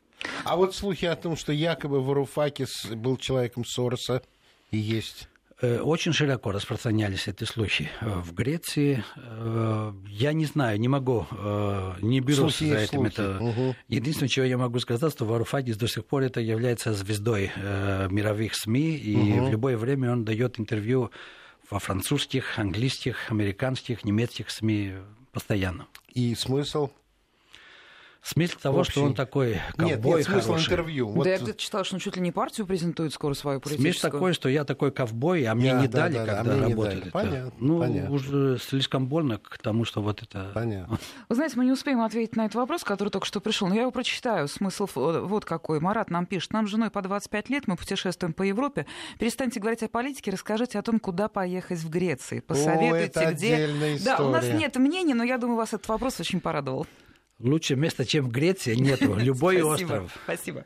А 0.43 0.55
вот 0.55 0.75
слухи 0.75 1.05
о 1.05 1.15
том, 1.15 1.35
что 1.35 1.51
якобы 1.53 2.01
Варуфакис 2.01 2.87
был 2.87 3.17
человеком 3.17 3.65
Сороса, 3.65 4.23
и 4.71 4.77
есть 4.77 5.27
очень 5.61 6.13
широко 6.13 6.51
распространялись 6.51 7.27
эти 7.27 7.43
случаи. 7.43 7.89
Э, 8.01 8.21
в 8.21 8.33
Греции, 8.33 9.03
э, 9.15 9.93
я 10.07 10.33
не 10.33 10.45
знаю, 10.45 10.79
не 10.79 10.87
могу, 10.87 11.25
не 12.01 12.19
берусь 12.19 12.55
слухи 12.55 12.69
за 12.69 12.77
этим. 12.79 13.05
Это... 13.05 13.37
Угу. 13.39 13.75
Единственное, 13.87 14.29
чего 14.29 14.45
я 14.45 14.57
могу 14.57 14.79
сказать, 14.79 15.11
что 15.11 15.25
Варуфакис 15.25 15.77
до 15.77 15.87
сих 15.87 16.05
пор 16.05 16.23
это 16.23 16.39
является 16.41 16.93
звездой 16.93 17.51
мировых 18.09 18.55
СМИ, 18.55 18.95
и 18.95 19.15
угу. 19.15 19.45
в 19.45 19.51
любое 19.51 19.77
время 19.77 20.11
он 20.11 20.25
дает 20.25 20.59
интервью 20.59 21.11
во 21.69 21.79
французских, 21.79 22.59
английских, 22.59 23.31
американских, 23.31 24.03
немецких 24.03 24.49
СМИ 24.49 24.93
постоянно. 25.31 25.87
И 26.13 26.35
смысл? 26.35 26.89
Смысл 28.23 28.57
того, 28.61 28.79
Общий. 28.79 28.91
что 28.91 29.03
он 29.03 29.13
такой 29.13 29.59
ковбой 29.75 29.89
Нет, 29.89 30.05
нет 30.05 30.25
смысл 30.25 30.47
хороший. 30.47 30.65
интервью. 30.65 31.09
Вот. 31.09 31.25
Да 31.25 31.29
я 31.31 31.37
где-то 31.37 31.59
читала, 31.59 31.83
что 31.83 31.95
он 31.95 31.99
чуть 31.99 32.15
ли 32.15 32.21
не 32.21 32.31
партию 32.31 32.65
презентует 32.65 33.13
скоро 33.13 33.33
свою 33.33 33.59
политическую. 33.59 33.93
Смысл 33.93 34.07
такой, 34.09 34.33
что 34.33 34.47
я 34.47 34.63
такой 34.63 34.91
ковбой, 34.93 35.43
а 35.43 35.53
мне 35.55 35.67
я, 35.67 35.81
не 35.81 35.87
да, 35.89 36.03
дали, 36.03 36.13
да, 36.13 36.25
когда 36.25 36.53
а 36.53 36.61
работали. 36.61 36.99
Дали. 36.99 37.09
Понятно, 37.09 37.51
ну, 37.59 37.79
понятно. 37.79 38.15
уже 38.15 38.57
слишком 38.59 39.07
больно 39.07 39.39
к 39.39 39.57
тому, 39.57 39.83
что 39.83 40.01
вот 40.01 40.23
это... 40.23 40.51
Понятно. 40.53 40.99
Вы 41.27 41.35
знаете, 41.35 41.57
мы 41.57 41.65
не 41.65 41.73
успеем 41.73 41.99
ответить 41.99 42.37
на 42.37 42.45
этот 42.45 42.55
вопрос, 42.55 42.85
который 42.85 43.09
только 43.09 43.27
что 43.27 43.41
пришел, 43.41 43.67
но 43.67 43.75
я 43.75 43.81
его 43.81 43.91
прочитаю. 43.91 44.47
Смысл 44.47 44.87
вот 44.95 45.43
какой. 45.43 45.81
Марат 45.81 46.09
нам 46.09 46.25
пишет. 46.25 46.53
Нам 46.53 46.65
с 46.65 46.69
женой 46.69 46.91
по 46.91 47.01
25 47.01 47.49
лет, 47.49 47.67
мы 47.67 47.75
путешествуем 47.75 48.31
по 48.31 48.43
Европе. 48.43 48.85
Перестаньте 49.19 49.59
говорить 49.59 49.83
о 49.83 49.89
политике, 49.89 50.31
расскажите 50.31 50.79
о 50.79 50.81
том, 50.81 51.01
куда 51.01 51.27
поехать 51.27 51.79
в 51.79 51.89
Греции. 51.89 52.39
Посоветуйте, 52.39 53.19
О, 53.19 53.23
это 53.23 53.33
где... 53.33 53.65
История. 53.65 53.99
Да, 54.05 54.23
у 54.23 54.29
нас 54.29 54.45
нет 54.47 54.77
мнений, 54.77 55.13
но 55.13 55.25
я 55.25 55.37
думаю, 55.37 55.57
вас 55.57 55.73
этот 55.73 55.89
вопрос 55.89 56.21
очень 56.21 56.39
порадовал. 56.39 56.87
Лучше 57.43 57.75
места, 57.75 58.05
чем 58.05 58.27
в 58.27 58.31
Греции, 58.31 58.73
нету. 58.73 59.15
Любой 59.15 59.61
остров. 59.61 60.17
Спасибо. 60.23 60.65